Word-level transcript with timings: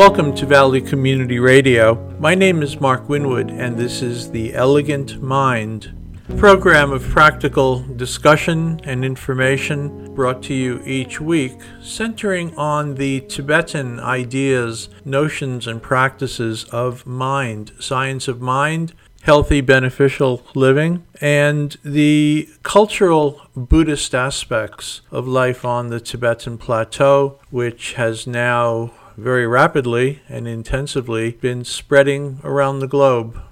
Welcome 0.00 0.34
to 0.36 0.46
Valley 0.46 0.80
Community 0.80 1.38
Radio. 1.38 1.94
My 2.18 2.34
name 2.34 2.62
is 2.62 2.80
Mark 2.80 3.06
Winwood, 3.06 3.50
and 3.50 3.76
this 3.76 4.00
is 4.00 4.30
The 4.30 4.54
Elegant 4.54 5.22
Mind, 5.22 5.92
program 6.38 6.90
of 6.90 7.02
practical 7.02 7.80
discussion 7.80 8.80
and 8.84 9.04
information 9.04 10.14
brought 10.14 10.42
to 10.44 10.54
you 10.54 10.80
each 10.86 11.20
week, 11.20 11.52
centering 11.82 12.56
on 12.56 12.94
the 12.94 13.20
Tibetan 13.20 14.00
ideas, 14.00 14.88
notions, 15.04 15.66
and 15.66 15.82
practices 15.82 16.64
of 16.72 17.04
mind, 17.04 17.72
science 17.78 18.26
of 18.26 18.40
mind, 18.40 18.94
healthy, 19.24 19.60
beneficial 19.60 20.42
living, 20.54 21.04
and 21.20 21.76
the 21.84 22.48
cultural 22.62 23.42
Buddhist 23.54 24.14
aspects 24.14 25.02
of 25.10 25.28
life 25.28 25.62
on 25.62 25.88
the 25.88 26.00
Tibetan 26.00 26.56
plateau, 26.56 27.38
which 27.50 27.92
has 27.92 28.26
now 28.26 28.92
very 29.20 29.46
rapidly 29.46 30.22
and 30.28 30.48
intensively 30.48 31.32
been 31.32 31.64
spreading 31.64 32.40
around 32.42 32.78
the 32.78 32.86
globe. 32.86 33.42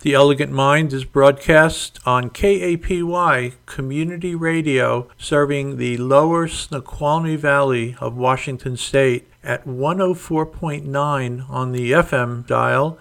The 0.00 0.14
Elegant 0.14 0.50
Mind 0.50 0.92
is 0.92 1.04
broadcast 1.04 2.00
on 2.04 2.30
KAPY 2.30 3.54
Community 3.66 4.34
Radio, 4.34 5.08
serving 5.16 5.76
the 5.76 5.96
lower 5.96 6.48
Snoqualmie 6.48 7.36
Valley 7.36 7.96
of 8.00 8.16
Washington 8.16 8.76
State 8.76 9.28
at 9.44 9.64
104.9 9.64 11.50
on 11.50 11.72
the 11.72 11.92
FM 11.92 12.46
dial 12.46 12.98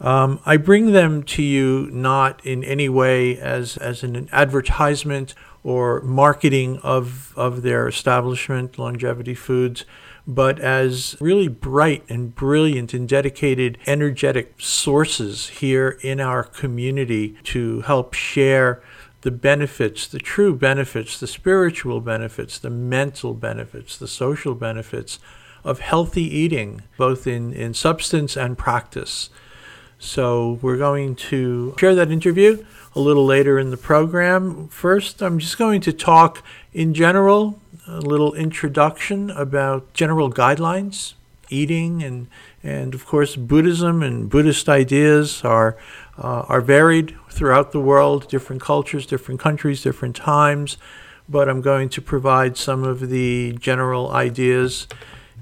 Um, 0.00 0.38
I 0.46 0.56
bring 0.56 0.92
them 0.92 1.24
to 1.24 1.42
you 1.42 1.88
not 1.92 2.44
in 2.46 2.62
any 2.62 2.88
way 2.88 3.36
as, 3.36 3.76
as 3.76 4.04
an 4.04 4.28
advertisement 4.30 5.34
or 5.64 6.00
marketing 6.02 6.78
of, 6.84 7.34
of 7.36 7.62
their 7.62 7.88
establishment, 7.88 8.78
Longevity 8.78 9.34
Foods, 9.34 9.84
but 10.24 10.60
as 10.60 11.16
really 11.20 11.48
bright 11.48 12.04
and 12.08 12.32
brilliant 12.34 12.94
and 12.94 13.08
dedicated, 13.08 13.76
energetic 13.86 14.54
sources 14.58 15.48
here 15.48 15.98
in 16.02 16.20
our 16.20 16.44
community 16.44 17.36
to 17.42 17.80
help 17.80 18.14
share 18.14 18.80
the 19.22 19.30
benefits, 19.32 20.06
the 20.06 20.20
true 20.20 20.54
benefits, 20.54 21.18
the 21.18 21.26
spiritual 21.26 22.00
benefits, 22.00 22.56
the 22.58 22.70
mental 22.70 23.34
benefits, 23.34 23.96
the 23.96 24.06
social 24.06 24.54
benefits 24.54 25.18
of 25.64 25.80
healthy 25.80 26.22
eating, 26.22 26.82
both 26.96 27.26
in, 27.26 27.52
in 27.52 27.74
substance 27.74 28.36
and 28.36 28.56
practice. 28.56 29.30
So 29.98 30.58
we're 30.62 30.76
going 30.76 31.16
to 31.16 31.74
share 31.78 31.94
that 31.96 32.10
interview 32.10 32.64
a 32.94 33.00
little 33.00 33.26
later 33.26 33.58
in 33.58 33.70
the 33.70 33.76
program. 33.76 34.68
First, 34.68 35.22
I'm 35.22 35.38
just 35.38 35.58
going 35.58 35.80
to 35.82 35.92
talk 35.92 36.42
in 36.72 36.94
general, 36.94 37.60
a 37.86 38.00
little 38.00 38.34
introduction 38.34 39.30
about 39.30 39.92
general 39.94 40.30
guidelines, 40.32 41.14
eating, 41.50 42.02
and, 42.02 42.28
and 42.62 42.94
of 42.94 43.06
course, 43.06 43.34
Buddhism 43.34 44.02
and 44.02 44.30
Buddhist 44.30 44.68
ideas 44.68 45.42
are, 45.44 45.76
uh, 46.16 46.42
are 46.48 46.60
varied 46.60 47.16
throughout 47.30 47.72
the 47.72 47.80
world, 47.80 48.28
different 48.28 48.62
cultures, 48.62 49.06
different 49.06 49.40
countries, 49.40 49.82
different 49.82 50.14
times. 50.14 50.76
But 51.28 51.48
I'm 51.48 51.60
going 51.60 51.88
to 51.90 52.00
provide 52.00 52.56
some 52.56 52.84
of 52.84 53.10
the 53.10 53.52
general 53.60 54.10
ideas 54.12 54.86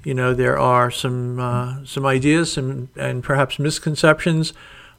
you 0.07 0.15
know, 0.15 0.35
there 0.35 0.57
are 0.57 0.89
some 0.89 1.41
uh, 1.41 1.85
some 1.85 2.07
ideas 2.07 2.57
and, 2.57 2.89
and 2.95 3.25
perhaps 3.25 3.59
misconceptions 3.59 4.53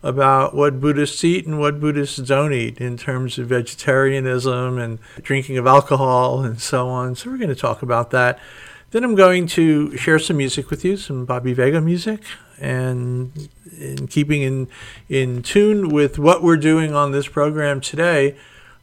about 0.04 0.54
what 0.54 0.82
Buddhists 0.82 1.24
eat 1.24 1.48
and 1.48 1.62
what 1.62 1.80
Buddhists 1.80 2.18
don't 2.18 2.52
eat 2.52 2.82
in 2.82 2.98
terms 2.98 3.40
of 3.40 3.48
vegetarianism 3.48 4.78
and 4.78 5.00
drinking 5.22 5.58
of 5.58 5.66
alcohol 5.66 6.44
and 6.44 6.60
so 6.60 6.90
on. 6.90 7.16
So 7.16 7.32
we're 7.32 7.38
going 7.38 7.48
to 7.48 7.56
talk 7.56 7.82
about 7.82 8.12
that. 8.12 8.38
Then 8.92 9.06
I'm 9.06 9.16
going 9.16 9.48
to 9.48 9.96
share 9.96 10.20
some 10.20 10.36
music 10.36 10.70
with 10.70 10.84
you, 10.84 10.98
some 10.98 11.24
Bobby 11.24 11.54
Vega 11.54 11.80
music, 11.80 12.24
and 12.60 13.48
in 13.80 14.08
keeping 14.10 14.42
in 14.42 14.68
in 15.08 15.42
tune 15.42 15.88
with 15.88 16.20
what 16.20 16.44
we're 16.44 16.58
doing 16.58 16.94
on 16.94 17.14
this 17.14 17.30
program 17.30 17.80
today 17.80 18.36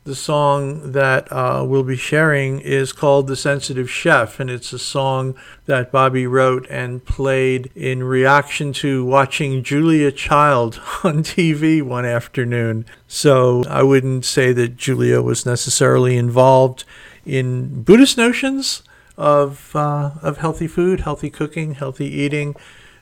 the 0.04 0.14
song 0.14 0.92
that 0.92 1.32
uh, 1.32 1.64
we'll 1.66 1.82
be 1.82 1.96
sharing 1.96 2.60
is 2.60 2.92
called 2.92 3.26
The 3.26 3.36
Sensitive 3.36 3.90
Chef, 3.90 4.38
and 4.38 4.50
it's 4.50 4.72
a 4.74 4.78
song 4.78 5.34
that 5.64 5.90
Bobby 5.90 6.26
wrote 6.26 6.66
and 6.68 7.02
played 7.02 7.70
in 7.74 8.04
reaction 8.04 8.74
to 8.74 9.02
watching 9.02 9.62
Julia 9.62 10.12
Child 10.12 10.78
on 11.04 11.22
TV 11.22 11.82
one 11.82 12.04
afternoon. 12.04 12.84
So 13.08 13.64
I 13.66 13.82
wouldn't 13.82 14.26
say 14.26 14.52
that 14.52 14.76
Julia 14.76 15.22
was 15.22 15.46
necessarily 15.46 16.18
involved 16.18 16.84
in 17.24 17.82
Buddhist 17.82 18.18
notions 18.18 18.82
of, 19.16 19.74
uh, 19.74 20.10
of 20.20 20.36
healthy 20.36 20.66
food, 20.66 21.00
healthy 21.00 21.30
cooking, 21.30 21.76
healthy 21.76 22.06
eating 22.06 22.56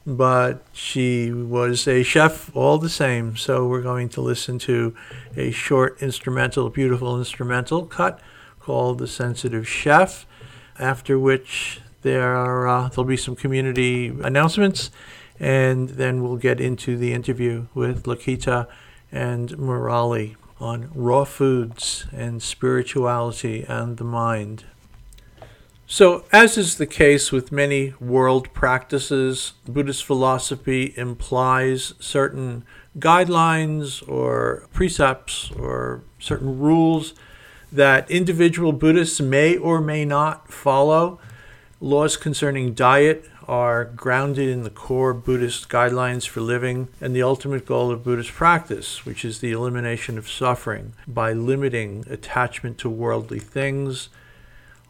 but 0.06 0.64
she 0.72 1.30
was 1.32 1.86
a 1.86 2.02
chef 2.02 2.54
all 2.56 2.78
the 2.78 2.88
same. 2.88 3.36
So 3.36 3.66
we're 3.66 3.82
going 3.82 4.08
to 4.10 4.20
listen 4.20 4.58
to 4.60 4.94
a 5.36 5.50
short 5.50 6.00
instrumental, 6.02 6.70
beautiful 6.70 7.18
instrumental 7.18 7.86
cut 7.86 8.20
called 8.60 8.98
The 8.98 9.08
Sensitive 9.08 9.68
Chef, 9.68 10.26
after 10.78 11.18
which 11.18 11.80
there 12.02 12.34
are, 12.34 12.66
uh, 12.66 12.88
there'll 12.88 13.04
be 13.04 13.16
some 13.16 13.36
community 13.36 14.08
announcements, 14.08 14.90
and 15.38 15.90
then 15.90 16.22
we'll 16.22 16.36
get 16.36 16.60
into 16.60 16.96
the 16.96 17.12
interview 17.12 17.66
with 17.74 18.04
Lakita 18.04 18.66
and 19.10 19.50
Murali 19.50 20.36
on 20.60 20.90
raw 20.94 21.24
foods 21.24 22.06
and 22.12 22.42
spirituality 22.42 23.64
and 23.68 23.96
the 23.96 24.04
mind. 24.04 24.64
So, 25.92 26.24
as 26.32 26.56
is 26.56 26.76
the 26.76 26.86
case 26.86 27.30
with 27.30 27.52
many 27.52 27.92
world 28.00 28.54
practices, 28.54 29.52
Buddhist 29.68 30.06
philosophy 30.06 30.94
implies 30.96 31.92
certain 32.00 32.64
guidelines 32.98 34.02
or 34.08 34.68
precepts 34.72 35.50
or 35.50 36.02
certain 36.18 36.58
rules 36.58 37.12
that 37.70 38.10
individual 38.10 38.72
Buddhists 38.72 39.20
may 39.20 39.54
or 39.54 39.82
may 39.82 40.06
not 40.06 40.50
follow. 40.50 41.20
Laws 41.78 42.16
concerning 42.16 42.72
diet 42.72 43.28
are 43.46 43.84
grounded 43.84 44.48
in 44.48 44.62
the 44.62 44.70
core 44.70 45.12
Buddhist 45.12 45.68
guidelines 45.68 46.26
for 46.26 46.40
living 46.40 46.88
and 47.02 47.14
the 47.14 47.22
ultimate 47.22 47.66
goal 47.66 47.90
of 47.90 48.02
Buddhist 48.02 48.30
practice, 48.30 49.04
which 49.04 49.26
is 49.26 49.40
the 49.40 49.52
elimination 49.52 50.16
of 50.16 50.30
suffering 50.30 50.94
by 51.06 51.34
limiting 51.34 52.06
attachment 52.08 52.78
to 52.78 52.88
worldly 52.88 53.40
things 53.40 54.08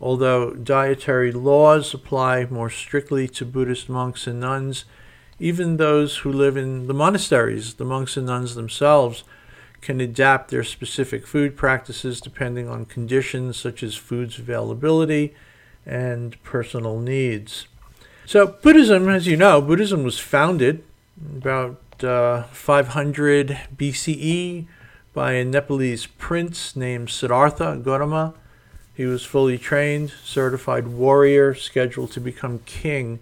Although 0.02 0.54
dietary 0.54 1.31
laws 1.31 1.94
apply 1.94 2.46
more 2.46 2.69
strictly 2.69 3.28
to 3.28 3.44
Buddhist 3.44 3.88
monks 3.88 4.26
and 4.26 4.40
nuns, 4.40 4.84
even 5.38 5.76
those 5.76 6.19
who 6.19 6.32
live 6.32 6.56
in 6.56 6.88
the 6.88 6.94
monasteries, 6.94 7.75
the 7.75 7.84
monks 7.84 8.16
and 8.16 8.26
nuns 8.26 8.56
themselves, 8.56 9.22
can 9.81 10.00
adapt 10.00 10.50
their 10.50 10.64
specific 10.64 11.25
food 11.25 11.56
practices 11.56 12.20
depending 12.20 12.69
on 12.69 12.84
conditions 12.84 13.56
such 13.56 13.84
as 13.84 13.94
food's 13.94 14.40
availability 14.40 15.34
and 15.87 16.40
personal 16.43 16.98
needs. 16.98 17.69
So, 18.26 18.58
Buddhism, 18.62 19.08
as 19.08 19.28
you 19.28 19.37
know, 19.37 19.60
Buddhism 19.60 20.02
was 20.02 20.19
founded 20.19 20.82
about 21.37 21.81
uh, 22.02 22.44
500 22.44 23.58
BCE 23.76 24.66
by 25.12 25.32
a 25.34 25.44
Nepalese 25.44 26.06
prince 26.06 26.75
named 26.75 27.10
Siddhartha 27.10 27.81
Gautama. 27.82 28.34
He 28.94 29.06
was 29.06 29.24
fully 29.24 29.56
trained, 29.58 30.12
certified 30.22 30.88
warrior, 30.88 31.54
scheduled 31.54 32.12
to 32.12 32.20
become 32.20 32.60
king, 32.66 33.20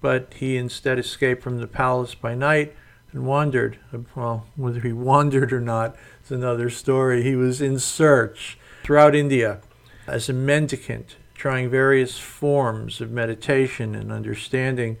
but 0.00 0.32
he 0.34 0.56
instead 0.56 0.98
escaped 0.98 1.42
from 1.42 1.60
the 1.60 1.66
palace 1.66 2.14
by 2.14 2.34
night 2.34 2.74
and 3.12 3.26
wandered. 3.26 3.78
Well, 4.14 4.46
whether 4.56 4.80
he 4.80 4.92
wandered 5.10 5.52
or 5.52 5.60
not 5.60 5.96
is 6.24 6.30
another 6.30 6.70
story. 6.70 7.22
He 7.22 7.36
was 7.36 7.60
in 7.60 7.78
search 7.78 8.58
throughout 8.82 9.14
India 9.14 9.60
as 10.06 10.28
a 10.28 10.32
mendicant, 10.32 11.16
trying 11.34 11.68
various 11.68 12.18
forms 12.18 13.00
of 13.00 13.10
meditation 13.10 13.94
and 13.94 14.10
understanding 14.10 14.96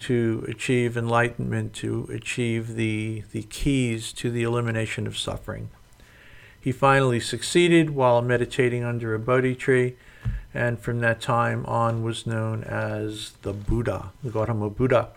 to 0.00 0.44
achieve 0.48 0.96
enlightenment, 0.96 1.72
to 1.74 2.08
achieve 2.12 2.74
the, 2.74 3.22
the 3.30 3.44
keys 3.44 4.12
to 4.12 4.30
the 4.30 4.42
elimination 4.42 5.06
of 5.06 5.16
suffering. 5.16 5.70
He 6.62 6.70
finally 6.70 7.18
succeeded 7.18 7.90
while 7.90 8.22
meditating 8.22 8.84
under 8.84 9.14
a 9.14 9.18
Bodhi 9.18 9.56
tree, 9.56 9.96
and 10.54 10.78
from 10.78 11.00
that 11.00 11.20
time 11.20 11.66
on 11.66 12.04
was 12.04 12.26
known 12.26 12.62
as 12.62 13.32
the 13.42 13.52
Buddha, 13.52 14.12
the 14.22 14.30
Gautama 14.30 14.70
Buddha. 14.70 15.08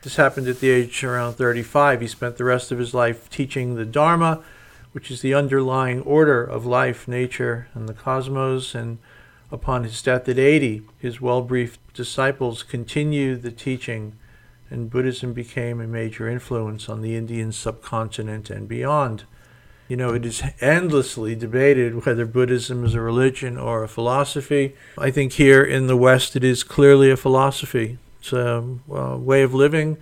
This 0.00 0.16
happened 0.16 0.48
at 0.48 0.60
the 0.60 0.70
age 0.70 1.04
around 1.04 1.34
35. 1.34 2.00
He 2.00 2.06
spent 2.06 2.38
the 2.38 2.44
rest 2.44 2.72
of 2.72 2.78
his 2.78 2.94
life 2.94 3.28
teaching 3.28 3.74
the 3.74 3.84
Dharma, 3.84 4.42
which 4.92 5.10
is 5.10 5.20
the 5.20 5.34
underlying 5.34 6.00
order 6.00 6.42
of 6.42 6.64
life, 6.64 7.06
nature, 7.06 7.68
and 7.74 7.88
the 7.88 7.94
cosmos, 7.94 8.74
and 8.74 8.96
upon 9.52 9.84
his 9.84 10.00
death 10.00 10.26
at 10.28 10.38
80, 10.38 10.82
his 10.98 11.20
well 11.20 11.42
briefed 11.42 11.92
disciples 11.92 12.62
continued 12.62 13.42
the 13.42 13.52
teaching 13.52 14.14
and 14.70 14.90
Buddhism 14.90 15.32
became 15.32 15.80
a 15.80 15.86
major 15.86 16.28
influence 16.28 16.88
on 16.88 17.02
the 17.02 17.16
Indian 17.16 17.52
subcontinent 17.52 18.50
and 18.50 18.66
beyond. 18.66 19.24
You 19.88 19.96
know, 19.96 20.14
it 20.14 20.26
is 20.26 20.42
endlessly 20.60 21.36
debated 21.36 22.04
whether 22.04 22.26
Buddhism 22.26 22.84
is 22.84 22.94
a 22.94 23.00
religion 23.00 23.56
or 23.56 23.84
a 23.84 23.88
philosophy. 23.88 24.74
I 24.98 25.12
think 25.12 25.34
here 25.34 25.62
in 25.62 25.86
the 25.86 25.96
West 25.96 26.34
it 26.34 26.42
is 26.42 26.64
clearly 26.64 27.10
a 27.10 27.16
philosophy. 27.16 27.98
It's 28.18 28.32
a, 28.32 28.64
a 28.90 29.16
way 29.16 29.42
of 29.42 29.54
living, 29.54 29.98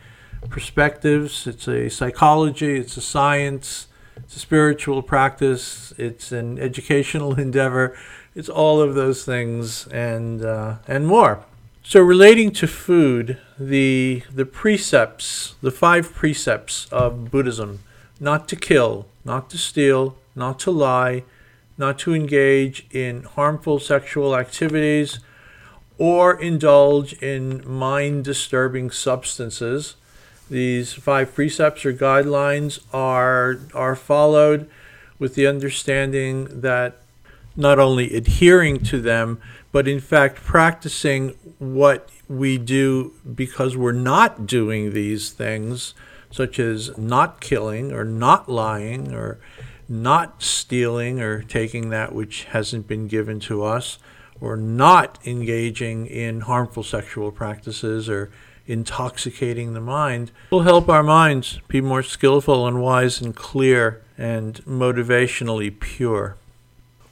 perspectives, 0.48 1.46
it's 1.46 1.68
a 1.68 1.90
psychology, 1.90 2.76
it's 2.76 2.96
a 2.96 3.02
science, 3.02 3.88
it's 4.16 4.36
a 4.36 4.38
spiritual 4.38 5.02
practice, 5.02 5.92
it's 5.98 6.32
an 6.32 6.58
educational 6.58 7.34
endeavor, 7.38 7.96
it's 8.34 8.48
all 8.48 8.80
of 8.80 8.94
those 8.94 9.24
things 9.24 9.86
and, 9.88 10.42
uh, 10.42 10.76
and 10.88 11.06
more. 11.06 11.44
So, 11.82 12.00
relating 12.00 12.50
to 12.52 12.66
food, 12.66 13.38
the, 13.58 14.22
the 14.34 14.46
precepts, 14.46 15.54
the 15.60 15.70
five 15.70 16.14
precepts 16.14 16.86
of 16.90 17.30
Buddhism 17.30 17.80
not 18.18 18.48
to 18.48 18.56
kill, 18.56 19.06
not 19.24 19.50
to 19.50 19.58
steal, 19.58 20.16
not 20.34 20.58
to 20.60 20.70
lie, 20.70 21.24
not 21.76 21.98
to 22.00 22.14
engage 22.14 22.86
in 22.90 23.22
harmful 23.22 23.78
sexual 23.78 24.36
activities, 24.36 25.18
or 25.98 26.40
indulge 26.40 27.12
in 27.14 27.62
mind 27.68 28.24
disturbing 28.24 28.90
substances. 28.90 29.96
These 30.50 30.92
five 30.92 31.34
precepts 31.34 31.86
or 31.86 31.92
guidelines 31.92 32.80
are, 32.92 33.60
are 33.72 33.96
followed 33.96 34.68
with 35.18 35.34
the 35.34 35.46
understanding 35.46 36.60
that 36.60 37.00
not 37.56 37.78
only 37.78 38.14
adhering 38.14 38.80
to 38.80 39.00
them, 39.00 39.40
but 39.72 39.88
in 39.88 40.00
fact 40.00 40.36
practicing 40.36 41.30
what 41.58 42.08
we 42.28 42.58
do 42.58 43.12
because 43.34 43.76
we're 43.76 43.92
not 43.92 44.46
doing 44.46 44.92
these 44.92 45.30
things, 45.30 45.94
such 46.34 46.58
as 46.58 46.98
not 46.98 47.40
killing 47.40 47.92
or 47.92 48.02
not 48.02 48.48
lying 48.48 49.14
or 49.14 49.38
not 49.88 50.42
stealing 50.42 51.20
or 51.20 51.40
taking 51.42 51.90
that 51.90 52.12
which 52.12 52.42
hasn't 52.46 52.88
been 52.88 53.06
given 53.06 53.38
to 53.38 53.62
us, 53.62 53.98
or 54.40 54.56
not 54.56 55.16
engaging 55.24 56.06
in 56.08 56.40
harmful 56.40 56.82
sexual 56.82 57.30
practices 57.30 58.08
or 58.08 58.32
intoxicating 58.66 59.74
the 59.74 59.80
mind, 59.80 60.32
will 60.50 60.62
help 60.62 60.88
our 60.88 61.04
minds 61.04 61.60
be 61.68 61.80
more 61.80 62.02
skillful 62.02 62.66
and 62.66 62.82
wise 62.82 63.20
and 63.20 63.36
clear 63.36 64.02
and 64.18 64.54
motivationally 64.64 65.78
pure. 65.78 66.36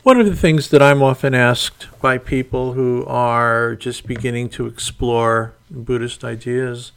One 0.02 0.18
of 0.18 0.26
the 0.26 0.34
things 0.34 0.70
that 0.70 0.82
I'm 0.82 1.00
often 1.00 1.32
asked 1.32 1.86
by 2.00 2.18
people 2.18 2.72
who 2.72 3.04
are 3.06 3.76
just 3.76 4.04
beginning 4.04 4.48
to 4.48 4.66
explore 4.66 5.54
Buddhist 5.70 6.24
ideas 6.24 6.90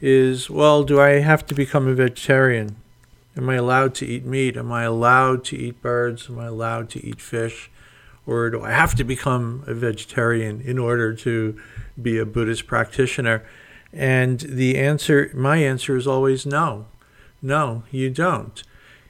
is, 0.00 0.48
well, 0.48 0.82
do 0.84 1.00
I 1.00 1.20
have 1.20 1.46
to 1.46 1.54
become 1.54 1.86
a 1.88 1.94
vegetarian? 1.94 2.76
Am 3.36 3.48
I 3.48 3.56
allowed 3.56 3.94
to 3.96 4.06
eat 4.06 4.24
meat? 4.24 4.56
Am 4.56 4.72
I 4.72 4.84
allowed 4.84 5.44
to 5.46 5.56
eat 5.56 5.82
birds? 5.82 6.28
Am 6.28 6.38
I 6.38 6.46
allowed 6.46 6.90
to 6.90 7.06
eat 7.06 7.20
fish? 7.20 7.70
Or 8.26 8.50
do 8.50 8.62
I 8.62 8.70
have 8.72 8.94
to 8.96 9.04
become 9.04 9.64
a 9.66 9.74
vegetarian 9.74 10.60
in 10.60 10.78
order 10.78 11.14
to 11.14 11.60
be 12.00 12.18
a 12.18 12.26
Buddhist 12.26 12.66
practitioner? 12.66 13.44
And 13.92 14.40
the 14.40 14.76
answer, 14.76 15.30
my 15.34 15.56
answer 15.58 15.96
is 15.96 16.06
always 16.06 16.44
no. 16.44 16.86
No, 17.40 17.84
you 17.90 18.10
don't 18.10 18.62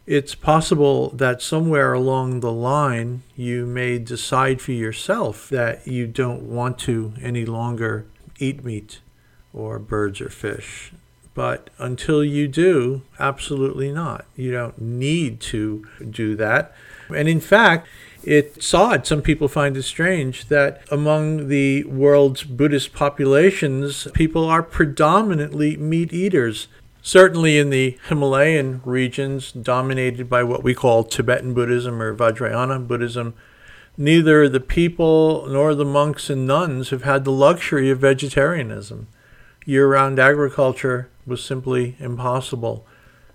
it's 0.08 0.34
possible 0.34 1.10
that 1.10 1.42
somewhere 1.42 1.92
along 1.92 2.40
the 2.40 2.50
line 2.50 3.22
you 3.36 3.66
may 3.66 3.98
decide 3.98 4.58
for 4.58 4.72
yourself 4.72 5.50
that 5.50 5.86
you 5.86 6.06
don't 6.06 6.42
want 6.44 6.78
to 6.78 7.12
any 7.20 7.44
longer 7.44 8.06
eat 8.38 8.64
meat 8.64 9.00
or 9.52 9.78
birds 9.78 10.20
or 10.20 10.28
fish. 10.28 10.92
But 11.34 11.70
until 11.78 12.24
you 12.24 12.48
do, 12.48 13.02
absolutely 13.20 13.92
not. 13.92 14.24
You 14.34 14.50
don't 14.50 14.80
need 14.80 15.40
to 15.42 15.86
do 16.10 16.34
that. 16.34 16.74
And 17.14 17.28
in 17.28 17.40
fact, 17.40 17.86
it's 18.24 18.74
odd, 18.74 19.06
some 19.06 19.22
people 19.22 19.46
find 19.46 19.76
it 19.76 19.84
strange, 19.84 20.46
that 20.48 20.82
among 20.90 21.46
the 21.48 21.84
world's 21.84 22.42
Buddhist 22.42 22.92
populations, 22.92 24.08
people 24.12 24.46
are 24.46 24.62
predominantly 24.62 25.76
meat 25.76 26.12
eaters. 26.12 26.66
Certainly 27.02 27.56
in 27.56 27.70
the 27.70 27.96
Himalayan 28.08 28.82
regions, 28.84 29.52
dominated 29.52 30.28
by 30.28 30.42
what 30.42 30.64
we 30.64 30.74
call 30.74 31.04
Tibetan 31.04 31.54
Buddhism 31.54 32.02
or 32.02 32.14
Vajrayana 32.14 32.86
Buddhism, 32.86 33.34
neither 33.96 34.48
the 34.48 34.60
people 34.60 35.46
nor 35.48 35.74
the 35.74 35.84
monks 35.84 36.28
and 36.28 36.46
nuns 36.46 36.90
have 36.90 37.04
had 37.04 37.24
the 37.24 37.32
luxury 37.32 37.88
of 37.90 38.00
vegetarianism. 38.00 39.06
Year 39.68 39.86
round 39.86 40.18
agriculture 40.18 41.10
was 41.26 41.44
simply 41.44 41.94
impossible. 42.00 42.86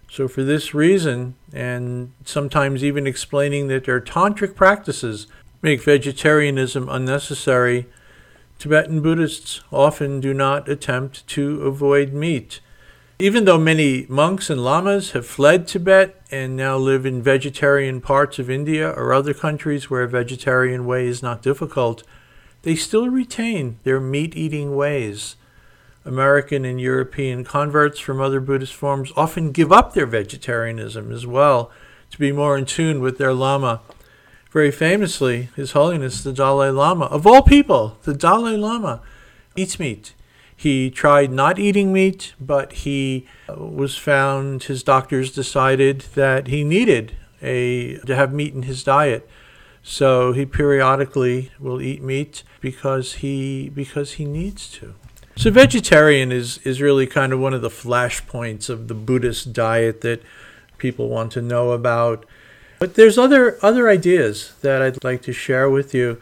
So, 0.10 0.28
for 0.28 0.42
this 0.42 0.74
reason, 0.74 1.36
and 1.54 2.12
sometimes 2.26 2.84
even 2.84 3.06
explaining 3.06 3.68
that 3.68 3.84
their 3.84 4.02
tantric 4.02 4.56
practices 4.56 5.28
make 5.62 5.84
vegetarianism 5.84 6.90
unnecessary, 6.90 7.86
Tibetan 8.58 9.00
Buddhists 9.04 9.62
often 9.72 10.20
do 10.20 10.34
not 10.34 10.68
attempt 10.68 11.28
to 11.28 11.62
avoid 11.62 12.14
meat. 12.14 12.62
Even 13.20 13.46
though 13.46 13.60
many 13.60 14.08
monks 14.10 14.50
and 14.50 14.64
lamas 14.64 15.12
have 15.12 15.28
fled 15.28 15.68
Tibet 15.68 16.20
and 16.32 16.56
now 16.56 16.78
live 16.78 17.06
in 17.06 17.22
vegetarian 17.22 18.02
parts 18.02 18.40
of 18.40 18.50
India 18.50 18.90
or 18.90 19.14
other 19.14 19.36
countries 19.36 19.92
where 19.92 20.02
a 20.02 20.10
vegetarian 20.10 20.88
way 20.88 21.06
is 21.06 21.22
not 21.22 21.44
difficult, 21.44 22.02
they 22.64 22.74
still 22.76 23.08
retain 23.08 23.78
their 23.84 24.00
meat 24.00 24.36
eating 24.36 24.76
ways. 24.76 25.36
American 26.06 26.66
and 26.66 26.82
European 26.82 27.44
converts 27.44 28.00
from 28.00 28.20
other 28.20 28.40
Buddhist 28.40 28.74
forms 28.74 29.12
often 29.16 29.52
give 29.52 29.72
up 29.72 29.94
their 29.94 30.06
vegetarianism 30.06 31.12
as 31.12 31.26
well 31.26 31.72
to 32.12 32.20
be 32.20 32.32
more 32.32 32.58
in 32.58 32.66
tune 32.66 33.00
with 33.00 33.18
their 33.18 33.34
Lama. 33.34 33.82
Very 34.52 34.72
famously, 34.72 35.50
His 35.56 35.72
Holiness 35.72 36.24
the 36.24 36.34
Dalai 36.34 36.70
Lama, 36.70 37.06
of 37.06 37.26
all 37.26 37.42
people, 37.42 37.98
the 38.04 38.14
Dalai 38.14 38.56
Lama, 38.56 39.02
eats 39.56 39.80
meat. 39.80 40.14
He 40.56 40.92
tried 40.92 41.32
not 41.32 41.58
eating 41.58 41.92
meat, 41.92 42.34
but 42.40 42.72
he 42.74 43.28
uh, 43.50 43.56
was 43.56 43.98
found, 43.98 44.64
his 44.64 44.84
doctors 44.84 45.32
decided 45.32 46.02
that 46.16 46.48
he 46.48 46.64
needed 46.64 47.18
a, 47.42 47.98
to 48.06 48.16
have 48.16 48.32
meat 48.32 48.54
in 48.54 48.64
his 48.64 48.84
diet. 48.84 49.28
So 49.82 50.32
he 50.32 50.46
periodically 50.46 51.52
will 51.60 51.82
eat 51.82 52.02
meat 52.02 52.44
because 52.62 53.16
he, 53.16 53.70
because 53.70 54.14
he 54.14 54.26
needs 54.26 54.70
to. 54.74 54.94
So 55.36 55.52
vegetarian 55.52 56.32
is, 56.32 56.60
is 56.60 56.82
really 56.82 57.08
kind 57.08 57.34
of 57.34 57.40
one 57.40 57.54
of 57.54 57.62
the 57.62 57.70
flashpoints 57.70 58.70
of 58.70 58.88
the 58.88 58.94
Buddhist 58.94 59.52
diet 59.52 60.02
that 60.02 60.22
people 60.78 61.10
want 61.10 61.32
to 61.34 61.42
know 61.42 61.72
about. 61.72 62.26
But 62.80 62.96
there's 62.96 63.18
other 63.18 63.58
other 63.64 63.90
ideas 63.90 64.54
that 64.62 64.82
I'd 64.82 65.04
like 65.04 65.22
to 65.24 65.34
share 65.34 65.70
with 65.70 65.94
you 65.94 66.22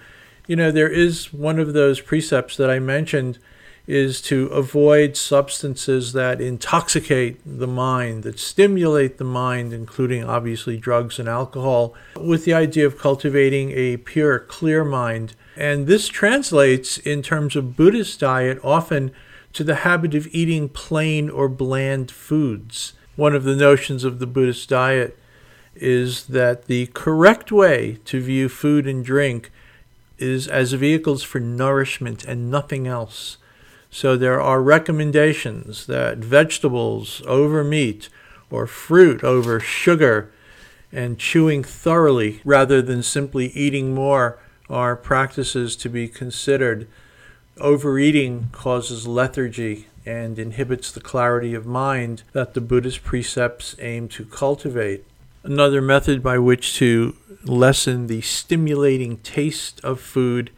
you 0.52 0.58
know, 0.58 0.70
there 0.70 0.90
is 0.90 1.32
one 1.32 1.60
of 1.60 1.72
those 1.72 2.02
precepts 2.02 2.58
that 2.58 2.70
I 2.70 2.78
mentioned 2.78 3.40
is 3.88 4.22
to 4.24 4.48
avoid 4.48 5.16
substances 5.16 6.12
that 6.12 6.42
intoxicate 6.42 7.40
the 7.46 7.68
mind, 7.68 8.24
that 8.24 8.38
stimulate 8.38 9.18
the 9.18 9.24
mind, 9.24 9.72
including 9.72 10.26
obviously 10.26 10.76
drugs 10.76 11.20
and 11.20 11.30
alcohol, 11.30 11.96
with 12.20 12.44
the 12.44 12.54
idea 12.54 12.86
of 12.86 12.98
cultivating 12.98 13.72
a 13.72 13.96
pure, 13.96 14.40
clear 14.40 14.84
mind. 14.84 15.36
And 15.56 15.88
this 15.88 16.08
translates 16.08 16.98
in 16.98 17.22
terms 17.22 17.56
of 17.56 17.76
Buddhist 17.76 18.20
diet 18.20 18.60
often 18.64 19.12
to 19.54 19.64
the 19.64 19.76
habit 19.76 20.16
of 20.16 20.28
eating 20.32 20.70
plain 20.70 21.30
or 21.30 21.50
bland 21.50 22.10
foods. 22.10 22.94
One 23.16 23.36
of 23.36 23.44
the 23.44 23.56
notions 23.56 24.04
of 24.04 24.20
the 24.20 24.28
Buddhist 24.28 24.70
diet 24.70 25.18
is 25.76 26.28
that 26.28 26.66
the 26.66 26.88
correct 26.88 27.52
way 27.52 28.00
to 28.06 28.22
view 28.22 28.50
food 28.50 28.88
and 28.88 29.04
drink 29.04 29.52
is 30.18 30.48
as 30.48 30.74
vehicles 30.74 31.24
for 31.24 31.40
nourishment 31.40 32.24
and 32.24 32.50
nothing 32.50 32.88
else. 32.88 33.38
So 33.90 34.16
there 34.16 34.40
are 34.40 34.62
recommendations 34.62 35.86
that 35.88 36.20
vegetables 36.20 37.22
over 37.28 37.64
meat 37.64 38.08
or 38.50 38.68
fruit 38.68 39.24
over 39.24 39.60
sugar 39.60 40.32
and 40.92 41.18
chewing 41.18 41.64
thoroughly 41.64 42.42
rather 42.46 42.82
than 42.82 43.04
simply 43.04 43.48
eating 43.48 43.94
more 43.94 44.40
are 44.72 44.96
practices 44.96 45.76
to 45.76 45.90
be 45.90 46.08
considered. 46.08 46.88
Overeating 47.60 48.50
causes 48.52 49.08
lethargy 49.08 49.88
and 50.06 50.40
inhibits 50.40 50.92
the 50.92 51.02
clarity 51.02 51.54
of 51.54 51.66
mind 51.66 52.24
that 52.32 52.54
the 52.54 52.62
Buddhist 52.62 53.04
precepts 53.04 53.76
aim 53.80 54.08
to 54.08 54.26
cultivate. 54.26 55.06
Another 55.44 55.82
method 55.82 56.24
by 56.24 56.38
which 56.38 56.76
to 56.78 57.16
lessen 57.44 58.08
the 58.08 58.22
stimulating 58.22 59.18
taste 59.18 59.80
of 59.84 60.00
food 60.00 60.52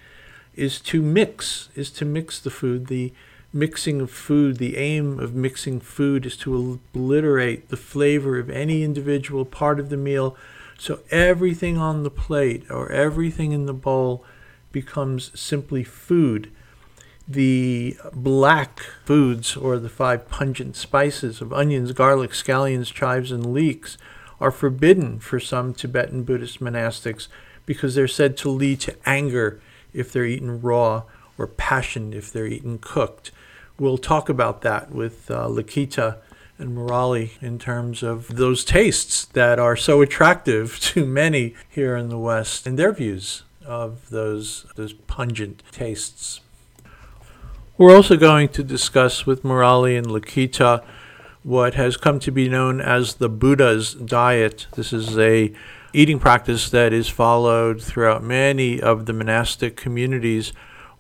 is 0.55 0.79
to 0.82 1.01
mix, 1.01 1.70
is 1.75 1.89
to 1.91 2.05
mix 2.05 2.39
the 2.39 2.50
food. 2.50 2.88
The 2.88 3.13
mixing 3.51 4.01
of 4.01 4.12
food, 4.12 4.58
the 4.58 4.77
aim 4.77 5.20
of 5.20 5.34
mixing 5.34 5.79
food 5.79 6.25
is 6.25 6.36
to 6.38 6.79
obliterate 6.93 7.70
the 7.70 7.77
flavor 7.77 8.38
of 8.39 8.50
any 8.50 8.84
individual 8.84 9.46
part 9.46 9.79
of 9.79 9.89
the 9.89 9.98
meal. 9.98 10.36
So 10.84 11.00
everything 11.12 11.78
on 11.78 12.04
the 12.04 12.10
plate 12.10 12.70
or 12.70 12.92
everything 12.92 13.54
in 13.54 13.68
the 13.68 13.74
bowl 13.74 14.25
becomes 14.74 15.32
simply 15.40 15.86
food. 15.86 16.52
The 17.25 17.96
black 18.12 18.82
foods 19.06 19.56
or 19.56 19.80
the 19.80 19.88
five 19.88 20.28
pungent 20.28 20.75
spices 20.75 21.40
of 21.40 21.54
onions, 21.54 21.94
garlic, 21.94 22.32
scallions, 22.32 22.94
chives, 22.94 23.32
and 23.32 23.54
leeks 23.54 23.98
are 24.42 24.52
forbidden 24.52 25.20
for 25.20 25.40
some 25.40 25.74
Tibetan 25.74 26.25
Buddhist 26.25 26.60
monastics 26.60 27.30
because 27.66 27.96
they're 27.96 28.06
said 28.06 28.36
to 28.40 28.50
lead 28.50 28.82
to 28.82 28.98
anger 29.06 29.62
if 29.94 30.12
they're 30.12 30.25
eaten 30.25 30.60
raw 30.60 31.04
or 31.38 31.48
passion 31.48 32.12
if 32.12 32.30
they're 32.30 32.46
eaten 32.46 32.78
cooked. 32.78 33.32
We'll 33.80 33.98
talk 33.98 34.28
about 34.28 34.63
that 34.63 34.92
with 34.92 35.32
uh, 35.32 35.48
Lakita 35.48 36.18
and 36.63 36.75
Murali 36.75 37.32
in 37.41 37.60
terms 37.60 38.01
of 38.01 38.36
those 38.38 38.63
tastes 38.63 39.25
that 39.25 39.60
are 39.60 39.75
so 39.75 40.01
attractive 40.01 40.79
to 40.93 41.05
many 41.05 41.53
here 41.70 41.96
in 41.96 42.10
the 42.10 42.17
West 42.17 42.65
and 42.65 42.79
their 42.79 42.93
views 42.93 43.43
of 43.65 44.10
those, 44.10 44.65
those 44.75 44.93
pungent 44.93 45.62
tastes. 45.72 46.39
We're 47.77 47.96
also 47.96 48.17
going 48.17 48.50
to 48.50 48.63
discuss 48.63 49.25
with 49.25 49.43
Murali 49.43 49.98
and 49.98 50.08
Lakita 50.08 50.84
what 51.43 51.74
has 51.74 51.98
come 51.98 52.20
to 52.20 52.32
be 52.32 52.48
known 52.48 52.79
as 52.79 53.15
the 53.15 53.29
Buddha's 53.29 53.93
diet. 53.93 54.67
This 54.75 54.93
is 54.93 55.17
a 55.17 55.53
eating 55.91 56.20
practice 56.20 56.70
that 56.70 56.93
is 56.93 57.10
followed 57.10 57.82
throughout 57.82 58.24
many 58.24 58.82
of 58.82 59.05
the 59.05 59.13
monastic 59.13 59.75
communities 59.75 60.53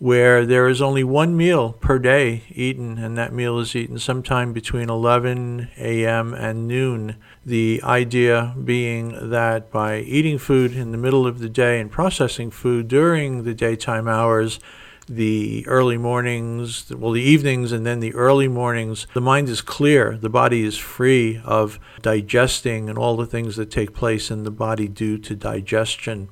where 0.03 0.45
there 0.45 0.67
is 0.67 0.81
only 0.81 1.01
one 1.01 1.37
meal 1.37 1.71
per 1.71 1.97
day 1.97 2.43
eaten, 2.49 2.97
and 2.97 3.17
that 3.17 3.31
meal 3.31 3.57
is 3.57 3.73
eaten 3.73 3.97
sometime 3.97 4.51
between 4.51 4.89
11 4.89 5.69
a.m. 5.77 6.33
and 6.33 6.67
noon. 6.67 7.15
The 7.45 7.79
idea 7.85 8.53
being 8.61 9.29
that 9.29 9.71
by 9.71 9.99
eating 9.99 10.37
food 10.37 10.73
in 10.73 10.91
the 10.91 10.97
middle 10.97 11.25
of 11.25 11.39
the 11.39 11.47
day 11.47 11.79
and 11.79 11.89
processing 11.89 12.51
food 12.51 12.89
during 12.89 13.43
the 13.43 13.53
daytime 13.53 14.09
hours, 14.09 14.59
the 15.07 15.65
early 15.67 15.97
mornings, 15.97 16.91
well, 16.93 17.13
the 17.13 17.21
evenings, 17.21 17.71
and 17.71 17.85
then 17.85 18.01
the 18.01 18.13
early 18.13 18.49
mornings, 18.49 19.07
the 19.13 19.21
mind 19.21 19.47
is 19.47 19.61
clear. 19.61 20.17
The 20.17 20.29
body 20.29 20.65
is 20.65 20.77
free 20.77 21.41
of 21.45 21.79
digesting 22.01 22.89
and 22.89 22.97
all 22.97 23.15
the 23.15 23.25
things 23.25 23.55
that 23.55 23.71
take 23.71 23.93
place 23.93 24.29
in 24.29 24.43
the 24.43 24.51
body 24.51 24.89
due 24.89 25.17
to 25.19 25.33
digestion. 25.33 26.27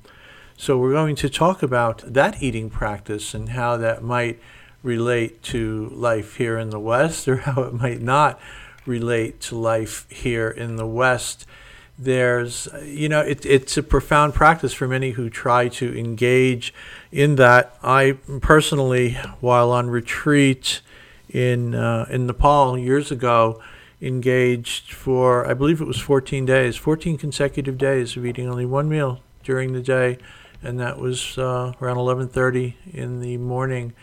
So, 0.61 0.77
we're 0.77 0.91
going 0.91 1.15
to 1.15 1.27
talk 1.27 1.63
about 1.63 2.03
that 2.05 2.43
eating 2.43 2.69
practice 2.69 3.33
and 3.33 3.49
how 3.49 3.77
that 3.77 4.03
might 4.03 4.39
relate 4.83 5.41
to 5.45 5.89
life 5.91 6.35
here 6.35 6.55
in 6.59 6.69
the 6.69 6.79
West 6.79 7.27
or 7.27 7.37
how 7.47 7.63
it 7.63 7.73
might 7.73 7.99
not 7.99 8.39
relate 8.85 9.41
to 9.41 9.57
life 9.57 10.05
here 10.11 10.51
in 10.51 10.75
the 10.75 10.85
West. 10.85 11.47
There's 11.97 12.67
you 12.83 13.09
know 13.09 13.21
it, 13.21 13.43
it's 13.43 13.75
a 13.75 13.81
profound 13.81 14.35
practice 14.35 14.71
for 14.71 14.87
many 14.87 15.13
who 15.13 15.31
try 15.31 15.67
to 15.69 15.97
engage 15.97 16.75
in 17.11 17.37
that. 17.37 17.75
I 17.81 18.19
personally 18.41 19.13
while 19.39 19.71
on 19.71 19.89
retreat 19.89 20.81
in 21.27 21.73
uh, 21.73 22.05
in 22.07 22.27
nepal 22.27 22.77
years 22.77 23.11
ago 23.11 23.59
engaged 23.99 24.93
for 24.93 25.47
i 25.47 25.53
believe 25.53 25.79
it 25.79 25.85
was 25.85 25.99
14 25.99 26.43
days 26.43 26.75
14 26.75 27.19
consecutive 27.19 27.77
days 27.77 28.17
of 28.17 28.25
eating 28.25 28.49
only 28.49 28.65
one 28.65 28.89
meal 28.89 29.21
during 29.43 29.73
the 29.73 29.81
day 29.81 30.17
and 30.63 30.79
that 30.79 30.97
was 30.97 31.37
uh, 31.37 31.73
around 31.81 31.97
11:30 31.97 32.75
in 32.93 33.21
the 33.21 33.37
morning 33.37 33.93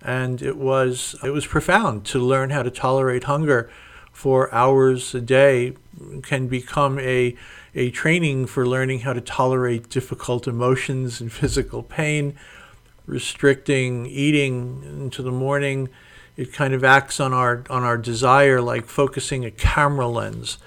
and 0.00 0.42
it 0.42 0.56
was 0.56 1.16
it 1.22 1.30
was 1.30 1.46
profound 1.46 2.04
to 2.06 2.18
learn 2.18 2.50
how 2.50 2.62
to 2.62 2.70
tolerate 2.70 3.24
hunger 3.24 3.70
for 4.12 4.52
hours 4.54 5.14
a 5.14 5.20
day 5.20 5.74
can 6.22 6.48
become 6.48 6.98
a 6.98 7.34
a 7.74 7.90
training 7.90 8.46
for 8.46 8.66
learning 8.66 9.00
how 9.00 9.12
to 9.12 9.20
tolerate 9.20 9.88
difficult 9.88 10.46
emotions 10.46 11.20
and 11.20 11.32
physical 11.32 11.82
pain, 11.82 12.34
restricting 13.06 14.06
eating 14.06 14.82
into 14.84 15.22
the 15.22 15.32
morning. 15.32 15.88
It 16.36 16.52
kind 16.52 16.74
of 16.74 16.84
acts 16.84 17.20
on 17.20 17.32
our 17.32 17.64
on 17.70 17.82
our 17.82 17.96
desire 17.96 18.60
like 18.60 18.86
focusing 18.86 19.44
a 19.44 19.50
camera 19.50 20.08
lens. 20.08 20.58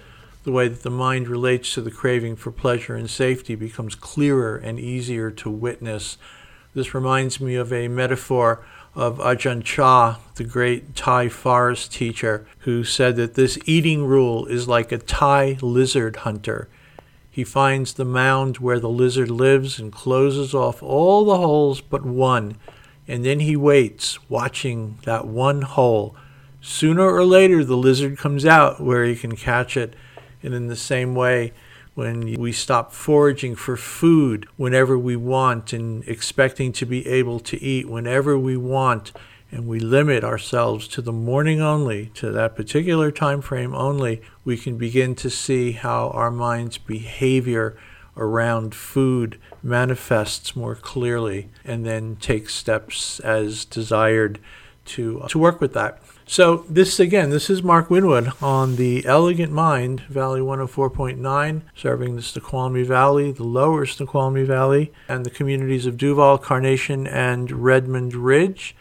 The 0.45 0.51
way 0.51 0.67
that 0.67 0.83
the 0.83 0.91
mind 0.91 1.27
relates 1.27 1.73
to 1.73 1.81
the 1.81 1.89
craving 1.89 2.35
for 2.35 2.51
pleasure 2.51 2.93
and 2.95 3.09
safety 3.09 3.55
becomes 3.55 3.95
clearer 3.95 4.55
and 4.55 4.79
easier 4.79 5.31
to 5.31 5.49
witness. 5.49 6.19
This 6.75 6.93
reminds 6.93 7.41
me 7.41 7.55
of 7.55 7.73
a 7.73 7.87
metaphor 7.87 8.63
of 8.93 9.17
Ajahn 9.17 9.63
Chah, 9.63 10.19
the 10.35 10.43
great 10.43 10.95
Thai 10.95 11.29
forest 11.29 11.91
teacher, 11.93 12.45
who 12.59 12.83
said 12.83 13.15
that 13.15 13.33
this 13.33 13.57
eating 13.65 14.05
rule 14.05 14.45
is 14.45 14.67
like 14.67 14.91
a 14.91 14.99
Thai 14.99 15.57
lizard 15.63 16.17
hunter. 16.17 16.69
He 17.31 17.43
finds 17.43 17.93
the 17.93 18.05
mound 18.05 18.59
where 18.59 18.79
the 18.79 18.87
lizard 18.87 19.31
lives 19.31 19.79
and 19.79 19.91
closes 19.91 20.53
off 20.53 20.83
all 20.83 21.25
the 21.25 21.37
holes 21.37 21.81
but 21.81 22.05
one, 22.05 22.57
and 23.07 23.25
then 23.25 23.39
he 23.39 23.55
waits, 23.55 24.19
watching 24.29 24.99
that 25.05 25.25
one 25.25 25.63
hole. 25.63 26.15
Sooner 26.61 27.09
or 27.09 27.25
later, 27.25 27.65
the 27.65 27.75
lizard 27.75 28.19
comes 28.19 28.45
out 28.45 28.79
where 28.79 29.05
he 29.05 29.15
can 29.15 29.35
catch 29.35 29.75
it. 29.75 29.95
And 30.45 30.53
in 30.53 30.67
the 30.67 30.75
same 30.75 31.15
way, 31.15 31.53
when 31.95 32.33
we 32.33 32.51
stop 32.51 32.91
foraging 32.91 33.55
for 33.55 33.75
food 33.77 34.47
whenever 34.57 34.99
we 34.99 35.15
want 35.15 35.73
and 35.73 36.07
expecting 36.07 36.71
to 36.73 36.85
be 36.85 37.07
able 37.07 37.39
to 37.39 37.61
eat 37.61 37.89
whenever 37.89 38.37
we 38.37 38.55
want 38.55 39.11
and 39.49 39.65
we 39.65 39.79
limit 39.79 40.23
ourselves 40.23 40.87
to 40.89 41.01
the 41.01 41.13
morning 41.13 41.61
only 41.61 42.07
to 42.07 42.31
that 42.31 42.55
particular 42.55 43.11
time 43.11 43.41
frame 43.41 43.73
only 43.73 44.21
we 44.43 44.57
can 44.57 44.77
begin 44.77 45.15
to 45.15 45.29
see 45.29 45.71
how 45.71 46.09
our 46.09 46.29
mind's 46.29 46.77
behavior 46.77 47.77
around 48.17 48.75
food 48.75 49.39
manifests 49.63 50.55
more 50.55 50.75
clearly 50.75 51.49
and 51.63 51.85
then 51.85 52.17
take 52.17 52.49
steps 52.49 53.21
as 53.21 53.63
desired 53.63 54.37
to 54.83 55.23
to 55.29 55.39
work 55.39 55.61
with 55.61 55.73
that 55.73 56.01
so 56.27 56.65
this 56.69 56.99
again, 56.99 57.29
this 57.29 57.49
is 57.49 57.61
Mark 57.61 57.89
Winwood 57.89 58.31
on 58.41 58.77
the 58.77 59.05
Elegant 59.05 59.51
Mind, 59.51 60.01
Valley 60.01 60.41
104.9, 60.41 61.61
serving 61.75 62.15
the 62.15 62.21
Snoqualmie 62.21 62.83
Valley, 62.83 63.31
the 63.31 63.43
lower 63.43 63.85
Snoqualmie 63.85 64.43
Valley, 64.43 64.91
and 65.07 65.25
the 65.25 65.29
communities 65.29 65.85
of 65.85 65.97
Duvall, 65.97 66.37
Carnation, 66.37 67.05
and 67.05 67.51
Redmond 67.51 68.15
Ridge. 68.15 68.75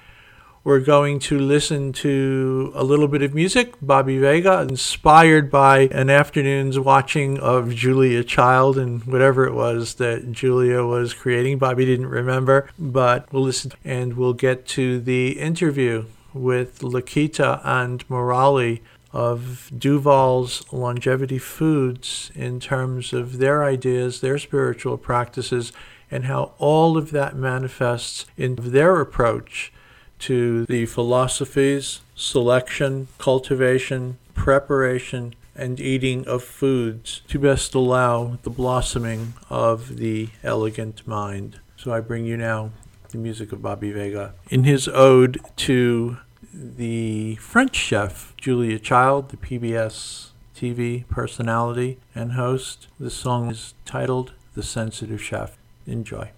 We're 0.65 0.81
going 0.81 1.19
to 1.19 1.39
listen 1.39 1.93
to 1.93 2.73
a 2.75 2.83
little 2.83 3.09
bit 3.09 3.21
of 3.21 3.35
music, 3.35 3.75
Bobby 3.83 4.17
Vega, 4.17 4.63
inspired 4.63 5.51
by 5.51 5.81
an 5.93 6.09
afternoon's 6.09 6.79
watching 6.79 7.39
of 7.39 7.75
Julia 7.75 8.25
Child 8.25 8.79
and 8.79 9.05
whatever 9.05 9.47
it 9.47 9.53
was 9.53 9.97
that 9.97 10.33
Julia 10.33 10.83
was 10.83 11.13
creating. 11.13 11.59
Bobby 11.59 11.85
didn't 11.85 12.07
remember, 12.07 12.71
but 12.79 13.31
we'll 13.31 13.43
listen 13.43 13.73
and 13.85 14.15
we'll 14.15 14.33
get 14.33 14.67
to 14.69 15.01
the 15.01 15.39
interview 15.39 16.07
with 16.35 16.81
Lakita 16.81 17.61
and 17.65 18.07
Murali 18.09 18.81
of 19.13 19.71
Duvall's 19.77 20.65
Longevity 20.73 21.39
Foods 21.39 22.33
in 22.35 22.59
terms 22.59 23.13
of 23.13 23.39
their 23.39 23.63
ideas, 23.65 24.21
their 24.21 24.39
spiritual 24.39 24.99
practices, 24.99 25.73
and 26.11 26.25
how 26.25 26.53
all 26.59 26.97
of 26.97 27.13
that 27.13 27.37
manifests 27.37 28.27
in 28.37 28.57
their 28.57 29.01
approach 29.01 29.73
to 30.19 30.67
the 30.67 30.87
philosophies, 30.87 32.01
selection, 32.17 33.09
cultivation, 33.19 34.19
preparation, 34.35 35.35
and 35.55 35.79
eating 35.79 36.27
of 36.27 36.43
foods 36.43 37.23
to 37.29 37.39
best 37.39 37.75
allow 37.75 38.39
the 38.43 38.51
blossoming 38.51 39.35
of 39.49 39.97
the 39.97 40.29
elegant 40.43 41.07
mind. 41.07 41.61
So 41.77 41.93
I 41.93 42.01
bring 42.01 42.27
you 42.27 42.37
now 42.37 42.71
the 43.11 43.19
music 43.19 43.53
of 43.53 43.63
Bobby 43.63 43.93
Vega. 43.93 44.35
In 44.51 44.65
his 44.65 44.89
ode 44.89 45.39
to 45.59 46.17
the 46.55 47.35
French 47.37 47.75
chef 47.75 48.33
Julia 48.37 48.79
Child, 48.79 49.31
the 49.31 49.37
PBS 49.37 50.29
TV 50.57 51.07
personality 51.09 51.99
and 52.15 52.33
host, 52.33 52.87
the 52.99 53.11
song 53.11 53.51
is 53.51 53.75
titled 53.85 54.33
The 54.55 54.63
Sensitive 54.63 55.23
Chef. 55.23 55.57
Enjoy. 55.87 56.31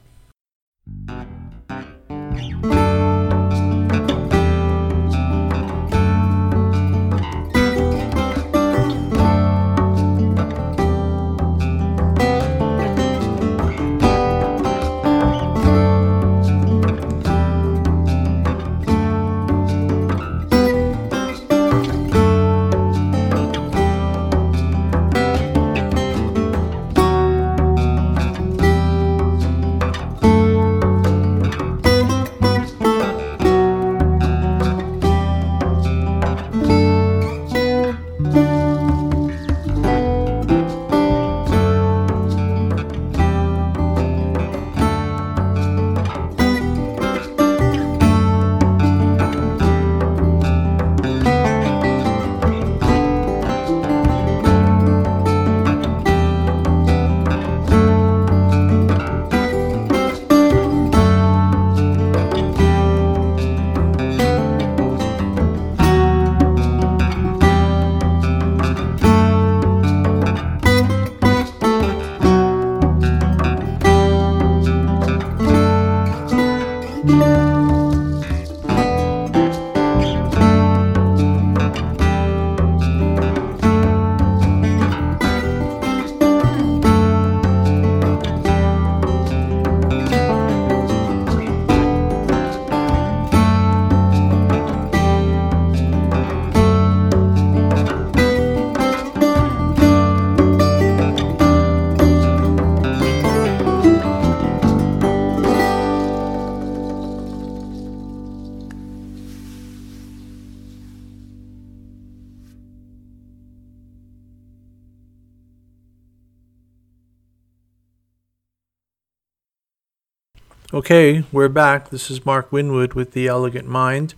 Okay, 120.74 121.22
we're 121.30 121.48
back. 121.48 121.90
This 121.90 122.10
is 122.10 122.26
Mark 122.26 122.50
Winwood 122.50 122.94
with 122.94 123.12
The 123.12 123.28
Elegant 123.28 123.68
Mind. 123.68 124.14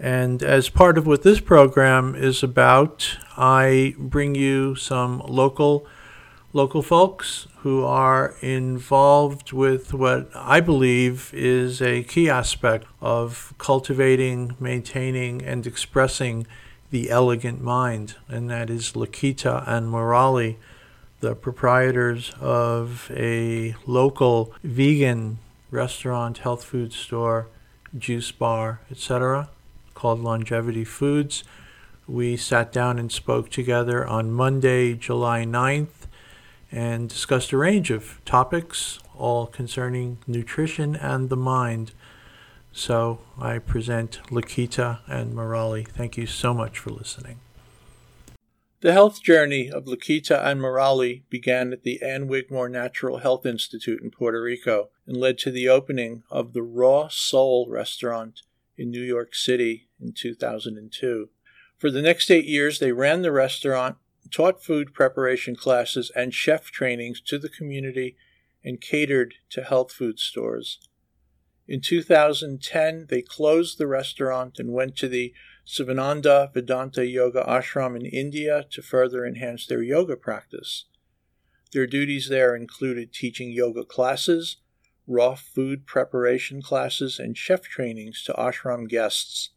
And 0.00 0.42
as 0.42 0.70
part 0.70 0.96
of 0.96 1.06
what 1.06 1.24
this 1.24 1.40
program 1.40 2.14
is 2.14 2.42
about, 2.42 3.18
I 3.36 3.94
bring 3.98 4.34
you 4.34 4.76
some 4.76 5.18
local 5.28 5.86
local 6.54 6.80
folks 6.80 7.48
who 7.58 7.84
are 7.84 8.34
involved 8.40 9.52
with 9.52 9.92
what 9.92 10.30
I 10.34 10.60
believe 10.60 11.30
is 11.34 11.82
a 11.82 12.02
key 12.04 12.30
aspect 12.30 12.86
of 13.02 13.52
cultivating, 13.58 14.56
maintaining, 14.58 15.42
and 15.42 15.66
expressing 15.66 16.46
the 16.92 17.10
elegant 17.10 17.60
mind, 17.60 18.14
and 18.26 18.48
that 18.48 18.70
is 18.70 18.92
Lakita 18.92 19.68
and 19.68 19.92
Murali, 19.92 20.56
the 21.20 21.34
proprietors 21.34 22.32
of 22.40 23.10
a 23.14 23.74
local 23.86 24.54
vegan 24.62 25.40
restaurant, 25.74 26.38
health 26.38 26.64
food 26.64 26.92
store, 26.92 27.48
juice 27.96 28.32
bar, 28.32 28.80
etc., 28.90 29.50
called 29.94 30.20
Longevity 30.20 30.84
Foods. 30.84 31.44
We 32.06 32.36
sat 32.36 32.72
down 32.72 32.98
and 32.98 33.10
spoke 33.10 33.50
together 33.50 34.06
on 34.06 34.30
Monday, 34.30 34.94
July 34.94 35.44
9th, 35.44 36.06
and 36.70 37.08
discussed 37.08 37.52
a 37.52 37.56
range 37.56 37.90
of 37.90 38.20
topics, 38.24 38.98
all 39.16 39.46
concerning 39.46 40.18
nutrition 40.26 40.96
and 40.96 41.28
the 41.28 41.36
mind. 41.36 41.92
So 42.72 43.20
I 43.40 43.58
present 43.58 44.20
Lakita 44.30 45.00
and 45.06 45.34
Murali. 45.34 45.86
Thank 45.86 46.16
you 46.16 46.26
so 46.26 46.52
much 46.52 46.78
for 46.78 46.90
listening. 46.90 47.38
The 48.80 48.92
health 48.92 49.22
journey 49.22 49.70
of 49.70 49.86
Lakita 49.86 50.44
and 50.44 50.60
Murali 50.60 51.22
began 51.30 51.72
at 51.72 51.84
the 51.84 52.02
Ann 52.02 52.28
Wigmore 52.28 52.68
Natural 52.68 53.18
Health 53.18 53.46
Institute 53.46 54.02
in 54.02 54.10
Puerto 54.10 54.42
Rico 54.42 54.90
and 55.06 55.16
led 55.16 55.38
to 55.38 55.50
the 55.50 55.68
opening 55.68 56.22
of 56.30 56.52
the 56.52 56.62
Raw 56.62 57.08
Soul 57.08 57.66
restaurant 57.68 58.42
in 58.76 58.90
New 58.90 59.02
York 59.02 59.34
City 59.34 59.88
in 60.00 60.12
2002. 60.12 61.28
For 61.76 61.90
the 61.90 62.02
next 62.02 62.30
eight 62.30 62.46
years, 62.46 62.78
they 62.78 62.92
ran 62.92 63.22
the 63.22 63.32
restaurant, 63.32 63.96
taught 64.30 64.64
food 64.64 64.94
preparation 64.94 65.54
classes 65.54 66.10
and 66.16 66.32
chef 66.32 66.70
trainings 66.70 67.20
to 67.22 67.38
the 67.38 67.48
community, 67.48 68.16
and 68.64 68.80
catered 68.80 69.34
to 69.50 69.62
health 69.62 69.92
food 69.92 70.18
stores. 70.18 70.78
In 71.66 71.80
2010, 71.80 73.06
they 73.08 73.22
closed 73.22 73.78
the 73.78 73.86
restaurant 73.86 74.58
and 74.58 74.72
went 74.72 74.96
to 74.96 75.08
the 75.08 75.34
Sivananda 75.66 76.52
Vedanta 76.52 77.06
Yoga 77.06 77.44
Ashram 77.46 77.96
in 77.96 78.04
India 78.04 78.66
to 78.70 78.82
further 78.82 79.24
enhance 79.24 79.66
their 79.66 79.82
yoga 79.82 80.16
practice. 80.16 80.84
Their 81.72 81.86
duties 81.86 82.28
there 82.28 82.54
included 82.54 83.12
teaching 83.12 83.50
yoga 83.50 83.84
classes, 83.84 84.58
raw 85.06 85.34
food 85.34 85.86
preparation 85.86 86.62
classes, 86.62 87.18
and 87.18 87.36
chef 87.36 87.62
trainings 87.62 88.22
to 88.24 88.32
ashram 88.34 88.88
guests. 88.88 89.50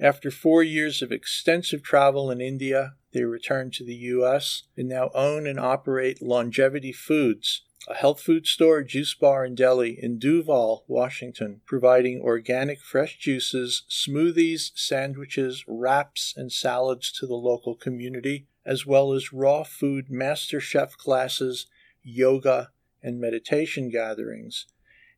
After 0.00 0.30
four 0.30 0.62
years 0.62 1.00
of 1.00 1.12
extensive 1.12 1.82
travel 1.82 2.30
in 2.30 2.40
India, 2.40 2.94
they 3.12 3.24
returned 3.24 3.72
to 3.74 3.84
the 3.84 3.94
U.S. 3.94 4.64
and 4.76 4.88
now 4.88 5.10
own 5.14 5.46
and 5.46 5.60
operate 5.60 6.22
Longevity 6.22 6.92
Foods, 6.92 7.62
a 7.88 7.94
health 7.94 8.20
food 8.20 8.46
store, 8.46 8.82
juice 8.82 9.14
bar, 9.14 9.44
and 9.44 9.56
deli 9.56 9.98
in 10.00 10.18
Duvall, 10.18 10.84
Washington, 10.88 11.60
providing 11.66 12.20
organic 12.20 12.80
fresh 12.80 13.18
juices, 13.18 13.84
smoothies, 13.88 14.70
sandwiches, 14.74 15.64
wraps, 15.66 16.34
and 16.36 16.50
salads 16.50 17.12
to 17.12 17.26
the 17.26 17.34
local 17.34 17.74
community, 17.74 18.46
as 18.64 18.86
well 18.86 19.12
as 19.12 19.32
raw 19.32 19.62
food 19.62 20.10
master 20.10 20.60
chef 20.60 20.96
classes, 20.96 21.66
yoga, 22.02 22.70
and 23.02 23.20
meditation 23.20 23.88
gatherings, 23.90 24.66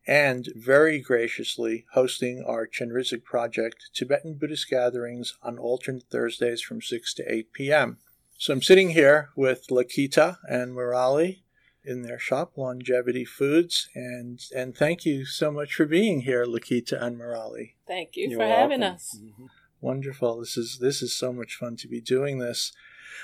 and 0.07 0.49
very 0.55 0.99
graciously 0.99 1.85
hosting 1.93 2.43
our 2.45 2.67
Chenrezig 2.67 3.23
Project 3.23 3.89
Tibetan 3.93 4.35
Buddhist 4.35 4.69
gatherings 4.69 5.37
on 5.41 5.57
alternate 5.57 6.05
Thursdays 6.09 6.61
from 6.61 6.81
6 6.81 7.13
to 7.15 7.31
8 7.31 7.53
p.m. 7.53 7.97
So 8.37 8.53
I'm 8.53 8.61
sitting 8.61 8.89
here 8.89 9.29
with 9.35 9.67
Lakita 9.67 10.37
and 10.49 10.73
Murali 10.73 11.39
in 11.85 12.01
their 12.01 12.19
shop, 12.19 12.53
Longevity 12.57 13.25
Foods. 13.25 13.89
And 13.95 14.39
and 14.53 14.75
thank 14.75 15.05
you 15.05 15.25
so 15.25 15.51
much 15.51 15.73
for 15.73 15.85
being 15.85 16.21
here, 16.21 16.45
Lakita 16.45 17.01
and 17.01 17.17
Murali. 17.17 17.73
Thank 17.87 18.15
you 18.15 18.29
You're 18.29 18.39
for 18.39 18.47
welcome. 18.47 18.71
having 18.71 18.83
us. 18.83 19.17
Mm-hmm. 19.21 19.45
Wonderful. 19.79 20.39
This 20.39 20.57
is 20.57 20.79
this 20.79 21.01
is 21.01 21.13
so 21.13 21.31
much 21.31 21.55
fun 21.55 21.75
to 21.77 21.87
be 21.87 22.01
doing 22.01 22.39
this. 22.39 22.73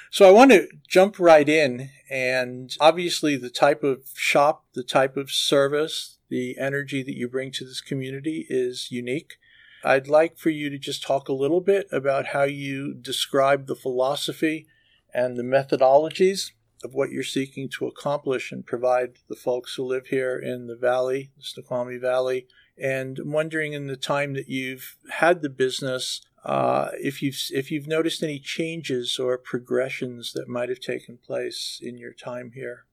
So 0.09 0.27
I 0.27 0.31
want 0.31 0.51
to 0.51 0.67
jump 0.87 1.19
right 1.19 1.47
in 1.47 1.89
and 2.09 2.75
obviously 2.79 3.35
the 3.35 3.49
type 3.49 3.83
of 3.83 4.03
shop, 4.13 4.65
the 4.73 4.83
type 4.83 5.17
of 5.17 5.31
service, 5.31 6.17
the 6.29 6.57
energy 6.57 7.03
that 7.03 7.17
you 7.17 7.27
bring 7.27 7.51
to 7.51 7.65
this 7.65 7.81
community 7.81 8.45
is 8.49 8.91
unique. 8.91 9.37
I'd 9.83 10.07
like 10.07 10.37
for 10.37 10.49
you 10.49 10.69
to 10.69 10.77
just 10.77 11.03
talk 11.03 11.27
a 11.27 11.33
little 11.33 11.61
bit 11.61 11.87
about 11.91 12.27
how 12.27 12.43
you 12.43 12.93
describe 12.93 13.67
the 13.67 13.75
philosophy 13.75 14.67
and 15.13 15.37
the 15.37 15.43
methodologies 15.43 16.51
of 16.83 16.93
what 16.93 17.11
you're 17.11 17.23
seeking 17.23 17.69
to 17.69 17.87
accomplish 17.87 18.51
and 18.51 18.65
provide 18.65 19.17
the 19.29 19.35
folks 19.35 19.75
who 19.75 19.83
live 19.83 20.07
here 20.07 20.37
in 20.37 20.67
the 20.67 20.75
valley, 20.75 21.31
the 21.37 21.43
Snoqualmie 21.43 21.97
Valley. 21.97 22.47
And 22.77 23.19
I'm 23.19 23.31
wondering 23.31 23.73
in 23.73 23.87
the 23.87 23.97
time 23.97 24.33
that 24.33 24.49
you've 24.49 24.97
had 25.11 25.41
the 25.41 25.49
business, 25.49 26.21
uh, 26.43 26.89
if 26.99 27.21
you've 27.21 27.37
if 27.51 27.69
you've 27.71 27.87
noticed 27.87 28.23
any 28.23 28.39
changes 28.39 29.19
or 29.19 29.37
progressions 29.37 30.33
that 30.33 30.47
might 30.47 30.69
have 30.69 30.79
taken 30.79 31.17
place 31.17 31.79
in 31.81 31.97
your 31.97 32.13
time 32.13 32.51
here. 32.55 32.85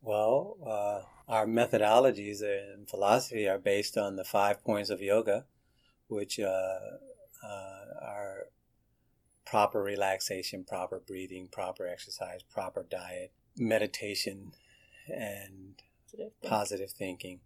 Well, 0.00 0.56
uh, 0.64 1.32
our 1.32 1.46
methodologies 1.46 2.40
and 2.42 2.88
philosophy 2.88 3.48
are 3.48 3.58
based 3.58 3.98
on 3.98 4.14
the 4.14 4.24
five 4.24 4.62
points 4.62 4.90
of 4.90 5.02
yoga, 5.02 5.46
which 6.06 6.38
uh, 6.38 6.78
uh 7.42 7.84
are 8.00 8.46
proper 9.44 9.82
relaxation, 9.82 10.62
proper 10.62 11.00
breathing, 11.04 11.48
proper 11.50 11.86
exercise, 11.88 12.42
proper 12.42 12.86
diet, 12.88 13.32
meditation, 13.56 14.52
and 15.08 15.82
positive 16.44 16.90
thinking. 16.90 17.40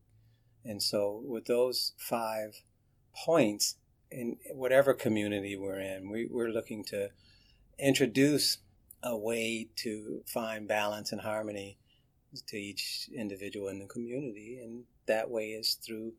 And 0.64 0.83
so, 0.83 1.22
with 1.24 1.46
those 1.46 1.92
five 1.96 2.62
points, 3.24 3.76
in 4.12 4.37
whatever 4.53 4.94
community 4.94 5.57
we're 5.57 5.81
in, 5.81 6.11
we, 6.11 6.29
we're 6.31 6.51
looking 6.51 6.85
to 6.85 7.11
introduce 7.79 8.59
a 9.03 9.16
way 9.16 9.68
to 9.77 10.22
find 10.27 10.68
balance 10.68 11.12
and 11.12 11.22
harmony 11.22 11.79
to 12.46 12.57
each 12.57 13.09
individual 13.14 13.68
in 13.68 13.79
the 13.79 13.87
community. 13.87 14.61
And 14.62 14.85
that 15.07 15.31
way 15.31 15.48
is 15.48 15.75
through 15.75 16.12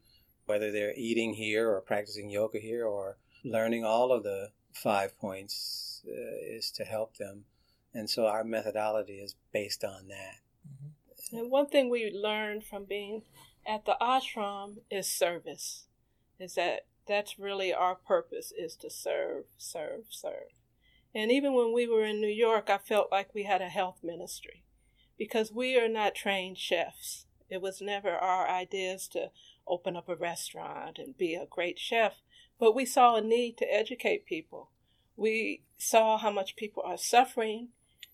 whether 0.46 0.72
they're 0.72 0.94
eating 0.96 1.34
here 1.34 1.70
or 1.70 1.82
practicing 1.82 2.30
yoga 2.30 2.60
here 2.60 2.86
or 2.86 3.18
learning 3.44 3.86
all 3.86 4.12
of 4.12 4.24
the 4.24 4.50
five 4.74 5.18
points 5.18 6.04
uh, 6.08 6.56
is 6.56 6.72
to 6.72 6.84
help 6.84 7.18
them. 7.18 7.46
And 7.94 8.10
so 8.10 8.26
our 8.26 8.44
methodology 8.44 9.20
is 9.20 9.36
based 9.54 9.84
on 9.84 10.08
that. 10.10 10.40
Mm-hmm. 10.68 11.38
And 11.38 11.52
one 11.52 11.68
thing 11.68 11.90
we 11.90 12.12
learned 12.12 12.64
from 12.66 12.86
being 12.86 13.24
at 13.66 13.86
the 13.86 13.96
ashram 14.02 14.78
is 14.92 15.08
service. 15.08 15.86
Is 16.40 16.56
that 16.56 16.86
that's 17.08 17.40
really 17.40 17.74
our 17.74 17.96
purpose 17.96 18.52
is 18.58 18.76
to 18.78 18.90
serve, 18.90 19.46
serve, 19.58 20.06
serve. 20.10 20.52
And 21.16 21.32
even 21.32 21.54
when 21.54 21.74
we 21.74 21.88
were 21.88 22.04
in 22.04 22.20
New 22.20 22.28
York, 22.28 22.70
I 22.70 22.78
felt 22.78 23.12
like 23.12 23.34
we 23.34 23.44
had 23.44 23.62
a 23.62 23.70
health 23.70 24.00
ministry 24.04 24.64
because 25.18 25.52
we 25.52 25.78
are 25.78 25.88
not 25.88 26.16
trained 26.16 26.58
chefs. 26.58 27.26
It 27.50 27.62
was 27.62 27.82
never 27.82 28.12
our 28.12 28.50
ideas 28.50 29.08
to 29.10 29.30
open 29.68 29.96
up 29.96 30.10
a 30.10 30.16
restaurant 30.16 30.98
and 30.98 31.18
be 31.18 31.36
a 31.36 31.46
great 31.46 31.78
chef, 31.78 32.16
but 32.60 32.76
we 32.76 32.86
saw 32.86 33.16
a 33.16 33.22
need 33.22 33.58
to 33.58 33.74
educate 33.74 34.26
people. 34.26 34.72
We 35.16 35.62
saw 35.78 36.18
how 36.18 36.32
much 36.32 36.56
people 36.56 36.84
are 36.84 36.98
suffering 36.98 37.70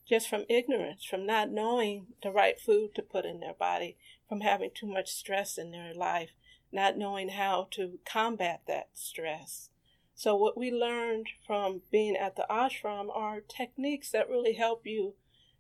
just 0.08 0.28
from 0.28 0.46
ignorance, 0.50 1.06
from 1.06 1.26
not 1.26 1.52
knowing 1.52 2.08
the 2.24 2.32
right 2.32 2.60
food 2.60 2.96
to 2.96 3.02
put 3.02 3.26
in 3.26 3.40
their 3.40 3.54
body, 3.54 3.96
from 4.28 4.42
having 4.42 4.72
too 4.74 4.88
much 4.88 5.12
stress 5.12 5.58
in 5.58 5.72
their 5.72 5.94
life, 5.94 6.32
not 6.72 6.98
knowing 6.98 7.30
how 7.30 7.68
to 7.72 8.00
combat 8.06 8.62
that 8.68 8.90
stress. 8.94 9.70
So, 10.16 10.36
what 10.36 10.58
we 10.58 10.72
learned 10.72 11.28
from 11.48 11.82
being 11.92 12.18
at 12.18 12.36
the 12.36 12.46
ashram 12.50 13.08
are 13.16 13.40
techniques 13.40 14.12
that 14.12 14.30
really 14.30 14.54
help 14.54 14.86
you 14.86 15.14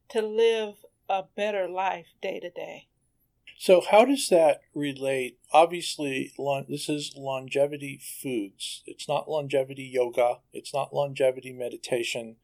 to 0.10 0.22
live 0.22 0.76
a 1.08 1.24
better 1.36 1.67
life 1.67 2.08
day 2.22 2.39
to 2.39 2.50
day. 2.50 2.88
So, 3.58 3.82
how 3.82 4.06
does 4.06 4.30
that 4.30 4.62
relate? 4.74 5.38
Obviously, 5.52 6.34
this 6.67 6.88
is 6.88 7.13
longevity 7.17 8.00
foods. 8.22 8.84
It's 8.86 9.08
not 9.08 9.30
longevity 9.30 9.84
yoga, 9.84 10.39
it's 10.54 10.74
not 10.74 10.93
longevity 10.93 11.52
meditation, 11.52 12.38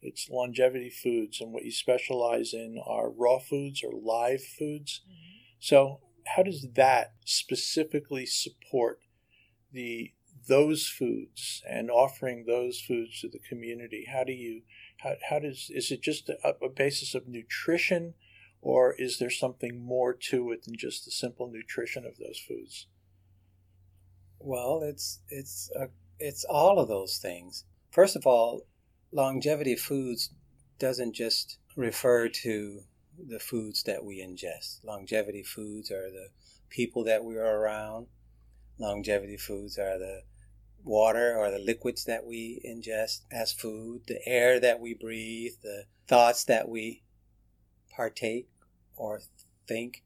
it's 0.00 0.30
longevity 0.30 0.90
foods. 0.90 1.40
And 1.40 1.52
what 1.52 1.64
you 1.64 1.72
specialize 1.72 2.54
in 2.54 2.78
are 2.82 3.10
raw 3.10 3.38
foods 3.38 3.82
or 3.82 3.92
live 3.92 4.42
foods. 4.42 5.02
Mm-hmm. 5.06 5.38
So, 5.60 6.00
how 6.26 6.42
does 6.42 6.66
that 6.74 7.14
specifically 7.24 8.26
support 8.26 9.00
the 9.72 10.12
those 10.46 10.86
foods 10.86 11.62
and 11.68 11.90
offering 11.90 12.44
those 12.44 12.80
foods 12.80 13.20
to 13.20 13.28
the 13.28 13.38
community? 13.38 14.06
How 14.10 14.24
do 14.24 14.32
you 14.32 14.62
how, 14.98 15.14
how 15.28 15.38
does 15.38 15.70
is 15.70 15.90
it 15.90 16.02
just 16.02 16.28
a, 16.28 16.54
a 16.62 16.68
basis 16.68 17.14
of 17.14 17.28
nutrition 17.28 18.14
or 18.60 18.94
is 18.98 19.18
there 19.18 19.30
something 19.30 19.84
more 19.84 20.14
to 20.14 20.50
it 20.50 20.64
than 20.64 20.74
just 20.76 21.04
the 21.04 21.10
simple 21.10 21.50
nutrition 21.50 22.06
of 22.06 22.16
those 22.16 22.38
foods? 22.38 22.86
Well, 24.38 24.82
it's 24.82 25.20
it's 25.28 25.70
a, 25.78 25.88
it's 26.18 26.44
all 26.44 26.78
of 26.78 26.88
those 26.88 27.18
things. 27.18 27.64
First 27.90 28.16
of 28.16 28.26
all, 28.26 28.62
longevity 29.12 29.76
foods 29.76 30.30
doesn't 30.78 31.14
just 31.14 31.58
refer 31.76 32.28
to 32.28 32.80
the 33.18 33.38
foods 33.38 33.82
that 33.84 34.04
we 34.04 34.18
ingest. 34.18 34.84
Longevity 34.84 35.42
foods 35.42 35.90
are 35.90 36.10
the 36.10 36.28
people 36.70 37.04
that 37.04 37.24
we 37.24 37.36
are 37.36 37.60
around. 37.60 38.06
Longevity 38.78 39.36
foods 39.36 39.78
are 39.78 39.98
the 39.98 40.22
water 40.82 41.36
or 41.36 41.50
the 41.50 41.58
liquids 41.58 42.04
that 42.04 42.26
we 42.26 42.60
ingest 42.66 43.22
as 43.30 43.52
food, 43.52 44.02
the 44.06 44.20
air 44.26 44.60
that 44.60 44.80
we 44.80 44.94
breathe, 44.94 45.52
the 45.62 45.84
thoughts 46.06 46.44
that 46.44 46.68
we 46.68 47.02
partake 47.94 48.48
or 48.96 49.20
think. 49.66 50.02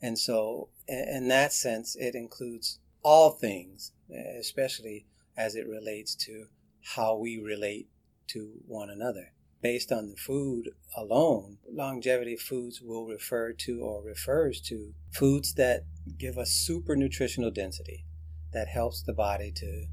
And 0.00 0.18
so, 0.18 0.68
in 0.88 1.28
that 1.28 1.52
sense, 1.52 1.96
it 1.96 2.14
includes 2.14 2.78
all 3.02 3.30
things, 3.30 3.92
especially 4.38 5.06
as 5.36 5.54
it 5.54 5.66
relates 5.66 6.14
to 6.14 6.46
how 6.94 7.16
we 7.16 7.38
relate 7.38 7.88
to 8.28 8.60
one 8.66 8.90
another 8.90 9.32
based 9.66 9.90
on 9.90 10.10
the 10.10 10.16
food 10.16 10.70
alone, 10.96 11.58
longevity 11.68 12.36
foods 12.36 12.80
will 12.80 13.04
refer 13.04 13.52
to 13.52 13.80
or 13.80 14.00
refers 14.00 14.60
to 14.60 14.94
foods 15.10 15.54
that 15.54 15.82
give 16.16 16.38
us 16.38 16.52
super 16.52 16.94
nutritional 16.94 17.50
density 17.50 18.04
that 18.52 18.68
helps 18.68 19.02
the 19.02 19.12
body 19.12 19.50
to 19.50 19.86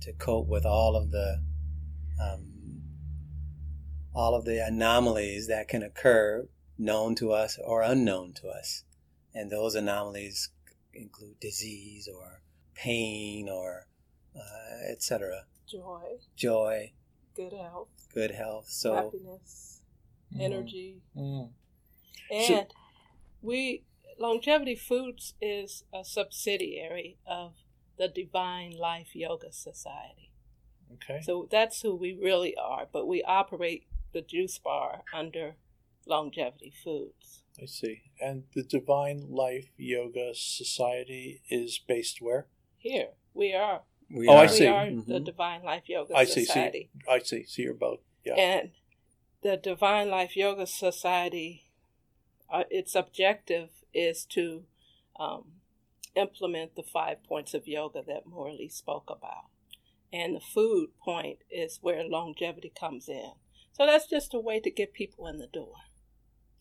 to 0.00 0.12
cope 0.12 0.46
with 0.46 0.64
all 0.64 0.94
of 0.94 1.10
the 1.10 1.42
um, 2.22 2.82
all 4.14 4.36
of 4.36 4.44
the 4.44 4.64
anomalies 4.64 5.48
that 5.48 5.66
can 5.66 5.82
occur 5.82 6.46
known 6.78 7.16
to 7.16 7.32
us 7.32 7.58
or 7.64 7.82
unknown 7.82 8.32
to 8.32 8.46
us. 8.46 8.84
And 9.34 9.50
those 9.50 9.74
anomalies 9.74 10.50
include 10.94 11.40
disease 11.40 12.08
or 12.08 12.42
pain 12.76 13.48
or 13.48 13.88
uh, 14.36 14.92
etc 14.92 15.46
joy. 15.66 16.18
Joy. 16.36 16.92
Good 17.34 17.52
health 17.52 17.88
good 18.16 18.32
health. 18.32 18.66
So 18.68 18.94
happiness, 18.94 19.82
mm. 20.34 20.42
energy, 20.42 21.02
mm. 21.16 21.50
and 22.30 22.46
so, 22.46 22.66
we 23.42 23.84
longevity 24.18 24.74
foods 24.74 25.34
is 25.40 25.84
a 25.92 26.04
subsidiary 26.04 27.18
of 27.26 27.52
the 27.98 28.08
Divine 28.08 28.72
Life 28.78 29.14
Yoga 29.14 29.52
Society. 29.52 30.32
Okay. 30.94 31.20
So 31.22 31.48
that's 31.50 31.82
who 31.82 31.94
we 31.94 32.18
really 32.20 32.54
are, 32.56 32.86
but 32.90 33.06
we 33.06 33.22
operate 33.22 33.86
the 34.12 34.22
juice 34.22 34.58
bar 34.58 35.02
under 35.12 35.56
longevity 36.06 36.72
foods. 36.82 37.42
I 37.60 37.66
see. 37.66 38.02
And 38.20 38.44
the 38.54 38.62
Divine 38.62 39.26
Life 39.30 39.70
Yoga 39.76 40.32
Society 40.34 41.42
is 41.50 41.78
based 41.78 42.18
where? 42.20 42.46
Here. 42.78 43.08
We 43.34 43.52
are 43.52 43.82
we 44.10 44.28
oh, 44.28 44.36
are, 44.36 44.44
I 44.44 44.46
see. 44.46 44.64
We 44.64 44.68
are 44.68 44.86
mm-hmm. 44.86 45.10
the 45.10 45.20
Divine 45.20 45.62
Life 45.62 45.88
Yoga 45.88 46.14
I 46.14 46.24
Society. 46.24 46.90
See. 46.92 47.10
I 47.10 47.18
see. 47.18 47.44
See, 47.44 47.62
you're 47.62 47.74
both. 47.74 48.00
Yeah. 48.24 48.34
And 48.34 48.70
the 49.42 49.56
Divine 49.56 50.10
Life 50.10 50.36
Yoga 50.36 50.66
Society, 50.66 51.70
uh, 52.52 52.64
its 52.70 52.94
objective 52.94 53.70
is 53.92 54.24
to 54.26 54.64
um, 55.18 55.52
implement 56.14 56.76
the 56.76 56.82
five 56.82 57.22
points 57.24 57.54
of 57.54 57.66
yoga 57.66 58.02
that 58.06 58.26
Morley 58.26 58.68
spoke 58.68 59.08
about. 59.08 59.46
And 60.12 60.36
the 60.36 60.40
food 60.40 60.90
point 61.04 61.38
is 61.50 61.78
where 61.82 62.04
longevity 62.04 62.72
comes 62.78 63.08
in. 63.08 63.32
So 63.72 63.86
that's 63.86 64.06
just 64.06 64.34
a 64.34 64.40
way 64.40 64.60
to 64.60 64.70
get 64.70 64.94
people 64.94 65.26
in 65.26 65.38
the 65.38 65.46
door 65.46 65.74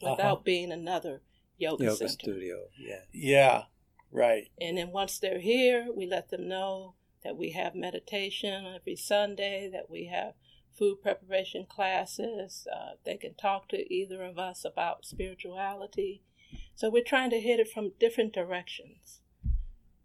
without 0.01 0.19
uh-huh. 0.19 0.35
being 0.43 0.71
another 0.71 1.21
yoga, 1.57 1.85
yoga 1.85 2.09
studio. 2.09 2.65
Yeah. 2.77 3.01
Yeah. 3.13 3.63
Right. 4.11 4.49
And 4.59 4.77
then 4.77 4.91
once 4.91 5.19
they're 5.19 5.39
here, 5.39 5.87
we 5.95 6.05
let 6.05 6.29
them 6.29 6.47
know 6.47 6.95
that 7.25 7.35
we 7.35 7.51
have 7.51 7.73
meditation 7.73 8.67
every 8.79 8.95
Sunday, 8.95 9.67
that 9.73 9.89
we 9.89 10.05
have 10.05 10.33
food 10.77 11.01
preparation 11.01 11.65
classes. 11.67 12.67
Uh, 12.71 12.91
they 13.03 13.17
can 13.17 13.33
talk 13.33 13.67
to 13.69 13.93
either 13.93 14.23
of 14.23 14.37
us 14.37 14.63
about 14.63 15.05
spirituality. 15.05 16.21
So 16.75 16.89
we're 16.89 17.03
trying 17.03 17.31
to 17.31 17.41
hit 17.41 17.59
it 17.59 17.67
from 17.67 17.93
different 17.99 18.31
directions 18.31 19.21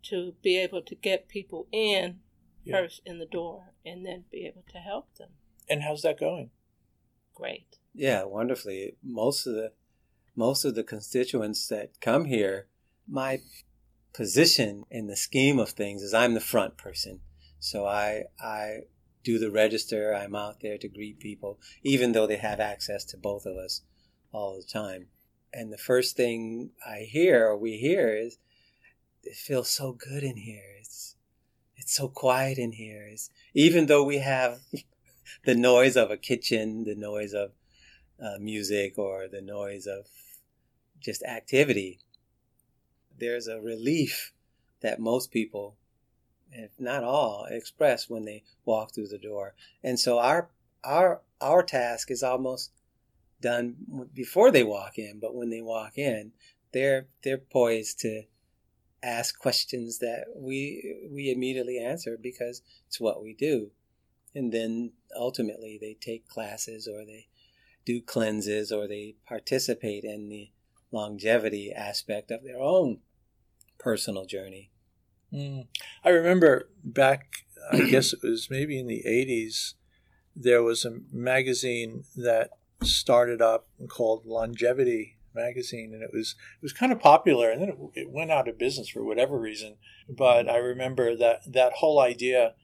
to 0.04 0.34
be 0.42 0.56
able 0.56 0.80
to 0.80 0.94
get 0.94 1.28
people 1.28 1.68
in 1.70 2.20
yeah. 2.64 2.76
first 2.76 3.02
in 3.04 3.18
the 3.18 3.26
door 3.26 3.74
and 3.84 4.06
then 4.06 4.24
be 4.32 4.46
able 4.46 4.64
to 4.72 4.78
help 4.78 5.14
them. 5.16 5.28
And 5.68 5.82
how's 5.82 6.02
that 6.02 6.18
going? 6.18 6.50
Great. 7.34 7.76
Yeah, 7.94 8.24
wonderfully. 8.24 8.96
Most 9.02 9.46
of 9.46 9.54
the 9.54 9.72
most 10.34 10.64
of 10.64 10.74
the 10.74 10.84
constituents 10.84 11.66
that 11.68 12.00
come 12.00 12.24
here, 12.24 12.68
my 13.06 13.40
position 14.12 14.84
in 14.90 15.06
the 15.06 15.16
scheme 15.16 15.58
of 15.58 15.70
things 15.70 16.02
is 16.02 16.14
I'm 16.14 16.34
the 16.34 16.40
front 16.40 16.76
person. 16.76 17.20
So 17.58 17.86
I 17.86 18.24
I 18.40 18.80
do 19.22 19.38
the 19.38 19.50
register. 19.50 20.14
I'm 20.14 20.34
out 20.34 20.60
there 20.60 20.78
to 20.78 20.88
greet 20.88 21.20
people, 21.20 21.60
even 21.82 22.12
though 22.12 22.26
they 22.26 22.38
have 22.38 22.60
access 22.60 23.04
to 23.06 23.16
both 23.16 23.44
of 23.46 23.56
us 23.56 23.82
all 24.32 24.56
the 24.56 24.62
time. 24.62 25.06
And 25.52 25.72
the 25.72 25.78
first 25.78 26.16
thing 26.16 26.70
I 26.86 27.00
hear 27.00 27.48
or 27.48 27.56
we 27.56 27.76
hear 27.76 28.16
is, 28.16 28.38
"It 29.22 29.36
feels 29.36 29.68
so 29.68 29.92
good 29.92 30.22
in 30.22 30.36
here. 30.36 30.76
It's 30.80 31.16
it's 31.76 31.94
so 31.94 32.08
quiet 32.08 32.58
in 32.58 32.72
here." 32.72 33.06
It's, 33.06 33.30
even 33.54 33.86
though 33.86 34.04
we 34.04 34.18
have 34.18 34.60
the 35.44 35.54
noise 35.54 35.96
of 35.96 36.10
a 36.10 36.16
kitchen, 36.16 36.84
the 36.84 36.94
noise 36.94 37.34
of 37.34 37.52
uh, 38.22 38.38
music, 38.38 38.98
or 38.98 39.28
the 39.28 39.42
noise 39.42 39.86
of 39.86 40.06
just 41.00 41.22
activity, 41.24 41.98
there's 43.20 43.46
a 43.46 43.60
relief 43.60 44.32
that 44.80 44.98
most 44.98 45.30
people 45.30 45.76
if 46.52 46.70
not 46.78 47.04
all, 47.04 47.46
express 47.50 48.08
when 48.08 48.24
they 48.24 48.42
walk 48.64 48.92
through 48.92 49.08
the 49.08 49.18
door. 49.18 49.54
And 49.82 49.98
so 49.98 50.18
our 50.18 50.50
our 50.82 51.20
our 51.40 51.62
task 51.62 52.10
is 52.10 52.22
almost 52.22 52.72
done 53.40 53.76
before 54.12 54.50
they 54.50 54.64
walk 54.64 54.98
in, 54.98 55.18
but 55.20 55.34
when 55.34 55.50
they 55.50 55.60
walk 55.60 55.96
in, 55.96 56.32
they're 56.72 57.06
they're 57.22 57.38
poised 57.38 58.00
to 58.00 58.22
ask 59.02 59.38
questions 59.38 59.98
that 59.98 60.26
we 60.36 61.08
we 61.10 61.30
immediately 61.30 61.78
answer 61.78 62.18
because 62.20 62.62
it's 62.86 63.00
what 63.00 63.22
we 63.22 63.34
do. 63.34 63.70
And 64.34 64.52
then 64.52 64.92
ultimately 65.16 65.78
they 65.80 65.94
take 65.94 66.28
classes 66.28 66.86
or 66.86 67.04
they 67.04 67.26
do 67.84 68.00
cleanses 68.00 68.70
or 68.70 68.86
they 68.86 69.16
participate 69.26 70.04
in 70.04 70.28
the 70.28 70.50
longevity 70.92 71.72
aspect 71.72 72.30
of 72.30 72.44
their 72.44 72.60
own 72.60 72.98
personal 73.80 74.26
journey. 74.26 74.70
Mm. 75.32 75.66
I 76.04 76.10
remember 76.10 76.68
back, 76.84 77.46
I 77.72 77.80
guess 77.90 78.12
it 78.12 78.20
was 78.22 78.48
maybe 78.50 78.78
in 78.78 78.86
the 78.86 79.02
80s, 79.06 79.74
there 80.36 80.62
was 80.62 80.84
a 80.84 81.00
magazine 81.12 82.04
that 82.16 82.50
started 82.82 83.42
up 83.42 83.68
called 83.88 84.24
Longevity 84.24 85.16
magazine 85.34 85.92
and 85.94 86.02
it 86.02 86.10
was 86.12 86.34
it 86.56 86.62
was 86.62 86.72
kind 86.72 86.90
of 86.90 86.98
popular 86.98 87.50
and 87.50 87.62
then 87.62 87.68
it, 87.68 87.78
it, 87.94 88.10
went 88.10 88.30
out 88.32 88.48
of 88.48 88.58
business 88.58 88.88
for 88.88 89.04
whatever 89.04 89.38
reason 89.38 89.76
but 90.08 90.48
i 90.48 90.56
remember 90.56 91.14
that 91.14 91.40
that 91.46 91.74
whole 91.74 92.00
idea 92.00 92.54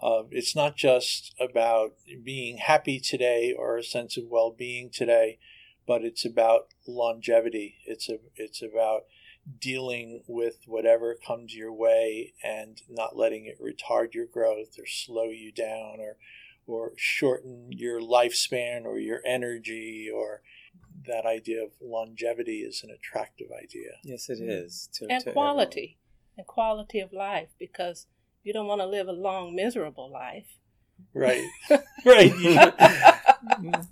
of 0.00 0.28
it's 0.30 0.54
not 0.54 0.76
just 0.76 1.34
about 1.40 1.94
being 2.22 2.58
happy 2.58 3.00
today 3.00 3.52
or 3.56 3.76
a 3.76 3.82
sense 3.82 4.16
of 4.16 4.24
well-being 4.28 4.90
today 4.92 5.38
but 5.86 6.04
it's 6.04 6.24
about 6.24 6.68
longevity 6.86 7.76
it's 7.86 8.08
a 8.08 8.18
it's 8.36 8.62
about 8.62 9.02
dealing 9.60 10.22
with 10.26 10.58
whatever 10.66 11.16
comes 11.26 11.54
your 11.54 11.72
way 11.72 12.32
and 12.42 12.80
not 12.88 13.16
letting 13.16 13.44
it 13.46 13.58
retard 13.60 14.14
your 14.14 14.26
growth 14.26 14.78
or 14.78 14.86
slow 14.86 15.28
you 15.28 15.52
down 15.52 16.00
or 16.00 16.16
or 16.66 16.92
shorten 16.96 17.66
your 17.70 18.00
lifespan 18.00 18.84
or 18.84 18.98
your 18.98 19.20
energy 19.26 20.10
or 20.12 20.40
that 21.06 21.26
idea 21.26 21.62
of 21.62 21.70
longevity 21.82 22.60
is 22.60 22.82
an 22.82 22.90
attractive 22.90 23.48
idea. 23.52 23.90
Yes, 24.02 24.28
it 24.28 24.40
mm-hmm. 24.40 24.50
is. 24.50 24.88
To, 24.94 25.06
and 25.10 25.24
to 25.24 25.32
quality, 25.32 25.98
everyone. 25.98 26.38
and 26.38 26.46
quality 26.46 27.00
of 27.00 27.12
life, 27.12 27.48
because 27.58 28.06
you 28.42 28.52
don't 28.52 28.66
want 28.66 28.80
to 28.80 28.86
live 28.86 29.08
a 29.08 29.12
long, 29.12 29.54
miserable 29.54 30.10
life. 30.10 30.58
Right, 31.12 31.44
right. 32.04 32.32
Mm-hmm. 33.44 33.82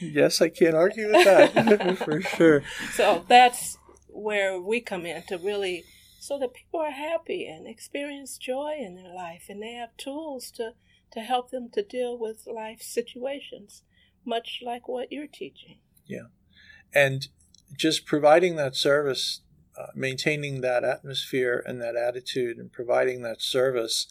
yes, 0.00 0.42
I 0.42 0.50
can't 0.50 0.74
argue 0.74 1.10
with 1.10 1.24
that 1.24 1.96
for 2.04 2.20
sure. 2.20 2.62
So 2.92 3.24
that's 3.26 3.77
where 4.18 4.60
we 4.60 4.80
come 4.80 5.06
in 5.06 5.22
to 5.22 5.38
really 5.38 5.84
so 6.20 6.38
that 6.38 6.54
people 6.54 6.80
are 6.80 6.90
happy 6.90 7.46
and 7.46 7.66
experience 7.66 8.36
joy 8.36 8.74
in 8.78 8.96
their 8.96 9.14
life 9.14 9.46
and 9.48 9.62
they 9.62 9.72
have 9.72 9.96
tools 9.96 10.50
to 10.50 10.72
to 11.10 11.20
help 11.20 11.50
them 11.50 11.70
to 11.72 11.82
deal 11.82 12.18
with 12.18 12.46
life 12.46 12.82
situations 12.82 13.82
much 14.26 14.60
like 14.62 14.86
what 14.86 15.10
you're 15.10 15.26
teaching. 15.26 15.78
Yeah. 16.06 16.26
And 16.94 17.28
just 17.76 18.04
providing 18.04 18.56
that 18.56 18.76
service 18.76 19.40
uh, 19.78 19.86
maintaining 19.94 20.60
that 20.60 20.84
atmosphere 20.84 21.62
and 21.64 21.80
that 21.80 21.96
attitude 21.96 22.58
and 22.58 22.72
providing 22.72 23.22
that 23.22 23.40
service 23.40 24.06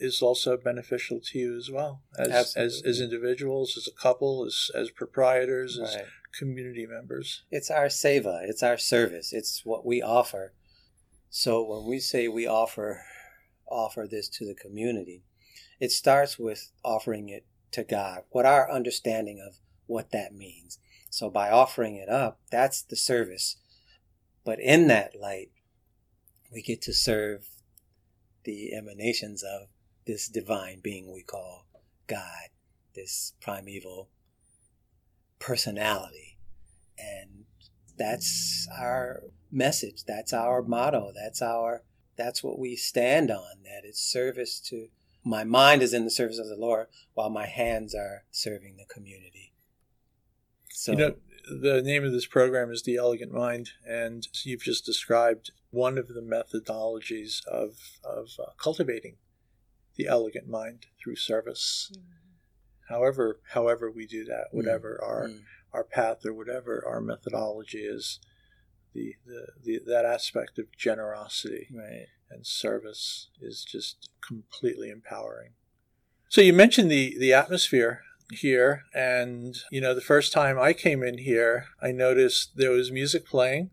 is 0.00 0.20
also 0.20 0.56
beneficial 0.56 1.20
to 1.20 1.38
you 1.38 1.56
as 1.56 1.70
well 1.70 2.02
as 2.18 2.56
as, 2.56 2.82
as 2.84 3.00
individuals 3.00 3.76
as 3.76 3.88
a 3.88 4.00
couple 4.00 4.44
as 4.44 4.70
as 4.74 4.90
proprietors 4.90 5.78
right. 5.80 6.04
Community 6.36 6.86
members. 6.86 7.44
It's 7.50 7.70
our 7.70 7.86
seva, 7.86 8.40
it's 8.48 8.62
our 8.62 8.78
service, 8.78 9.32
it's 9.32 9.62
what 9.64 9.84
we 9.84 10.02
offer. 10.02 10.54
So 11.30 11.62
when 11.62 11.88
we 11.88 12.00
say 12.00 12.28
we 12.28 12.46
offer 12.46 13.02
offer 13.70 14.06
this 14.10 14.28
to 14.30 14.46
the 14.46 14.54
community, 14.54 15.22
it 15.78 15.92
starts 15.92 16.38
with 16.38 16.70
offering 16.82 17.28
it 17.28 17.46
to 17.72 17.84
God. 17.84 18.22
What 18.30 18.46
our 18.46 18.70
understanding 18.70 19.44
of 19.46 19.56
what 19.86 20.10
that 20.12 20.34
means. 20.34 20.78
So 21.10 21.30
by 21.30 21.50
offering 21.50 21.96
it 21.96 22.08
up, 22.08 22.40
that's 22.50 22.82
the 22.82 22.96
service. 22.96 23.56
But 24.44 24.60
in 24.60 24.88
that 24.88 25.18
light, 25.18 25.50
we 26.52 26.62
get 26.62 26.80
to 26.82 26.94
serve 26.94 27.48
the 28.44 28.74
emanations 28.74 29.42
of 29.42 29.68
this 30.06 30.28
divine 30.28 30.80
being 30.82 31.12
we 31.12 31.22
call 31.22 31.66
God, 32.06 32.48
this 32.94 33.34
primeval 33.40 34.08
personality. 35.48 36.36
And 36.98 37.44
that's 37.96 38.68
our 38.78 39.22
message. 39.50 40.04
That's 40.06 40.34
our 40.34 40.60
motto. 40.60 41.10
That's 41.14 41.40
our 41.40 41.84
that's 42.16 42.44
what 42.44 42.58
we 42.58 42.76
stand 42.76 43.30
on. 43.30 43.62
That 43.64 43.84
it's 43.84 44.00
service 44.00 44.60
to 44.68 44.88
my 45.24 45.44
mind 45.44 45.82
is 45.82 45.94
in 45.94 46.04
the 46.04 46.10
service 46.10 46.38
of 46.38 46.48
the 46.48 46.56
Lord 46.56 46.88
while 47.14 47.30
my 47.30 47.46
hands 47.46 47.94
are 47.94 48.24
serving 48.30 48.76
the 48.76 48.84
community. 48.84 49.54
So 50.70 50.92
you 50.92 50.98
know, 50.98 51.14
the 51.48 51.80
name 51.82 52.04
of 52.04 52.12
this 52.12 52.26
program 52.26 52.70
is 52.70 52.82
The 52.82 52.96
Elegant 52.96 53.32
Mind, 53.32 53.70
and 53.86 54.28
you've 54.44 54.62
just 54.62 54.84
described 54.84 55.50
one 55.70 55.96
of 55.96 56.08
the 56.08 56.20
methodologies 56.20 57.44
of, 57.46 57.98
of 58.04 58.28
uh, 58.38 58.52
cultivating 58.62 59.16
the 59.96 60.06
elegant 60.06 60.46
mind 60.46 60.86
through 61.02 61.16
service. 61.16 61.90
Mm-hmm 61.92 62.18
however 62.88 63.40
however 63.52 63.90
we 63.90 64.06
do 64.06 64.24
that, 64.24 64.46
whatever 64.52 65.00
mm. 65.02 65.08
our 65.08 65.28
mm. 65.28 65.40
our 65.72 65.84
path 65.84 66.24
or 66.24 66.34
whatever 66.34 66.84
our 66.86 67.00
methodology 67.00 67.78
is, 67.78 68.20
the, 68.94 69.14
the, 69.26 69.46
the 69.62 69.80
that 69.86 70.04
aspect 70.04 70.58
of 70.58 70.66
generosity 70.76 71.68
right. 71.72 72.06
and 72.30 72.46
service 72.46 73.28
is 73.40 73.64
just 73.64 74.10
completely 74.26 74.90
empowering. 74.90 75.50
So 76.28 76.40
you 76.40 76.52
mentioned 76.52 76.90
the 76.90 77.16
the 77.18 77.32
atmosphere 77.32 78.02
here 78.30 78.82
and 78.94 79.56
you 79.70 79.80
know 79.80 79.94
the 79.94 80.00
first 80.00 80.32
time 80.32 80.58
I 80.58 80.74
came 80.74 81.02
in 81.02 81.18
here 81.18 81.66
I 81.80 81.92
noticed 81.92 82.56
there 82.56 82.70
was 82.70 82.92
music 82.92 83.26
playing 83.26 83.70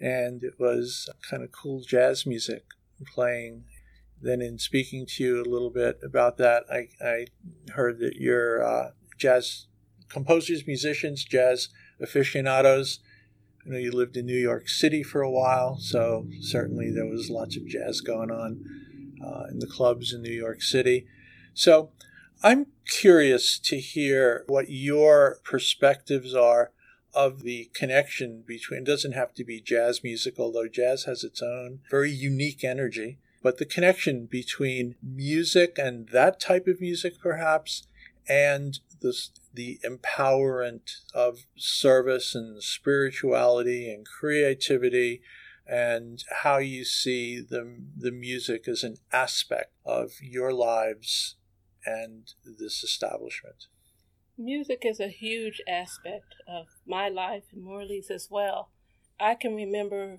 and 0.00 0.42
it 0.42 0.54
was 0.58 1.08
kind 1.28 1.42
of 1.44 1.52
cool 1.52 1.82
jazz 1.82 2.26
music 2.26 2.64
playing 3.14 3.64
then, 4.20 4.40
in 4.40 4.58
speaking 4.58 5.06
to 5.06 5.24
you 5.24 5.42
a 5.42 5.48
little 5.48 5.70
bit 5.70 5.98
about 6.02 6.38
that, 6.38 6.64
I, 6.70 6.88
I 7.04 7.26
heard 7.72 7.98
that 8.00 8.16
you're 8.16 8.64
uh, 8.64 8.90
jazz 9.18 9.66
composers, 10.08 10.66
musicians, 10.66 11.24
jazz 11.24 11.68
aficionados. 12.00 13.00
I 13.64 13.70
know 13.70 13.78
you 13.78 13.92
lived 13.92 14.16
in 14.16 14.26
New 14.26 14.38
York 14.38 14.68
City 14.68 15.02
for 15.02 15.22
a 15.22 15.30
while, 15.30 15.76
so 15.78 16.26
certainly 16.40 16.90
there 16.90 17.06
was 17.06 17.30
lots 17.30 17.56
of 17.56 17.66
jazz 17.66 18.00
going 18.00 18.30
on 18.30 18.64
uh, 19.24 19.44
in 19.50 19.58
the 19.58 19.66
clubs 19.66 20.12
in 20.12 20.22
New 20.22 20.32
York 20.32 20.62
City. 20.62 21.06
So, 21.52 21.90
I'm 22.42 22.66
curious 22.86 23.58
to 23.60 23.78
hear 23.78 24.44
what 24.46 24.68
your 24.68 25.40
perspectives 25.42 26.34
are 26.34 26.72
of 27.14 27.42
the 27.42 27.70
connection 27.72 28.44
between, 28.46 28.80
it 28.80 28.86
doesn't 28.86 29.12
have 29.12 29.32
to 29.34 29.44
be 29.44 29.60
jazz 29.60 30.04
music, 30.04 30.34
although 30.38 30.68
jazz 30.68 31.04
has 31.04 31.24
its 31.24 31.42
own 31.42 31.80
very 31.90 32.10
unique 32.10 32.62
energy 32.62 33.18
but 33.46 33.58
the 33.58 33.64
connection 33.64 34.26
between 34.26 34.96
music 35.00 35.78
and 35.78 36.08
that 36.08 36.40
type 36.40 36.66
of 36.66 36.80
music, 36.80 37.20
perhaps, 37.22 37.86
and 38.28 38.80
the, 39.00 39.16
the 39.54 39.78
empowerment 39.84 41.02
of 41.14 41.46
service 41.56 42.34
and 42.34 42.60
spirituality 42.60 43.88
and 43.88 44.04
creativity 44.04 45.22
and 45.64 46.24
how 46.42 46.58
you 46.58 46.84
see 46.84 47.40
the, 47.40 47.82
the 47.96 48.10
music 48.10 48.66
as 48.66 48.82
an 48.82 48.96
aspect 49.12 49.72
of 49.84 50.14
your 50.20 50.52
lives 50.52 51.36
and 51.84 52.32
this 52.44 52.82
establishment. 52.82 53.68
Music 54.36 54.82
is 54.84 54.98
a 54.98 55.06
huge 55.06 55.62
aspect 55.68 56.34
of 56.48 56.66
my 56.84 57.08
life 57.08 57.44
and 57.52 57.62
Morley's 57.62 58.10
as 58.10 58.26
well. 58.28 58.70
I 59.20 59.36
can 59.36 59.54
remember 59.54 60.18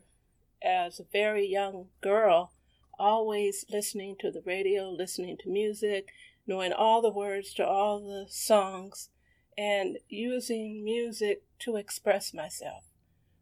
as 0.63 1.01
a 1.01 1.11
very 1.11 1.45
young 1.45 1.87
girl 1.99 2.53
always 2.99 3.65
listening 3.69 4.15
to 4.19 4.31
the 4.31 4.41
radio, 4.45 4.89
listening 4.89 5.37
to 5.39 5.49
music, 5.49 6.09
knowing 6.45 6.71
all 6.73 7.01
the 7.01 7.11
words 7.11 7.53
to 7.55 7.65
all 7.65 7.99
the 7.99 8.25
songs. 8.29 9.09
and 9.57 9.97
using 10.07 10.83
music 10.83 11.41
to 11.57 11.77
express 11.77 12.31
myself. 12.31 12.83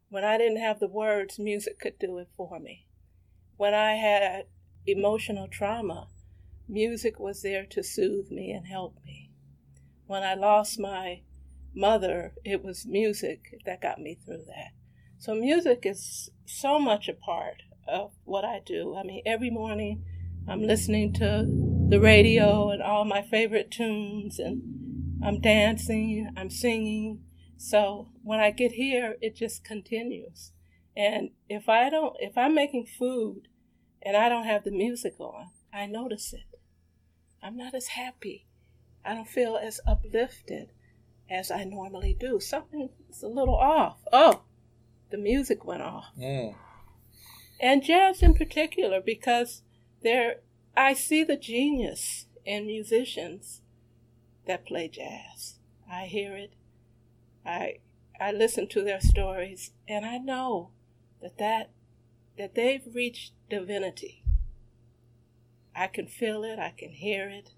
When 0.08 0.24
I 0.24 0.38
didn't 0.38 0.60
have 0.62 0.80
the 0.80 0.88
words, 0.88 1.38
music 1.38 1.78
could 1.78 1.98
do 1.98 2.16
it 2.18 2.28
for 2.34 2.58
me. 2.58 2.86
When 3.58 3.74
I 3.74 3.94
had 3.96 4.46
emotional 4.86 5.48
trauma, 5.48 6.08
music 6.68 7.18
was 7.18 7.42
there 7.42 7.66
to 7.66 7.82
soothe 7.82 8.30
me 8.30 8.50
and 8.50 8.66
help 8.66 8.96
me. 9.04 9.30
When 10.06 10.22
I 10.22 10.34
lost 10.34 10.78
my 10.78 11.22
mother, 11.74 12.32
it 12.44 12.64
was 12.64 12.86
music 12.86 13.60
that 13.66 13.82
got 13.82 14.00
me 14.00 14.14
through 14.14 14.44
that. 14.46 14.72
So, 15.18 15.34
music 15.34 15.84
is 15.84 16.30
so 16.46 16.78
much 16.78 17.08
a 17.08 17.14
part 17.14 17.62
of 17.88 18.12
what 18.24 18.44
I 18.44 18.60
do. 18.64 18.96
I 18.96 19.02
mean, 19.02 19.22
every 19.26 19.50
morning 19.50 20.04
I'm 20.48 20.62
listening 20.62 21.12
to 21.14 21.44
the 21.88 22.00
radio 22.00 22.70
and 22.70 22.82
all 22.82 23.04
my 23.04 23.22
favorite 23.22 23.70
tunes, 23.70 24.38
and 24.38 24.62
I'm 25.22 25.40
dancing, 25.40 26.30
I'm 26.36 26.50
singing. 26.50 27.22
So, 27.56 28.08
when 28.22 28.38
I 28.38 28.50
get 28.50 28.72
here, 28.72 29.16
it 29.20 29.34
just 29.34 29.64
continues. 29.64 30.52
And 30.96 31.30
if 31.48 31.68
I 31.68 31.90
don't, 31.90 32.14
if 32.20 32.36
I'm 32.36 32.54
making 32.54 32.86
food 32.86 33.48
and 34.02 34.16
I 34.16 34.28
don't 34.28 34.46
have 34.46 34.64
the 34.64 34.70
music 34.70 35.14
on, 35.18 35.50
I 35.72 35.86
notice 35.86 36.32
it. 36.32 36.58
I'm 37.42 37.56
not 37.56 37.74
as 37.74 37.88
happy. 37.88 38.46
I 39.04 39.14
don't 39.14 39.28
feel 39.28 39.56
as 39.56 39.80
uplifted 39.86 40.70
as 41.30 41.50
I 41.50 41.64
normally 41.64 42.16
do. 42.18 42.40
Something's 42.40 43.22
a 43.22 43.28
little 43.28 43.54
off. 43.56 43.98
Oh, 44.12 44.42
the 45.10 45.18
music 45.18 45.64
went 45.64 45.82
off. 45.82 46.06
Mm. 46.18 46.54
And 47.58 47.82
jazz 47.82 48.22
in 48.22 48.34
particular, 48.34 49.00
because 49.00 49.62
there 50.02 50.36
I 50.76 50.92
see 50.92 51.24
the 51.24 51.36
genius 51.36 52.26
in 52.44 52.66
musicians 52.66 53.62
that 54.46 54.66
play 54.66 54.88
jazz. 54.88 55.58
I 55.90 56.04
hear 56.04 56.36
it. 56.36 56.54
I 57.44 57.78
I 58.20 58.32
listen 58.32 58.68
to 58.68 58.82
their 58.82 59.00
stories 59.00 59.72
and 59.88 60.04
I 60.04 60.18
know 60.18 60.70
that 61.22 61.38
that 61.38 61.70
that 62.36 62.54
they've 62.54 62.86
reached 62.94 63.32
divinity. 63.48 64.22
I 65.74 65.86
can 65.86 66.06
feel 66.06 66.44
it, 66.44 66.58
I 66.58 66.72
can 66.76 66.90
hear 66.90 67.28
it, 67.28 67.50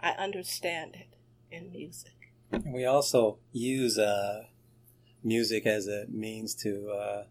I 0.00 0.10
understand 0.10 0.96
it 0.96 1.16
in 1.50 1.70
music. 1.70 2.12
And 2.50 2.72
we 2.72 2.84
also 2.84 3.38
use 3.52 3.98
uh, 3.98 4.44
music 5.22 5.66
as 5.66 5.86
a 5.86 6.06
means 6.08 6.54
to 6.56 6.90
uh, 6.90 7.24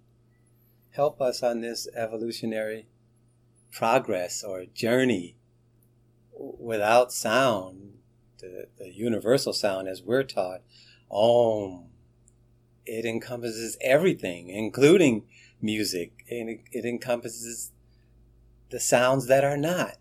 help 0.91 1.21
us 1.21 1.41
on 1.41 1.61
this 1.61 1.87
evolutionary 1.95 2.87
progress 3.71 4.43
or 4.43 4.65
journey. 4.65 5.35
Without 6.33 7.11
sound, 7.11 7.93
the, 8.39 8.67
the 8.77 8.91
universal 8.91 9.53
sound 9.53 9.87
as 9.87 10.01
we're 10.01 10.23
taught, 10.23 10.61
Om, 11.09 11.85
it 12.85 13.05
encompasses 13.05 13.77
everything, 13.81 14.49
including 14.49 15.23
music. 15.61 16.25
And 16.29 16.49
it, 16.49 16.61
it 16.71 16.85
encompasses 16.85 17.71
the 18.69 18.79
sounds 18.79 19.27
that 19.27 19.43
are 19.43 19.57
not 19.57 19.97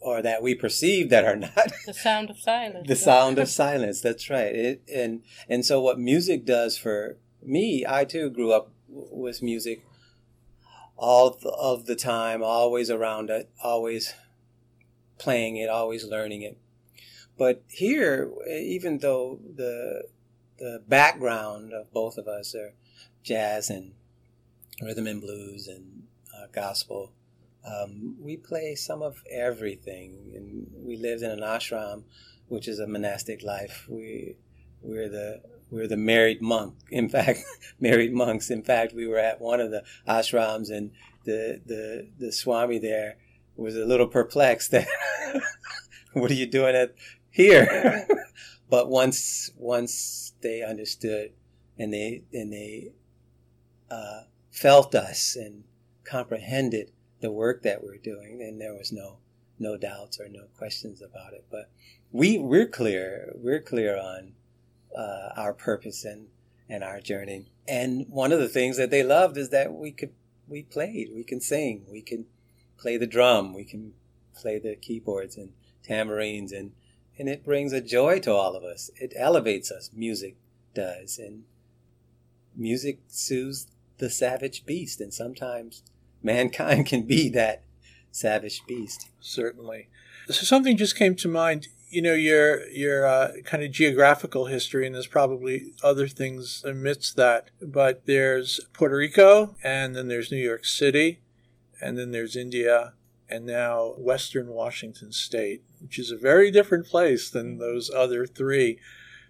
or 0.00 0.22
that 0.22 0.42
we 0.42 0.54
perceive 0.54 1.10
that 1.10 1.24
are 1.24 1.36
not 1.36 1.72
the 1.86 1.92
sound 1.92 2.30
of 2.30 2.38
silence 2.38 2.86
the 2.86 2.94
sound 2.94 3.38
of 3.38 3.48
silence 3.48 4.00
that's 4.00 4.30
right 4.30 4.54
it, 4.54 4.82
and 4.94 5.22
and 5.48 5.66
so 5.66 5.80
what 5.80 5.98
music 5.98 6.44
does 6.44 6.78
for 6.78 7.16
me 7.42 7.84
i 7.88 8.04
too 8.04 8.30
grew 8.30 8.52
up 8.52 8.70
with 8.88 9.42
music 9.42 9.84
all 10.98 11.38
of 11.58 11.86
the 11.86 11.96
time 11.96 12.42
always 12.42 12.90
around 12.90 13.30
it 13.30 13.48
always 13.62 14.14
playing 15.18 15.56
it 15.56 15.68
always 15.68 16.04
learning 16.04 16.42
it 16.42 16.58
but 17.38 17.62
here 17.68 18.30
even 18.48 18.98
though 18.98 19.40
the 19.56 20.02
the 20.58 20.82
background 20.88 21.72
of 21.72 21.92
both 21.92 22.18
of 22.18 22.26
us 22.26 22.54
are 22.54 22.74
jazz 23.22 23.70
and 23.70 23.92
rhythm 24.82 25.06
and 25.06 25.20
blues 25.20 25.68
and 25.68 26.02
uh, 26.36 26.46
gospel 26.52 27.12
um, 27.68 28.16
we 28.20 28.36
play 28.36 28.74
some 28.74 29.02
of 29.02 29.22
everything, 29.30 30.32
and 30.34 30.66
we 30.84 30.96
lived 30.96 31.22
in 31.22 31.30
an 31.30 31.40
ashram, 31.40 32.04
which 32.48 32.68
is 32.68 32.78
a 32.78 32.86
monastic 32.86 33.42
life. 33.42 33.86
We 33.88 34.36
we're 34.80 35.08
the 35.08 35.42
we're 35.70 35.86
the 35.86 35.96
married 35.96 36.40
monk. 36.40 36.74
In 36.90 37.08
fact, 37.08 37.40
married 37.80 38.12
monks. 38.12 38.50
In 38.50 38.62
fact, 38.62 38.94
we 38.94 39.06
were 39.06 39.18
at 39.18 39.40
one 39.40 39.60
of 39.60 39.70
the 39.70 39.84
ashrams, 40.06 40.70
and 40.70 40.90
the 41.24 41.60
the 41.64 42.08
the 42.18 42.32
swami 42.32 42.78
there 42.78 43.16
was 43.56 43.76
a 43.76 43.84
little 43.84 44.06
perplexed 44.06 44.70
that 44.70 44.86
what 46.12 46.30
are 46.30 46.34
you 46.34 46.46
doing 46.46 46.74
at 46.74 46.94
here? 47.30 48.06
but 48.70 48.88
once 48.88 49.50
once 49.56 50.32
they 50.40 50.62
understood 50.62 51.32
and 51.78 51.92
they 51.92 52.22
and 52.32 52.52
they 52.52 52.92
uh, 53.90 54.22
felt 54.50 54.94
us 54.94 55.36
and 55.36 55.64
comprehended 56.04 56.90
the 57.20 57.32
work 57.32 57.62
that 57.62 57.82
we're 57.82 57.98
doing, 57.98 58.40
and 58.40 58.60
there 58.60 58.74
was 58.74 58.92
no 58.92 59.18
no 59.58 59.76
doubts 59.76 60.20
or 60.20 60.28
no 60.28 60.44
questions 60.56 61.02
about 61.02 61.32
it. 61.32 61.44
But 61.50 61.70
we 62.12 62.38
we're 62.38 62.68
clear 62.68 63.32
we're 63.34 63.60
clear 63.60 63.98
on 63.98 64.32
uh, 64.96 65.30
our 65.36 65.52
purpose 65.52 66.04
and 66.04 66.28
and 66.68 66.84
our 66.84 67.00
journey. 67.00 67.46
And 67.66 68.06
one 68.08 68.32
of 68.32 68.40
the 68.40 68.48
things 68.48 68.76
that 68.76 68.90
they 68.90 69.02
loved 69.02 69.36
is 69.36 69.50
that 69.50 69.72
we 69.72 69.92
could 69.92 70.12
we 70.46 70.62
played, 70.62 71.10
we 71.14 71.24
can 71.24 71.40
sing, 71.40 71.84
we 71.90 72.02
can 72.02 72.26
play 72.78 72.96
the 72.96 73.06
drum, 73.06 73.52
we 73.52 73.64
can 73.64 73.92
play 74.34 74.58
the 74.58 74.76
keyboards 74.76 75.36
and 75.36 75.52
tambourines, 75.82 76.52
and 76.52 76.72
and 77.18 77.28
it 77.28 77.44
brings 77.44 77.72
a 77.72 77.80
joy 77.80 78.20
to 78.20 78.32
all 78.32 78.54
of 78.54 78.62
us. 78.62 78.90
It 78.96 79.12
elevates 79.16 79.70
us. 79.72 79.90
Music 79.92 80.36
does, 80.74 81.18
and 81.18 81.44
music 82.54 83.00
soothes 83.08 83.66
the 83.98 84.10
savage 84.10 84.64
beast, 84.64 85.00
and 85.00 85.12
sometimes 85.12 85.82
mankind 86.22 86.86
can 86.92 87.02
be 87.02 87.28
that 87.30 87.64
savage 88.10 88.62
beast. 88.66 89.08
Certainly. 89.20 89.88
So 90.26 90.44
something 90.44 90.76
just 90.76 90.96
came 90.96 91.14
to 91.16 91.28
mind. 91.28 91.68
You 91.90 92.02
know, 92.02 92.14
your 92.14 92.68
your 92.68 93.06
uh, 93.06 93.32
kind 93.44 93.62
of 93.62 93.70
geographical 93.70 94.46
history, 94.46 94.86
and 94.86 94.94
there's 94.94 95.06
probably 95.06 95.72
other 95.82 96.06
things 96.06 96.62
amidst 96.64 97.16
that. 97.16 97.50
But 97.62 98.06
there's 98.06 98.60
Puerto 98.72 98.96
Rico, 98.96 99.56
and 99.62 99.96
then 99.96 100.08
there's 100.08 100.30
New 100.30 100.36
York 100.36 100.64
City, 100.64 101.20
and 101.80 101.96
then 101.96 102.10
there's 102.10 102.36
India, 102.36 102.94
and 103.28 103.46
now 103.46 103.94
Western 103.96 104.48
Washington 104.48 105.12
State, 105.12 105.62
which 105.80 105.98
is 105.98 106.10
a 106.10 106.16
very 106.16 106.50
different 106.50 106.86
place 106.86 107.30
than 107.30 107.58
those 107.58 107.90
other 107.90 108.26
three. 108.26 108.78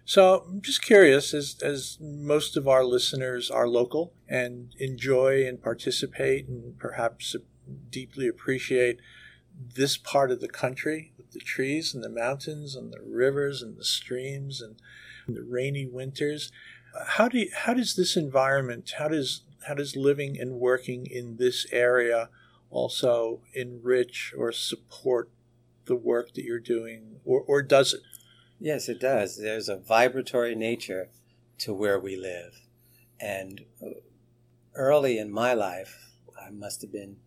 So 0.09 0.43
I'm 0.47 0.61
just 0.61 0.81
curious, 0.81 1.35
as, 1.35 1.55
as 1.61 1.99
most 2.01 2.57
of 2.57 2.67
our 2.67 2.83
listeners 2.83 3.51
are 3.51 3.67
local 3.67 4.11
and 4.27 4.73
enjoy 4.79 5.45
and 5.45 5.61
participate 5.61 6.47
and 6.47 6.79
perhaps 6.79 7.35
deeply 7.91 8.27
appreciate 8.27 8.99
this 9.75 9.97
part 9.97 10.31
of 10.31 10.41
the 10.41 10.47
country 10.47 11.13
the 11.31 11.39
trees 11.39 11.93
and 11.93 12.03
the 12.03 12.09
mountains 12.09 12.75
and 12.75 12.91
the 12.91 13.01
rivers 13.01 13.61
and 13.61 13.77
the 13.77 13.85
streams 13.85 14.61
and 14.61 14.75
the 15.27 15.43
rainy 15.43 15.85
winters. 15.85 16.51
How 17.07 17.27
do 17.27 17.39
you, 17.39 17.49
how 17.55 17.73
does 17.73 17.95
this 17.95 18.15
environment, 18.15 18.93
how 18.97 19.07
does 19.07 19.41
how 19.67 19.73
does 19.73 19.95
living 19.95 20.39
and 20.39 20.53
working 20.53 21.05
in 21.05 21.37
this 21.37 21.67
area 21.71 22.29
also 22.69 23.41
enrich 23.53 24.33
or 24.37 24.51
support 24.51 25.29
the 25.85 25.95
work 25.95 26.33
that 26.33 26.43
you're 26.43 26.59
doing, 26.59 27.19
or, 27.25 27.41
or 27.41 27.61
does 27.61 27.93
it? 27.93 28.01
Yes, 28.59 28.87
it 28.87 28.99
does. 28.99 29.37
There's 29.37 29.69
a 29.69 29.77
vibratory 29.77 30.55
nature 30.55 31.09
to 31.59 31.73
where 31.73 31.99
we 31.99 32.15
live. 32.15 32.61
And 33.19 33.65
early 34.75 35.17
in 35.17 35.31
my 35.31 35.53
life, 35.53 36.11
I 36.39 36.51
must 36.51 36.81
have 36.81 36.91
been 36.91 37.17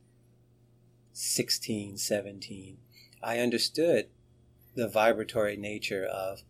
16, 1.12 1.98
17, 1.98 2.78
I 3.22 3.38
understood 3.38 4.08
the 4.74 4.88
vibratory 4.88 5.56
nature 5.56 6.04
of, 6.04 6.42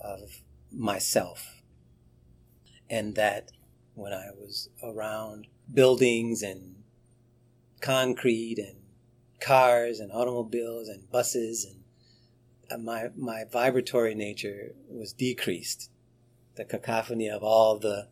of 0.00 0.42
myself. 0.72 1.62
And 2.90 3.14
that 3.14 3.52
when 3.94 4.12
I 4.12 4.30
was 4.36 4.68
around 4.82 5.46
buildings 5.72 6.42
and 6.42 6.76
concrete 7.80 8.58
and 8.58 8.80
cars 9.40 10.00
and 10.00 10.10
automobiles 10.12 10.88
and 10.88 11.10
buses 11.10 11.64
and 11.64 11.84
uh, 12.70 12.78
my 12.78 13.10
my 13.16 13.44
vibratory 13.44 14.14
nature 14.14 14.74
was 14.88 15.12
decreased, 15.12 15.90
the 16.56 16.64
cacophony 16.64 17.28
of 17.28 17.42
all 17.42 17.78
the 17.78 18.08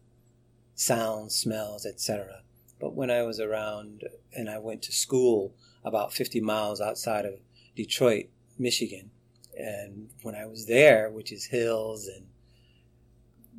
sounds, 0.75 1.35
smells, 1.35 1.87
etc. 1.87 2.43
But 2.79 2.95
when 2.95 3.11
I 3.11 3.23
was 3.23 3.41
around 3.41 4.05
and 4.35 4.51
I 4.51 4.59
went 4.59 4.83
to 4.83 4.93
school 4.93 5.55
about 5.85 6.13
50 6.13 6.41
miles 6.41 6.81
outside 6.81 7.25
of 7.25 7.35
Detroit, 7.75 8.27
Michigan, 8.59 9.11
and 9.57 10.11
when 10.23 10.35
I 10.35 10.47
was 10.47 10.67
there, 10.67 11.11
which 11.11 11.33
is 11.33 11.47
hills 11.47 12.07
and 12.07 12.27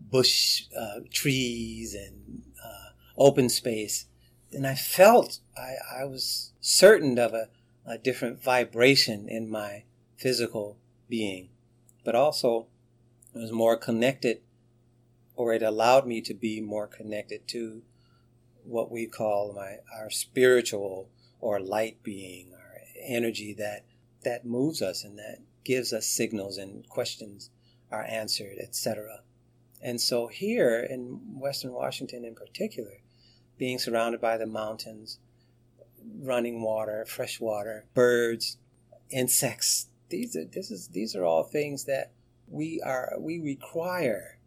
bush 0.10 0.64
uh, 0.78 1.00
trees 1.12 1.96
and 1.96 2.44
uh, 2.64 2.92
open 3.18 3.50
space, 3.50 4.06
then 4.52 4.66
I 4.66 4.76
felt 4.76 5.40
I, 5.58 6.02
I 6.02 6.06
was 6.06 6.54
certain 6.60 7.18
of 7.18 7.34
a, 7.34 7.50
a 7.86 7.98
different 7.98 8.44
vibration 8.44 9.28
in 9.28 9.50
my 9.50 9.84
physical 10.16 10.78
being. 11.10 11.50
But 12.04 12.16
also, 12.16 12.68
I 13.36 13.40
was 13.40 13.52
more 13.52 13.78
connected, 13.78 14.42
or 15.36 15.54
it 15.54 15.64
allowed 15.64 16.06
me 16.06 16.22
to 16.22 16.34
be 16.34 16.62
more 16.62 16.88
connected 16.88 17.48
to 17.50 17.82
what 18.64 18.92
we 18.92 19.08
call 19.08 19.54
my 19.54 19.78
our 19.98 20.10
spiritual 20.10 21.10
or 21.40 21.60
light 21.60 22.04
being, 22.04 22.54
our 22.54 22.80
energy 23.02 23.54
that 23.54 23.86
that 24.24 24.46
moves 24.46 24.82
us 24.82 25.04
and 25.04 25.18
that 25.18 25.40
gives 25.64 25.94
us 25.94 26.06
signals 26.06 26.58
and 26.58 26.88
questions 26.90 27.50
are 27.92 28.04
answered, 28.04 28.58
etc. 28.60 29.22
And 29.82 30.00
so 30.00 30.28
here 30.28 30.80
in 30.80 31.40
Western 31.40 31.74
Washington 31.74 32.26
in 32.26 32.36
particular, 32.36 33.02
being 33.58 33.80
surrounded 33.80 34.22
by 34.22 34.38
the 34.38 34.46
mountains, 34.46 35.20
running 36.20 36.62
water, 36.62 37.06
fresh 37.06 37.40
water, 37.40 37.86
birds, 37.94 38.58
insects, 39.10 39.88
these 40.10 40.36
are 40.36 40.46
this 40.46 40.70
is 40.70 40.90
these 40.90 41.16
are 41.16 41.24
all 41.24 41.44
things 41.44 41.86
that 41.86 42.12
we 42.48 42.82
are 42.86 43.16
we 43.20 43.40
require. 43.40 44.38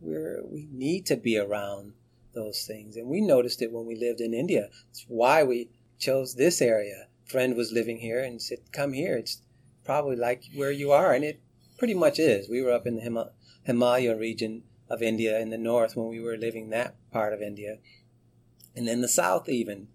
We're 0.00 0.44
we 0.44 0.68
need 0.70 1.06
to 1.06 1.16
be 1.16 1.36
around 1.38 1.94
those 2.34 2.64
things. 2.64 2.96
And 2.96 3.08
we 3.08 3.20
noticed 3.20 3.62
it 3.62 3.72
when 3.72 3.84
we 3.84 3.96
lived 3.96 4.20
in 4.20 4.32
India. 4.32 4.68
It's 4.90 5.04
why 5.08 5.42
we 5.42 5.70
chose 5.98 6.34
this 6.34 6.62
area. 6.62 7.07
Friend 7.28 7.54
was 7.54 7.72
living 7.72 7.98
here 7.98 8.20
and 8.20 8.40
said, 8.40 8.72
"Come 8.72 8.92
here. 8.92 9.16
It's 9.16 9.42
probably 9.84 10.16
like 10.16 10.44
where 10.54 10.72
you 10.72 10.90
are," 10.92 11.12
and 11.12 11.24
it 11.24 11.40
pretty 11.76 11.94
much 11.94 12.18
is. 12.18 12.48
We 12.48 12.62
were 12.62 12.72
up 12.72 12.86
in 12.86 12.96
the 12.96 13.02
Him- 13.02 13.30
Himalaya 13.64 14.16
region 14.16 14.64
of 14.88 15.02
India 15.02 15.38
in 15.38 15.50
the 15.50 15.58
north 15.58 15.94
when 15.94 16.08
we 16.08 16.20
were 16.20 16.36
living 16.36 16.70
that 16.70 16.96
part 17.10 17.32
of 17.32 17.42
India, 17.42 17.78
and 18.74 18.88
in 18.88 19.02
the 19.02 19.08
south 19.08 19.48
even, 19.48 19.88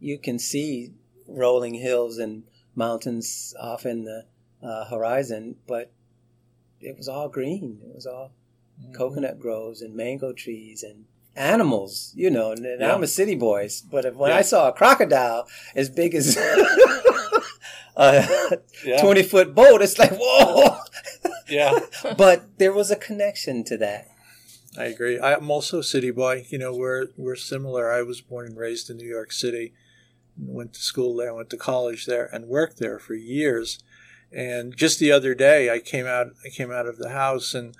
you 0.00 0.18
can 0.18 0.38
see 0.38 0.92
rolling 1.26 1.74
hills 1.74 2.18
and 2.18 2.44
mountains 2.74 3.54
off 3.60 3.86
in 3.86 4.04
the 4.04 4.26
uh, 4.62 4.84
horizon, 4.86 5.56
but 5.66 5.92
it 6.80 6.96
was 6.96 7.08
all 7.08 7.28
green. 7.28 7.80
It 7.84 7.94
was 7.94 8.06
all 8.06 8.32
mm-hmm. 8.80 8.92
coconut 8.94 9.38
groves 9.38 9.82
and 9.82 9.94
mango 9.94 10.32
trees 10.32 10.82
and 10.82 11.04
animals, 11.36 12.12
you 12.14 12.30
know. 12.30 12.52
And, 12.52 12.64
yeah. 12.64 12.94
I'm 12.94 13.02
a 13.02 13.06
city 13.06 13.34
boy, 13.34 13.68
but 13.90 14.14
when 14.14 14.30
yeah. 14.30 14.36
I 14.36 14.42
saw 14.42 14.68
a 14.68 14.72
crocodile 14.72 15.46
as 15.74 15.88
big 15.88 16.14
as 16.14 16.36
a 17.96 18.58
yeah. 18.84 19.00
20 19.00 19.22
foot 19.22 19.54
boat, 19.54 19.82
it's 19.82 19.98
like, 19.98 20.12
whoa. 20.12 20.78
yeah. 21.48 21.78
but 22.16 22.58
there 22.58 22.72
was 22.72 22.90
a 22.90 22.96
connection 22.96 23.64
to 23.64 23.76
that. 23.78 24.08
I 24.76 24.84
agree. 24.84 25.20
I'm 25.20 25.50
also 25.50 25.80
a 25.80 25.84
city 25.84 26.10
boy. 26.10 26.46
You 26.48 26.58
know, 26.58 26.74
we're 26.74 27.08
we're 27.18 27.36
similar. 27.36 27.92
I 27.92 28.02
was 28.02 28.22
born 28.22 28.46
and 28.46 28.56
raised 28.56 28.88
in 28.88 28.96
New 28.96 29.08
York 29.08 29.30
City, 29.30 29.74
went 30.38 30.72
to 30.74 30.80
school 30.80 31.14
there, 31.14 31.34
went 31.34 31.50
to 31.50 31.58
college 31.58 32.06
there, 32.06 32.24
and 32.32 32.46
worked 32.46 32.78
there 32.78 32.98
for 32.98 33.14
years. 33.14 33.78
And 34.34 34.74
just 34.74 34.98
the 34.98 35.12
other 35.12 35.34
day, 35.34 35.70
I 35.70 35.78
came 35.78 36.06
out. 36.06 36.28
I 36.42 36.48
came 36.48 36.72
out 36.72 36.86
of 36.86 36.96
the 36.96 37.10
house, 37.10 37.52
and 37.52 37.76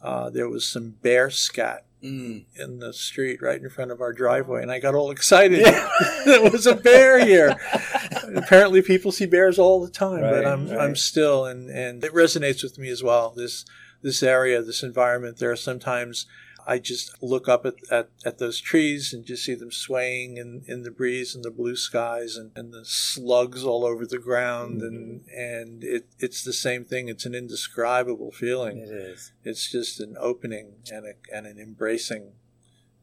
uh, 0.00 0.30
there 0.30 0.48
was 0.48 0.64
some 0.68 0.90
bear 1.02 1.30
scat 1.30 1.84
mm. 2.06 2.44
in 2.56 2.78
the 2.78 2.92
street 2.92 3.42
right 3.42 3.60
in 3.60 3.68
front 3.68 3.90
of 3.90 4.00
our 4.00 4.12
driveway, 4.12 4.62
and 4.62 4.70
I 4.70 4.78
got 4.78 4.94
all 4.94 5.10
excited. 5.10 5.60
Yeah. 5.60 5.88
there 6.24 6.50
was 6.50 6.66
a 6.66 6.74
bear 6.74 7.24
here. 7.24 7.56
Apparently, 8.36 8.82
people 8.82 9.12
see 9.12 9.26
bears 9.26 9.58
all 9.58 9.84
the 9.84 9.90
time, 9.90 10.22
right, 10.22 10.30
but 10.30 10.46
I'm 10.46 10.68
right. 10.68 10.80
I'm 10.80 10.96
still, 10.96 11.44
and 11.44 11.68
and 11.70 12.04
it 12.04 12.12
resonates 12.12 12.62
with 12.62 12.78
me 12.78 12.88
as 12.88 13.02
well. 13.02 13.30
This 13.30 13.64
this 14.02 14.22
area, 14.22 14.62
this 14.62 14.82
environment. 14.82 15.38
There 15.38 15.50
are 15.50 15.56
sometimes 15.56 16.26
I 16.68 16.80
just 16.80 17.22
look 17.22 17.48
up 17.48 17.64
at, 17.64 17.74
at, 17.92 18.10
at, 18.24 18.38
those 18.38 18.60
trees 18.60 19.12
and 19.12 19.24
just 19.24 19.44
see 19.44 19.54
them 19.54 19.70
swaying 19.70 20.36
in, 20.36 20.64
in 20.66 20.82
the 20.82 20.90
breeze 20.90 21.32
and 21.32 21.44
the 21.44 21.50
blue 21.52 21.76
skies 21.76 22.36
and, 22.36 22.50
and 22.56 22.72
the 22.72 22.84
slugs 22.84 23.62
all 23.62 23.84
over 23.84 24.04
the 24.04 24.18
ground 24.18 24.82
mm-hmm. 24.82 24.86
and 24.86 25.28
and 25.28 25.84
it, 25.84 26.08
it's 26.18 26.42
the 26.42 26.52
same 26.52 26.84
thing. 26.84 27.08
It's 27.08 27.24
an 27.24 27.36
indescribable 27.36 28.32
feeling. 28.32 28.78
It 28.78 28.90
is. 28.90 29.32
It's 29.44 29.70
just 29.70 30.00
an 30.00 30.16
opening 30.18 30.72
and 30.92 31.06
a, 31.06 31.12
and 31.32 31.46
an 31.46 31.58
embracing. 31.58 32.32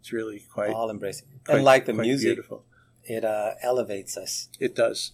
It's 0.02 0.12
really 0.12 0.44
quite 0.52 0.72
all 0.72 0.90
embracing. 0.90 1.28
Quite, 1.46 1.56
and 1.56 1.64
like 1.64 1.86
the 1.86 1.94
music, 1.94 2.36
beautiful. 2.36 2.66
it 3.06 3.24
uh, 3.24 3.52
elevates 3.62 4.18
us. 4.18 4.50
It 4.60 4.76
does. 4.76 5.14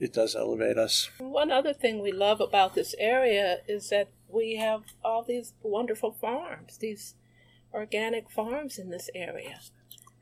It 0.00 0.12
does 0.12 0.34
elevate 0.34 0.78
us. 0.78 1.10
One 1.18 1.52
other 1.52 1.72
thing 1.72 2.00
we 2.00 2.12
love 2.12 2.40
about 2.40 2.74
this 2.74 2.94
area 2.98 3.58
is 3.68 3.90
that 3.90 4.08
we 4.28 4.56
have 4.56 4.82
all 5.04 5.22
these 5.22 5.54
wonderful 5.62 6.12
farms. 6.12 6.78
These 6.78 7.14
organic 7.72 8.30
farms 8.30 8.78
in 8.78 8.90
this 8.90 9.10
area. 9.14 9.60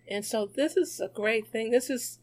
And 0.09 0.25
so 0.25 0.47
this 0.47 0.77
is 0.77 1.01
a 1.01 1.09
great 1.09 1.49
thing. 1.49 1.71
This 1.71 1.91
is 1.91 2.19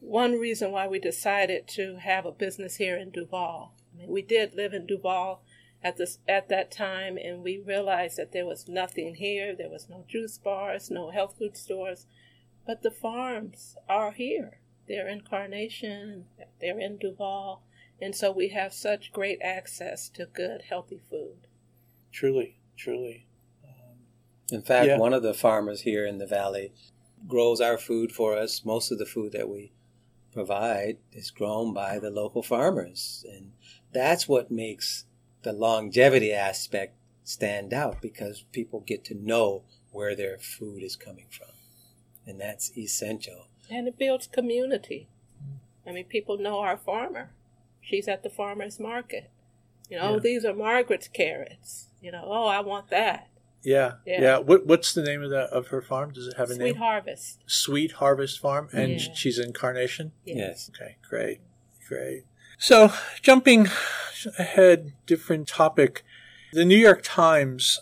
one 0.00 0.38
reason 0.38 0.72
why 0.72 0.86
we 0.88 0.98
decided 0.98 1.68
to 1.68 1.96
have 1.96 2.24
a 2.24 2.32
business 2.32 2.76
here 2.76 2.96
in 2.96 3.10
Duvall. 3.10 3.74
I 3.92 3.98
mean, 3.98 4.10
we 4.10 4.22
did 4.22 4.54
live 4.54 4.72
in 4.72 4.86
Duvall 4.86 5.42
at 5.82 5.96
this 5.96 6.18
at 6.28 6.48
that 6.48 6.70
time 6.70 7.16
and 7.16 7.42
we 7.42 7.58
realized 7.58 8.18
that 8.18 8.32
there 8.32 8.46
was 8.46 8.68
nothing 8.68 9.14
here. 9.14 9.54
There 9.54 9.70
was 9.70 9.88
no 9.88 10.04
juice 10.08 10.38
bars, 10.38 10.90
no 10.90 11.10
health 11.10 11.36
food 11.38 11.56
stores, 11.56 12.06
but 12.66 12.82
the 12.82 12.90
farms 12.90 13.76
are 13.88 14.12
here. 14.12 14.60
They're 14.88 15.08
in 15.08 15.20
Carnation, 15.20 16.24
they're 16.60 16.80
in 16.80 16.98
Duvall, 16.98 17.62
and 18.00 18.16
so 18.16 18.32
we 18.32 18.48
have 18.48 18.72
such 18.72 19.12
great 19.12 19.38
access 19.40 20.08
to 20.10 20.26
good 20.26 20.62
healthy 20.68 21.00
food. 21.08 21.46
Truly, 22.10 22.58
truly. 22.76 23.26
In 24.52 24.62
fact, 24.62 24.88
yeah. 24.88 24.98
one 24.98 25.12
of 25.12 25.22
the 25.22 25.34
farmers 25.34 25.82
here 25.82 26.06
in 26.06 26.18
the 26.18 26.26
valley 26.26 26.72
grows 27.26 27.60
our 27.60 27.78
food 27.78 28.12
for 28.12 28.36
us. 28.36 28.64
Most 28.64 28.90
of 28.90 28.98
the 28.98 29.06
food 29.06 29.32
that 29.32 29.48
we 29.48 29.72
provide 30.32 30.98
is 31.12 31.30
grown 31.30 31.74
by 31.74 31.98
the 31.98 32.10
local 32.10 32.42
farmers. 32.42 33.24
And 33.32 33.52
that's 33.92 34.28
what 34.28 34.50
makes 34.50 35.04
the 35.42 35.52
longevity 35.52 36.32
aspect 36.32 36.94
stand 37.24 37.72
out 37.72 38.00
because 38.00 38.44
people 38.52 38.80
get 38.80 39.04
to 39.06 39.14
know 39.14 39.62
where 39.92 40.14
their 40.14 40.38
food 40.38 40.82
is 40.82 40.96
coming 40.96 41.26
from. 41.30 41.48
And 42.26 42.40
that's 42.40 42.76
essential. 42.76 43.48
And 43.70 43.88
it 43.88 43.98
builds 43.98 44.26
community. 44.26 45.08
I 45.86 45.92
mean, 45.92 46.04
people 46.04 46.38
know 46.38 46.60
our 46.60 46.76
farmer. 46.76 47.30
She's 47.80 48.08
at 48.08 48.22
the 48.22 48.30
farmer's 48.30 48.78
market. 48.78 49.30
You 49.88 49.96
know, 49.96 50.10
yeah. 50.10 50.16
Oh, 50.16 50.20
these 50.20 50.44
are 50.44 50.54
Margaret's 50.54 51.08
carrots. 51.08 51.88
You 52.00 52.12
know, 52.12 52.24
oh, 52.24 52.46
I 52.46 52.60
want 52.60 52.90
that. 52.90 53.28
Yeah, 53.62 53.94
yeah. 54.06 54.22
yeah. 54.22 54.38
What 54.38 54.66
What's 54.66 54.94
the 54.94 55.02
name 55.02 55.22
of 55.22 55.30
that 55.30 55.50
of 55.50 55.68
her 55.68 55.82
farm? 55.82 56.12
Does 56.12 56.26
it 56.26 56.36
have 56.36 56.50
a 56.50 56.54
Sweet 56.54 56.64
name? 56.64 56.74
Sweet 56.74 56.78
Harvest. 56.78 57.38
Sweet 57.46 57.92
Harvest 57.92 58.40
Farm, 58.40 58.68
and 58.72 58.92
yeah. 58.92 59.14
she's 59.14 59.38
in 59.38 59.52
Carnation. 59.52 60.12
Yes. 60.24 60.70
Okay, 60.74 60.96
great, 61.08 61.40
great. 61.86 62.24
So 62.58 62.92
jumping 63.22 63.68
ahead, 64.38 64.92
different 65.06 65.48
topic. 65.48 66.04
The 66.52 66.64
New 66.64 66.76
York 66.76 67.00
Times 67.02 67.80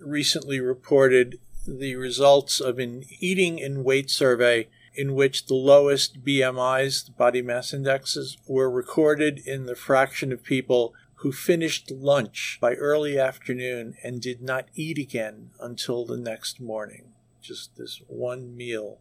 recently 0.00 0.60
reported 0.60 1.38
the 1.66 1.96
results 1.96 2.60
of 2.60 2.78
an 2.78 3.04
eating 3.18 3.62
and 3.62 3.84
weight 3.84 4.10
survey 4.10 4.68
in 4.94 5.14
which 5.14 5.46
the 5.46 5.54
lowest 5.54 6.24
BMIs, 6.24 7.06
the 7.06 7.12
body 7.12 7.42
mass 7.42 7.72
indexes, 7.72 8.36
were 8.46 8.70
recorded 8.70 9.40
in 9.46 9.66
the 9.66 9.76
fraction 9.76 10.32
of 10.32 10.42
people 10.42 10.94
who 11.20 11.32
finished 11.32 11.90
lunch 11.90 12.56
by 12.62 12.72
early 12.74 13.18
afternoon 13.18 13.94
and 14.02 14.22
did 14.22 14.40
not 14.40 14.66
eat 14.74 14.96
again 14.96 15.50
until 15.60 16.06
the 16.06 16.16
next 16.16 16.60
morning. 16.60 17.12
Just 17.42 17.76
this 17.76 18.00
one 18.06 18.56
meal 18.56 18.98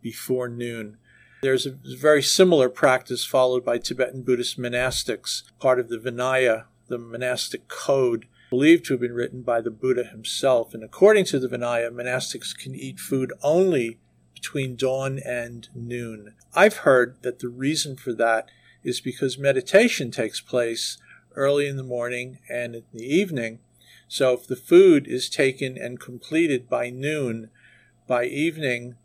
before 0.00 0.48
noon. 0.48 0.96
There's 1.42 1.66
a 1.66 1.78
very 1.98 2.22
similar 2.22 2.70
practice 2.70 3.24
followed 3.26 3.66
by 3.66 3.76
Tibetan 3.76 4.22
Buddhist 4.22 4.58
monastics, 4.58 5.42
part 5.60 5.78
of 5.78 5.90
the 5.90 5.98
Vinaya, 5.98 6.64
the 6.88 6.96
monastic 6.96 7.68
code, 7.68 8.24
believed 8.48 8.86
to 8.86 8.94
have 8.94 9.00
been 9.02 9.12
written 9.12 9.42
by 9.42 9.60
the 9.60 9.70
Buddha 9.70 10.04
himself. 10.04 10.72
And 10.72 10.82
according 10.82 11.26
to 11.26 11.38
the 11.38 11.48
Vinaya, 11.48 11.90
monastics 11.90 12.56
can 12.56 12.74
eat 12.74 12.98
food 12.98 13.30
only 13.42 13.98
between 14.32 14.74
dawn 14.74 15.18
and 15.18 15.68
noon. 15.74 16.34
I've 16.54 16.78
heard 16.78 17.16
that 17.22 17.40
the 17.40 17.48
reason 17.48 17.96
for 17.96 18.14
that 18.14 18.48
is 18.82 19.02
because 19.02 19.36
meditation 19.36 20.10
takes 20.10 20.40
place 20.40 20.96
early 21.38 21.66
in 21.66 21.76
the 21.76 21.82
morning 21.82 22.40
and 22.50 22.74
in 22.74 22.84
the 22.92 23.06
evening. 23.06 23.60
So 24.08 24.34
if 24.34 24.46
the 24.46 24.56
food 24.56 25.06
is 25.06 25.30
taken 25.30 25.78
and 25.78 26.00
completed 26.00 26.68
by 26.68 26.90
noon, 26.90 27.50
by 28.06 28.24
evening, 28.24 28.96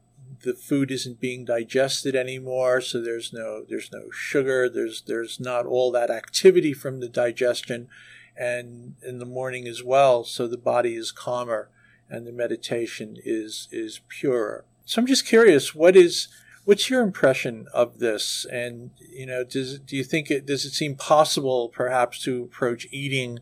the 0.41 0.53
food 0.53 0.91
isn't 0.91 1.21
being 1.21 1.45
digested 1.45 2.15
anymore, 2.15 2.81
so 2.81 3.01
there's 3.01 3.31
no 3.31 3.63
there's 3.67 3.91
no 3.91 4.09
sugar, 4.11 4.67
there's 4.67 5.03
there's 5.03 5.39
not 5.39 5.65
all 5.65 5.91
that 5.91 6.09
activity 6.09 6.73
from 6.73 6.99
the 6.99 7.07
digestion, 7.07 7.87
and 8.35 8.95
in 9.05 9.19
the 9.19 9.25
morning 9.25 9.67
as 9.67 9.83
well, 9.83 10.23
so 10.23 10.47
the 10.47 10.57
body 10.57 10.95
is 10.95 11.11
calmer 11.11 11.69
and 12.09 12.25
the 12.27 12.31
meditation 12.31 13.17
is 13.23 13.67
is 13.71 14.01
purer. 14.09 14.65
So 14.85 15.01
I'm 15.01 15.07
just 15.07 15.25
curious, 15.25 15.73
what 15.73 15.95
is 15.95 16.27
What's 16.65 16.89
your 16.89 17.01
impression 17.01 17.67
of 17.73 17.99
this? 17.99 18.45
And 18.51 18.91
you 18.99 19.25
know, 19.25 19.43
does 19.43 19.79
do 19.79 19.95
you 19.97 20.03
think 20.03 20.31
it 20.31 20.45
does 20.45 20.65
it 20.65 20.71
seem 20.71 20.95
possible, 20.95 21.69
perhaps, 21.69 22.19
to 22.23 22.43
approach 22.43 22.87
eating 22.91 23.39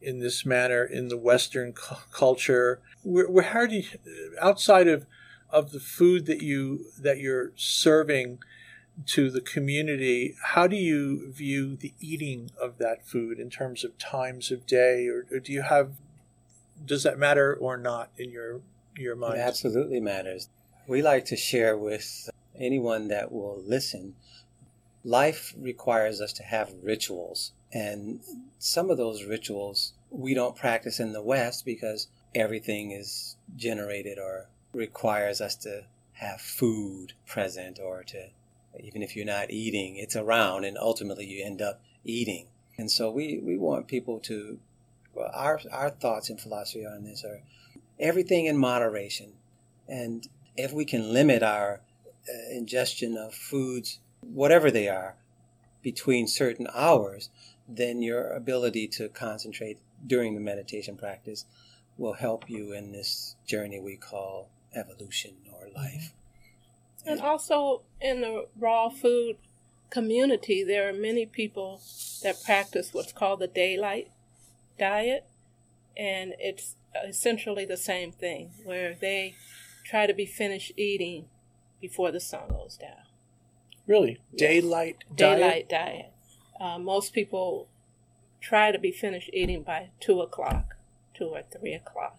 in 0.00 0.20
this 0.20 0.44
manner 0.44 0.84
in 0.84 1.08
the 1.08 1.16
Western 1.16 1.72
cu- 1.72 1.96
culture? 2.12 2.80
Where, 3.02 3.28
where 3.28 3.44
how 3.44 3.66
do 3.66 3.76
you, 3.76 3.84
outside 4.40 4.88
of 4.88 5.06
of 5.50 5.70
the 5.70 5.80
food 5.80 6.26
that 6.26 6.42
you 6.42 6.86
that 6.98 7.18
you're 7.18 7.52
serving 7.56 8.38
to 9.06 9.30
the 9.30 9.40
community, 9.40 10.34
how 10.42 10.66
do 10.66 10.76
you 10.76 11.30
view 11.30 11.76
the 11.76 11.94
eating 12.00 12.50
of 12.60 12.78
that 12.78 13.06
food 13.06 13.38
in 13.38 13.48
terms 13.48 13.84
of 13.84 13.96
times 13.98 14.50
of 14.50 14.66
day, 14.66 15.06
or, 15.06 15.26
or 15.30 15.38
do 15.38 15.52
you 15.52 15.62
have 15.62 15.92
does 16.84 17.02
that 17.02 17.18
matter 17.18 17.54
or 17.54 17.76
not 17.76 18.10
in 18.18 18.30
your 18.30 18.60
your 18.96 19.14
mind? 19.14 19.38
It 19.38 19.42
absolutely 19.42 20.00
matters. 20.00 20.48
We 20.86 21.02
like 21.02 21.26
to 21.26 21.36
share 21.36 21.76
with 21.76 22.30
anyone 22.60 23.08
that 23.08 23.32
will 23.32 23.62
listen. 23.64 24.14
Life 25.04 25.54
requires 25.56 26.20
us 26.20 26.32
to 26.34 26.42
have 26.42 26.72
rituals, 26.82 27.52
and 27.72 28.20
some 28.58 28.90
of 28.90 28.96
those 28.96 29.24
rituals 29.24 29.92
we 30.10 30.34
don't 30.34 30.56
practice 30.56 31.00
in 31.00 31.12
the 31.12 31.22
West 31.22 31.64
because 31.64 32.08
everything 32.34 32.90
is 32.90 33.36
generated 33.56 34.18
or 34.18 34.48
requires 34.72 35.40
us 35.40 35.54
to 35.56 35.84
have 36.14 36.40
food 36.40 37.12
present 37.26 37.78
or 37.78 38.02
to 38.02 38.28
even 38.80 39.02
if 39.02 39.16
you're 39.16 39.24
not 39.24 39.50
eating, 39.50 39.96
it's 39.96 40.16
around 40.16 40.64
and 40.64 40.76
ultimately 40.78 41.26
you 41.26 41.44
end 41.44 41.62
up 41.62 41.80
eating. 42.04 42.46
And 42.76 42.90
so 42.90 43.10
we, 43.10 43.40
we 43.42 43.56
want 43.56 43.88
people 43.88 44.20
to, 44.20 44.58
well, 45.14 45.30
our, 45.34 45.60
our 45.72 45.90
thoughts 45.90 46.30
and 46.30 46.40
philosophy 46.40 46.86
on 46.86 47.04
this 47.04 47.24
are 47.24 47.42
everything 47.98 48.46
in 48.46 48.56
moderation. 48.56 49.32
And 49.88 50.28
if 50.56 50.72
we 50.72 50.84
can 50.84 51.12
limit 51.12 51.42
our 51.42 51.80
Uh, 52.28 52.54
ingestion 52.54 53.16
of 53.16 53.32
foods, 53.32 54.00
whatever 54.20 54.70
they 54.70 54.86
are, 54.86 55.14
between 55.82 56.26
certain 56.26 56.66
hours, 56.74 57.30
then 57.66 58.02
your 58.02 58.32
ability 58.32 58.86
to 58.86 59.08
concentrate 59.08 59.78
during 60.06 60.34
the 60.34 60.40
meditation 60.40 60.94
practice 60.96 61.46
will 61.96 62.14
help 62.14 62.50
you 62.50 62.72
in 62.72 62.92
this 62.92 63.36
journey 63.46 63.80
we 63.80 63.96
call 63.96 64.50
evolution 64.74 65.32
or 65.52 65.66
mm-hmm. 65.66 65.76
life. 65.76 66.12
And 67.06 67.20
also 67.20 67.82
in 68.00 68.20
the 68.20 68.46
raw 68.58 68.90
food 68.90 69.36
community, 69.88 70.62
there 70.62 70.86
are 70.88 70.92
many 70.92 71.24
people 71.24 71.80
that 72.22 72.42
practice 72.44 72.92
what's 72.92 73.12
called 73.12 73.40
the 73.40 73.46
daylight 73.46 74.10
diet, 74.78 75.24
and 75.96 76.34
it's 76.38 76.76
essentially 77.06 77.64
the 77.64 77.76
same 77.78 78.12
thing, 78.12 78.50
where 78.64 78.94
they 78.94 79.34
try 79.84 80.06
to 80.06 80.12
be 80.12 80.26
finished 80.26 80.72
eating 80.76 81.26
before 81.80 82.10
the 82.10 82.20
sun 82.20 82.48
goes 82.48 82.76
down. 82.76 83.06
Really? 83.86 84.18
Daylight 84.34 85.04
diet? 85.14 85.38
Daylight 85.38 85.68
diet. 85.68 86.12
Uh, 86.60 86.78
most 86.78 87.12
people 87.12 87.68
try 88.40 88.70
to 88.72 88.78
be 88.78 88.92
finished 88.92 89.30
eating 89.32 89.62
by 89.62 89.90
2 90.00 90.20
o'clock, 90.20 90.76
2 91.14 91.24
or 91.24 91.42
3 91.42 91.72
o'clock, 91.74 92.18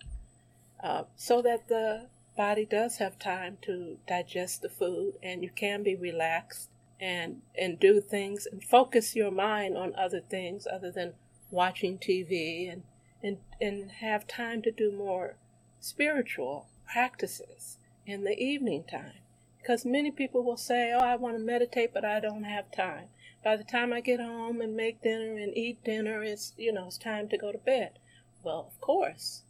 uh, 0.84 1.04
so 1.16 1.42
that 1.42 1.68
the 1.68 2.08
body 2.36 2.66
does 2.66 2.98
have 2.98 3.20
time 3.20 3.58
to 3.62 3.98
digest 4.08 4.62
the 4.62 4.70
food 4.70 5.14
and 5.22 5.44
you 5.44 5.50
can 5.50 5.84
be 5.84 5.94
relaxed 5.94 6.70
and 7.02 7.42
and 7.58 7.80
do 7.80 8.00
things 8.00 8.48
and 8.50 8.64
focus 8.64 9.14
your 9.14 9.32
mind 9.32 9.78
on 9.78 9.94
other 9.96 10.22
things 10.22 10.66
other 10.66 10.90
than 10.90 11.14
watching 11.52 11.98
TV 11.98 12.72
and 12.72 12.84
and 13.22 13.38
and 13.60 13.92
have 14.00 14.26
time 14.26 14.62
to 14.62 14.72
do 14.72 14.90
more 14.90 15.36
spiritual 15.82 16.68
practices 16.86 17.78
in 18.06 18.24
the 18.24 18.38
evening 18.42 18.86
time 18.90 19.20
because 19.62 19.86
many 19.86 20.12
people 20.12 20.44
will 20.44 20.58
say 20.58 20.92
oh 20.94 21.00
I 21.00 21.16
want 21.16 21.38
to 21.38 21.44
meditate 21.44 21.94
but 21.94 22.06
I 22.06 22.20
don't 22.20 22.44
have 22.44 22.72
time. 22.72 23.08
By 23.44 23.56
the 23.56 23.64
time 23.64 23.94
I 23.94 24.02
get 24.02 24.20
home 24.20 24.62
and 24.62 24.76
make 24.76 25.02
dinner 25.02 25.38
and 25.38 25.56
eat 25.56 25.84
dinner 25.84 26.24
it's 26.24 26.54
you 26.58 26.74
know 26.74 26.88
it's 26.88 26.98
time 26.98 27.30
to 27.30 27.38
go 27.38 27.52
to 27.52 27.58
bed. 27.58 28.00
Well 28.44 28.66
of 28.68 28.82
course 28.82 29.44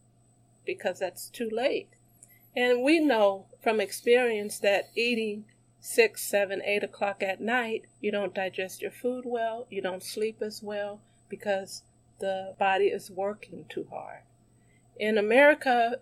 because 0.65 0.99
that's 0.99 1.29
too 1.29 1.49
late. 1.51 1.89
And 2.55 2.83
we 2.83 2.99
know 2.99 3.45
from 3.61 3.79
experience 3.79 4.59
that 4.59 4.89
eating 4.95 5.45
six, 5.79 6.21
seven, 6.27 6.61
eight 6.63 6.83
o'clock 6.83 7.23
at 7.23 7.41
night, 7.41 7.85
you 8.01 8.11
don't 8.11 8.33
digest 8.35 8.81
your 8.81 8.91
food 8.91 9.23
well, 9.25 9.65
you 9.69 9.81
don't 9.81 10.03
sleep 10.03 10.41
as 10.41 10.61
well 10.61 11.01
because 11.29 11.83
the 12.19 12.53
body 12.59 12.85
is 12.85 13.09
working 13.09 13.65
too 13.69 13.87
hard. 13.89 14.23
In 14.99 15.17
America, 15.17 15.99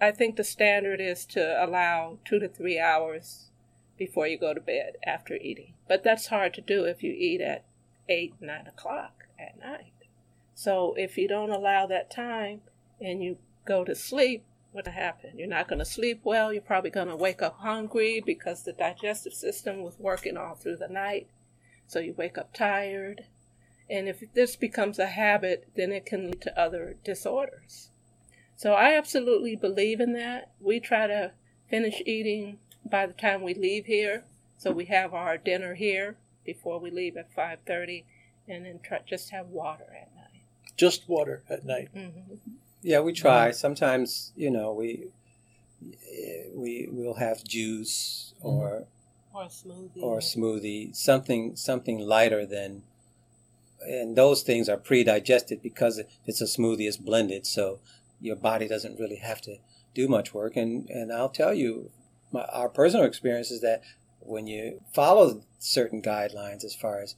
I 0.00 0.10
think 0.10 0.36
the 0.36 0.44
standard 0.44 1.00
is 1.00 1.24
to 1.26 1.64
allow 1.64 2.18
two 2.24 2.38
to 2.38 2.48
three 2.48 2.78
hours 2.78 3.50
before 3.96 4.26
you 4.26 4.38
go 4.38 4.52
to 4.52 4.60
bed 4.60 4.96
after 5.04 5.34
eating. 5.34 5.72
But 5.88 6.04
that's 6.04 6.26
hard 6.26 6.52
to 6.54 6.60
do 6.60 6.84
if 6.84 7.02
you 7.02 7.12
eat 7.12 7.40
at 7.40 7.64
eight, 8.08 8.34
nine 8.40 8.66
o'clock 8.66 9.24
at 9.38 9.58
night. 9.58 9.92
So 10.54 10.94
if 10.98 11.16
you 11.16 11.28
don't 11.28 11.50
allow 11.50 11.86
that 11.86 12.10
time 12.10 12.60
and 13.00 13.22
you 13.22 13.38
go 13.64 13.84
to 13.84 13.94
sleep, 13.94 14.44
what 14.72 14.86
happen? 14.86 15.38
You're 15.38 15.48
not 15.48 15.68
going 15.68 15.78
to 15.78 15.86
sleep 15.86 16.20
well. 16.24 16.52
You're 16.52 16.60
probably 16.60 16.90
going 16.90 17.08
to 17.08 17.16
wake 17.16 17.40
up 17.40 17.60
hungry 17.60 18.22
because 18.24 18.62
the 18.62 18.74
digestive 18.74 19.32
system 19.32 19.82
was 19.82 19.98
working 19.98 20.36
all 20.36 20.54
through 20.54 20.76
the 20.76 20.88
night. 20.88 21.28
So 21.86 21.98
you 21.98 22.12
wake 22.14 22.36
up 22.36 22.52
tired. 22.52 23.24
And 23.88 24.08
if 24.08 24.22
this 24.34 24.56
becomes 24.56 24.98
a 24.98 25.06
habit, 25.06 25.68
then 25.76 25.92
it 25.92 26.04
can 26.04 26.26
lead 26.26 26.42
to 26.42 26.60
other 26.60 26.96
disorders. 27.04 27.90
So 28.56 28.72
I 28.72 28.96
absolutely 28.96 29.54
believe 29.54 30.00
in 30.00 30.12
that. 30.14 30.50
We 30.60 30.80
try 30.80 31.06
to 31.06 31.32
finish 31.68 32.02
eating 32.06 32.58
by 32.84 33.06
the 33.06 33.12
time 33.12 33.42
we 33.42 33.54
leave 33.54 33.86
here. 33.86 34.24
So 34.58 34.70
we 34.72 34.86
have 34.86 35.12
our 35.12 35.36
dinner 35.36 35.74
here 35.74 36.16
before 36.44 36.78
we 36.80 36.90
leave 36.90 37.16
at 37.16 37.34
5:30 37.34 38.04
and 38.48 38.64
then 38.64 38.80
try, 38.82 39.00
just 39.06 39.30
have 39.30 39.48
water 39.48 39.84
at 39.84 40.14
night. 40.14 40.42
Just 40.76 41.08
water 41.08 41.42
at 41.50 41.64
night. 41.64 41.90
Mm-hmm. 41.94 42.34
Yeah, 42.82 43.00
we 43.00 43.12
try. 43.12 43.50
Sometimes, 43.50 44.32
you 44.36 44.50
know, 44.50 44.72
we 44.72 45.08
we 46.54 46.88
will 46.90 47.14
have 47.14 47.44
juice 47.44 48.32
or 48.40 48.84
or 49.34 49.42
a 49.42 49.46
smoothie 49.46 50.02
or 50.02 50.18
a 50.18 50.22
smoothie, 50.22 50.96
something 50.96 51.56
something 51.56 51.98
lighter 51.98 52.46
than 52.46 52.82
and 53.86 54.16
those 54.16 54.42
things 54.42 54.68
are 54.68 54.78
pre-digested 54.78 55.62
because 55.62 56.00
it's 56.26 56.40
a 56.40 56.44
smoothie 56.44 56.88
it's 56.88 56.96
blended 56.96 57.46
so 57.46 57.78
your 58.20 58.36
body 58.36 58.68
doesn't 58.68 58.98
really 58.98 59.16
have 59.16 59.40
to 59.42 59.56
do 59.94 60.08
much 60.08 60.34
work 60.34 60.56
and 60.56 60.88
and 60.90 61.12
I'll 61.12 61.28
tell 61.28 61.54
you 61.54 61.90
my, 62.32 62.42
our 62.52 62.68
personal 62.68 63.06
experience 63.06 63.50
is 63.50 63.60
that 63.60 63.82
when 64.20 64.46
you 64.46 64.80
follow 64.92 65.42
certain 65.58 66.02
guidelines 66.02 66.64
as 66.64 66.74
far 66.74 67.00
as 67.00 67.14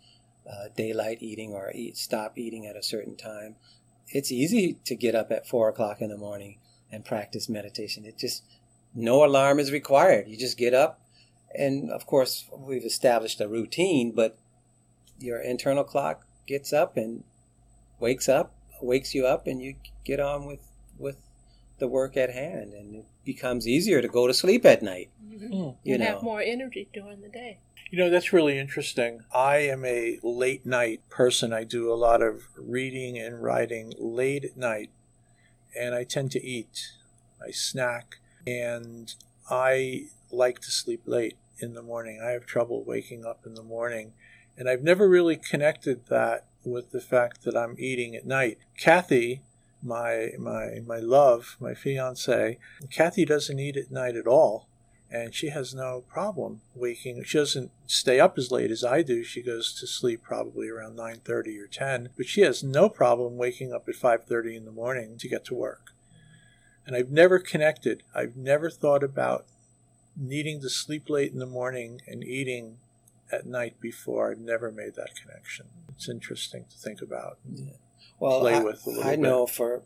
uh, 0.49 0.69
daylight 0.77 1.19
eating 1.21 1.53
or 1.53 1.73
eat 1.75 1.97
stop 1.97 2.39
eating 2.39 2.67
at 2.67 2.77
a 2.77 2.83
certain 2.83 3.17
time 3.17 3.57
it's 4.11 4.33
easy 4.33 4.79
to 4.85 4.95
get 4.95 5.15
up 5.15 5.31
at 5.31 5.47
four 5.47 5.69
o'clock 5.69 6.01
in 6.01 6.11
the 6.11 6.17
morning 6.17 6.59
and 6.91 7.05
practice 7.05 7.49
meditation. 7.49 8.05
It 8.05 8.19
just 8.19 8.45
no 8.95 9.25
alarm 9.25 9.59
is 9.59 9.73
required. 9.73 10.29
You 10.29 10.37
just 10.37 10.57
get 10.57 10.75
up, 10.75 11.01
and 11.55 11.91
of 11.91 12.07
course 12.07 12.47
we've 12.57 12.85
established 12.85 13.41
a 13.41 13.49
routine, 13.49 14.13
but 14.13 14.39
your 15.19 15.41
internal 15.41 15.85
clock 15.85 16.27
gets 16.47 16.73
up 16.73 16.97
and 16.97 17.25
wakes 18.01 18.29
up, 18.29 18.55
wakes 18.81 19.15
you 19.15 19.27
up, 19.27 19.47
and 19.47 19.61
you 19.61 19.77
get 20.05 20.21
on 20.21 20.47
with 20.47 20.61
with 20.99 21.17
the 21.79 21.89
work 21.89 22.17
at 22.17 22.31
hand, 22.31 22.73
and 22.73 22.95
it 22.97 23.07
becomes 23.25 23.67
easier 23.67 24.03
to 24.03 24.09
go 24.09 24.27
to 24.27 24.35
sleep 24.35 24.65
at 24.65 24.83
night. 24.83 25.11
Mm-hmm. 25.25 25.53
You, 25.53 25.77
you 25.85 25.99
know. 25.99 26.05
have 26.05 26.23
more 26.23 26.41
energy 26.41 26.89
during 26.93 27.21
the 27.21 27.29
day. 27.29 27.61
You 27.91 27.99
know, 27.99 28.11
that's 28.11 28.33
really 28.33 28.59
interesting. 28.59 29.21
I 29.35 29.59
am 29.59 29.85
a 29.85 30.19
late 30.23 30.67
night 30.67 31.09
person. 31.09 31.53
I 31.53 31.65
do 31.65 31.91
a 31.91 31.95
lot 31.95 32.21
of 32.21 32.49
reading 32.57 33.19
and 33.19 33.43
writing 33.43 33.95
late 33.99 34.45
at 34.45 34.57
night, 34.57 34.91
and 35.79 35.95
I 35.95 36.05
tend 36.05 36.31
to 36.33 36.45
eat. 36.45 36.93
I 37.41 37.51
snack, 37.51 38.17
and 38.47 39.15
I 39.49 40.07
like 40.31 40.61
to 40.61 40.71
sleep 40.71 41.03
late 41.07 41.39
in 41.61 41.75
the 41.75 41.83
morning. 41.83 42.21
I 42.23 42.31
have 42.31 42.45
trouble 42.45 42.85
waking 42.85 43.25
up 43.25 43.47
in 43.47 43.55
the 43.55 43.63
morning, 43.63 44.13
and 44.57 44.69
I've 44.69 44.83
never 44.83 45.09
really 45.09 45.37
connected 45.37 46.07
that 46.09 46.47
with 46.65 46.91
the 46.91 47.01
fact 47.01 47.45
that 47.45 47.57
I'm 47.57 47.77
eating 47.79 48.15
at 48.15 48.27
night. 48.27 48.59
Kathy, 48.77 49.43
my 49.83 50.31
my 50.39 50.81
my 50.87 50.99
love, 50.99 51.57
my 51.61 51.75
fiance, 51.75 52.59
Kathy 52.91 53.25
doesn't 53.25 53.59
eat 53.59 53.77
at 53.77 53.91
night 53.91 54.17
at 54.17 54.27
all 54.27 54.69
and 55.11 55.35
she 55.35 55.49
has 55.49 55.75
no 55.75 56.03
problem 56.03 56.61
waking. 56.75 57.23
She 57.25 57.39
doesn't 57.39 57.71
stay 57.87 58.21
up 58.21 58.37
as 58.37 58.51
late 58.51 58.71
as 58.71 58.85
I 58.85 59.03
do. 59.03 59.25
She 59.25 59.43
goes 59.43 59.73
to 59.81 59.87
sleep 59.87 60.23
probably 60.23 60.69
around 60.69 60.97
9:30 60.97 61.59
or 61.59 61.67
10, 61.67 62.11
but 62.17 62.27
she 62.27 62.43
has 62.43 62.63
no 62.63 62.89
problem 62.89 63.37
waking 63.37 63.73
up 63.73 63.89
at 63.89 63.95
5:30 63.95 64.57
in 64.57 64.65
the 64.65 64.73
morning 64.73 65.17
to 65.19 65.29
get 65.29 65.45
to 65.47 65.55
work. 65.55 65.95
And 66.87 66.95
I've 66.95 67.11
never 67.11 67.39
connected. 67.39 68.03
I've 68.15 68.37
never 68.37 68.71
thought 68.71 69.03
about 69.03 69.47
needing 70.17 70.61
to 70.61 70.71
sleep 70.71 71.09
late 71.09 71.33
in 71.33 71.39
the 71.39 71.47
morning 71.47 72.03
and 72.07 72.23
eating 72.25 72.79
at 73.31 73.47
night 73.47 73.81
before. 73.81 74.31
I've 74.31 74.39
never 74.39 74.71
made 74.71 74.95
that 74.95 75.15
connection. 75.15 75.69
It's 75.91 76.09
interesting 76.09 76.65
to 76.71 76.77
think 76.77 77.01
about. 77.01 77.39
Yeah. 77.51 77.73
Well, 78.19 78.47
I, 78.47 79.13
I 79.13 79.17
know 79.17 79.47
for 79.47 79.83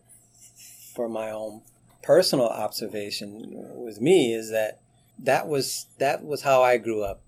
for 0.95 1.09
my 1.09 1.31
own 1.31 1.63
personal 2.03 2.49
observation 2.49 3.53
with 3.77 4.01
me 4.01 4.35
is 4.35 4.51
that 4.51 4.81
that 5.19 5.49
was 5.49 5.87
that 5.99 6.25
was 6.25 6.43
how 6.43 6.63
I 6.63 6.79
grew 6.79 7.03
up. 7.03 7.21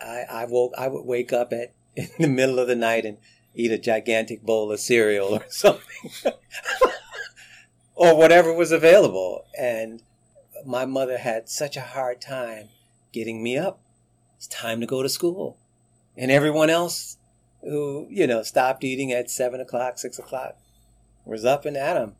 I, 0.00 0.24
I 0.30 0.44
woke 0.46 0.72
I 0.76 0.88
would 0.88 1.04
wake 1.04 1.32
up 1.32 1.52
at 1.52 1.72
in 1.96 2.08
the 2.18 2.28
middle 2.28 2.58
of 2.58 2.68
the 2.68 2.76
night 2.76 3.04
and 3.04 3.18
eat 3.54 3.70
a 3.70 3.78
gigantic 3.78 4.42
bowl 4.42 4.72
of 4.72 4.80
cereal 4.80 5.34
or 5.34 5.44
something. 5.48 6.32
or 7.94 8.16
whatever 8.16 8.52
was 8.52 8.72
available. 8.72 9.44
And 9.58 10.02
my 10.64 10.84
mother 10.86 11.18
had 11.18 11.48
such 11.48 11.76
a 11.76 11.82
hard 11.82 12.20
time 12.20 12.68
getting 13.12 13.42
me 13.42 13.58
up. 13.58 13.80
It's 14.36 14.46
time 14.46 14.80
to 14.80 14.86
go 14.86 15.02
to 15.02 15.08
school. 15.08 15.58
And 16.16 16.30
everyone 16.30 16.70
else 16.70 17.18
who, 17.62 18.06
you 18.10 18.26
know, 18.26 18.42
stopped 18.42 18.84
eating 18.84 19.12
at 19.12 19.30
seven 19.30 19.60
o'clock, 19.60 19.98
six 19.98 20.18
o'clock 20.18 20.56
was 21.24 21.44
up 21.44 21.64
and 21.64 21.76
at 21.76 21.96
'em. 21.96 22.16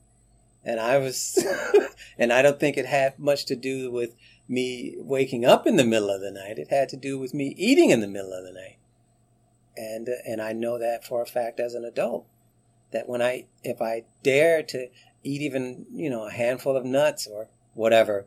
And 0.65 0.79
I 0.79 0.99
was, 0.99 1.45
and 2.19 2.33
I 2.33 2.43
don't 2.43 2.61
think 2.61 2.77
it 2.77 2.87
had 2.87 3.19
much 3.19 3.47
to 3.47 3.57
do 3.57 3.91
with 3.91 4.15
me 4.49 4.95
waking 4.99 5.45
up 5.45 5.67
in 5.67 5.77
the 5.77 5.85
middle 5.85 6.11
of 6.11 6.21
the 6.21 6.31
night. 6.31 6.59
It 6.59 6.69
had 6.71 6.89
to 6.91 6.97
do 6.97 7.19
with 7.19 7.35
me 7.35 7.55
eating 7.59 7.91
in 7.91 8.01
the 8.01 8.07
middle 8.07 8.33
of 8.33 8.45
the 8.45 8.53
night. 8.53 8.79
And, 9.77 10.09
and 10.27 10.41
I 10.41 10.53
know 10.53 10.79
that 10.79 11.05
for 11.05 11.23
a 11.23 11.27
fact 11.27 11.59
as 11.59 11.75
an 11.75 11.85
adult 11.85 12.27
that 12.93 13.09
when 13.09 13.23
I, 13.23 13.47
if 13.65 13.81
I 13.81 14.05
dare 14.23 14.63
to 14.65 14.89
eat 15.25 15.41
even, 15.41 15.87
you 15.93 16.11
know, 16.11 16.27
a 16.27 16.31
handful 16.31 16.77
of 16.77 16.85
nuts 16.85 17.27
or 17.27 17.49
whatever, 17.75 18.27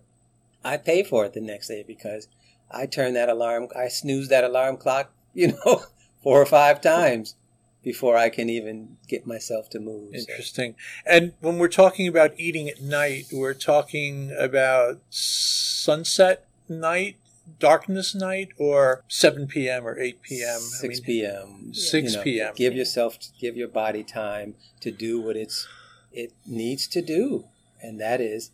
I 0.63 0.77
pay 0.77 1.03
for 1.03 1.25
it 1.25 1.33
the 1.33 1.41
next 1.41 1.67
day 1.67 1.83
because 1.85 2.27
I 2.71 2.87
turn 2.87 3.13
that 3.13 3.29
alarm, 3.29 3.67
I 3.75 3.87
snooze 3.87 4.29
that 4.29 4.43
alarm 4.43 4.77
clock, 4.77 5.11
you 5.33 5.53
know, 5.65 5.83
four 6.25 6.41
or 6.41 6.45
five 6.47 6.81
times 6.81 7.35
before 7.83 8.17
I 8.17 8.29
can 8.29 8.49
even 8.49 8.97
get 9.07 9.27
myself 9.27 9.69
to 9.69 9.79
move. 9.79 10.15
Interesting. 10.15 10.73
So. 10.73 11.11
And 11.11 11.33
when 11.39 11.59
we're 11.59 11.67
talking 11.67 12.07
about 12.07 12.33
eating 12.35 12.67
at 12.67 12.81
night, 12.81 13.27
we're 13.31 13.53
talking 13.53 14.35
about 14.37 15.01
sunset 15.11 16.47
night, 16.67 17.17
darkness 17.59 18.15
night, 18.15 18.49
or 18.57 19.03
7 19.07 19.45
p.m. 19.45 19.85
or 19.85 19.99
8 19.99 20.23
p.m. 20.23 20.59
6 20.61 20.83
I 20.83 20.87
mean, 20.87 21.03
p.m. 21.03 21.73
6 21.75 22.11
you 22.11 22.17
know, 22.17 22.23
p.m. 22.23 22.53
Give 22.55 22.73
yourself, 22.73 23.19
give 23.39 23.55
your 23.55 23.67
body 23.67 24.03
time 24.03 24.55
to 24.79 24.89
do 24.89 25.21
what 25.21 25.35
it's 25.37 25.67
it 26.11 26.33
needs 26.47 26.87
to 26.87 27.03
do, 27.03 27.45
and 27.83 28.01
that 28.01 28.19
is 28.19 28.49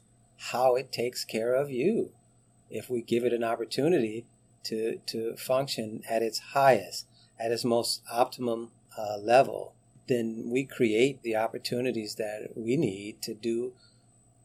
how 0.52 0.76
it 0.76 0.92
takes 0.92 1.24
care 1.24 1.54
of 1.54 1.70
you. 1.70 2.12
If 2.70 2.90
we 2.90 3.02
give 3.02 3.24
it 3.24 3.32
an 3.32 3.46
opportunity 3.46 4.26
to 4.66 4.98
to 5.06 5.38
function 5.38 6.02
at 6.10 6.22
its 6.22 6.40
highest, 6.40 7.06
at 7.42 7.52
its 7.52 7.66
most 7.66 8.02
optimum 8.12 8.72
uh, 8.98 9.18
level, 9.18 9.74
then 10.08 10.50
we 10.50 10.64
create 10.64 11.22
the 11.24 11.36
opportunities 11.36 12.16
that 12.16 12.50
we 12.56 12.78
need 12.78 13.22
to 13.22 13.34
do 13.34 13.74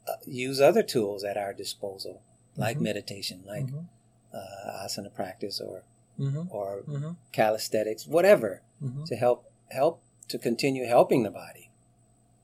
uh, 0.09 0.13
use 0.25 0.61
other 0.61 0.83
tools 0.83 1.25
at 1.25 1.37
our 1.37 1.53
disposal, 1.53 2.23
like 2.57 2.77
mm-hmm. 2.77 2.85
meditation, 2.85 3.43
like 3.45 3.67
mm-hmm. 3.67 3.81
uh, 4.33 4.85
asana 4.87 5.13
practice, 5.13 5.61
or 5.61 5.83
mm-hmm. 6.19 6.43
or 6.51 6.83
mm-hmm. 6.89 7.11
calisthenics, 7.33 8.07
whatever, 8.07 8.63
mm-hmm. 8.83 9.05
to 9.05 9.17
help 9.17 9.51
help 9.71 10.03
to 10.29 10.39
continue 10.39 10.87
helping 10.87 11.25
the 11.25 11.31
body. 11.31 11.71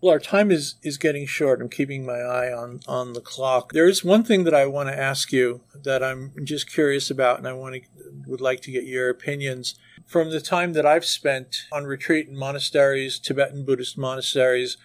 Well, 0.00 0.12
our 0.12 0.18
time 0.18 0.50
is, 0.50 0.74
is 0.82 0.98
getting 0.98 1.26
short. 1.26 1.62
I'm 1.62 1.68
keeping 1.68 2.05
my 2.05 2.18
eye 2.18 2.53
on, 2.53 2.80
on 2.88 3.12
the 3.12 3.20
clock. 3.20 3.72
There 3.72 3.86
is 3.86 4.03
one 4.03 4.24
thing 4.24 4.42
that 4.42 4.55
I 4.55 4.66
want 4.66 4.88
to 4.88 4.98
ask 4.98 5.30
you 5.30 5.61
that 5.80 6.03
I'm 6.03 6.32
just 6.42 6.68
curious 6.68 7.09
about, 7.09 7.38
and 7.38 7.46
I 7.46 7.53
want 7.53 7.76
to 7.76 7.82
would 8.26 8.40
like 8.40 8.61
to 8.62 8.72
get 8.72 8.84
your 8.84 9.09
opinions. 9.09 9.76
From 10.12 10.28
the 10.28 10.42
time 10.42 10.74
that 10.74 10.84
I've 10.84 11.06
spent 11.06 11.64
on 11.72 11.84
retreat 11.84 12.28
in 12.28 12.36
monasteries, 12.36 13.18
Tibetan 13.18 13.64
Buddhist 13.64 13.96
monasteries, 13.96 14.76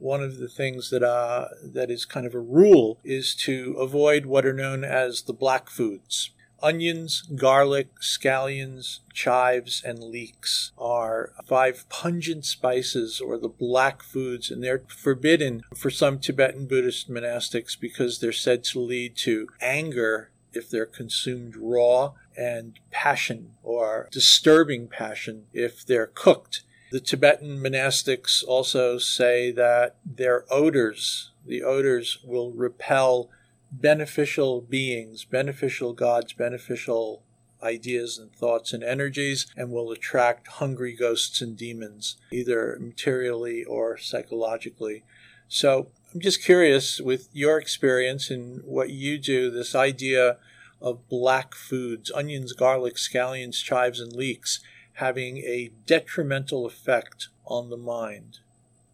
one 0.00 0.24
of 0.24 0.38
the 0.38 0.48
things 0.48 0.90
that 0.90 1.04
uh, 1.04 1.50
that 1.62 1.88
is 1.88 2.04
kind 2.04 2.26
of 2.26 2.34
a 2.34 2.40
rule 2.40 2.98
is 3.04 3.36
to 3.36 3.76
avoid 3.78 4.26
what 4.26 4.44
are 4.44 4.52
known 4.52 4.82
as 4.82 5.22
the 5.22 5.32
black 5.32 5.70
foods. 5.70 6.30
Onions, 6.60 7.22
garlic, 7.36 7.94
scallions, 8.00 8.98
chives, 9.12 9.84
and 9.84 10.02
leeks 10.02 10.72
are 10.76 11.30
five 11.46 11.88
pungent 11.88 12.44
spices 12.44 13.20
or 13.20 13.38
the 13.38 13.48
black 13.48 14.02
foods, 14.02 14.50
and 14.50 14.64
they're 14.64 14.82
forbidden 14.88 15.62
for 15.76 15.90
some 15.90 16.18
Tibetan 16.18 16.66
Buddhist 16.66 17.08
monastics 17.08 17.78
because 17.78 18.18
they're 18.18 18.32
said 18.32 18.64
to 18.64 18.80
lead 18.80 19.16
to 19.18 19.46
anger 19.60 20.32
if 20.52 20.68
they're 20.68 20.86
consumed 20.86 21.54
raw 21.56 22.14
and 22.36 22.78
passion 22.90 23.52
or 23.62 24.08
disturbing 24.10 24.88
passion 24.88 25.46
if 25.52 25.84
they're 25.84 26.06
cooked. 26.06 26.62
The 26.90 27.00
Tibetan 27.00 27.58
monastics 27.58 28.44
also 28.46 28.98
say 28.98 29.50
that 29.52 29.96
their 30.04 30.44
odors, 30.52 31.30
the 31.46 31.62
odors 31.62 32.18
will 32.22 32.52
repel 32.52 33.30
beneficial 33.70 34.60
beings, 34.60 35.24
beneficial 35.24 35.94
gods, 35.94 36.34
beneficial 36.34 37.22
ideas 37.62 38.18
and 38.18 38.34
thoughts 38.34 38.72
and 38.72 38.82
energies, 38.82 39.46
and 39.56 39.70
will 39.70 39.90
attract 39.90 40.48
hungry 40.48 40.94
ghosts 40.94 41.40
and 41.40 41.56
demons, 41.56 42.16
either 42.30 42.76
materially 42.80 43.64
or 43.64 43.96
psychologically. 43.96 45.04
So 45.48 45.88
I'm 46.12 46.20
just 46.20 46.42
curious 46.42 47.00
with 47.00 47.28
your 47.32 47.58
experience 47.58 48.30
and 48.30 48.62
what 48.64 48.90
you 48.90 49.18
do, 49.18 49.50
this 49.50 49.74
idea 49.74 50.36
of 50.82 51.08
black 51.08 51.54
foods, 51.54 52.10
onions, 52.14 52.52
garlic, 52.52 52.96
scallions, 52.96 53.62
chives, 53.62 54.00
and 54.00 54.12
leeks, 54.12 54.60
having 54.94 55.38
a 55.38 55.70
detrimental 55.86 56.66
effect 56.66 57.28
on 57.46 57.70
the 57.70 57.76
mind. 57.76 58.40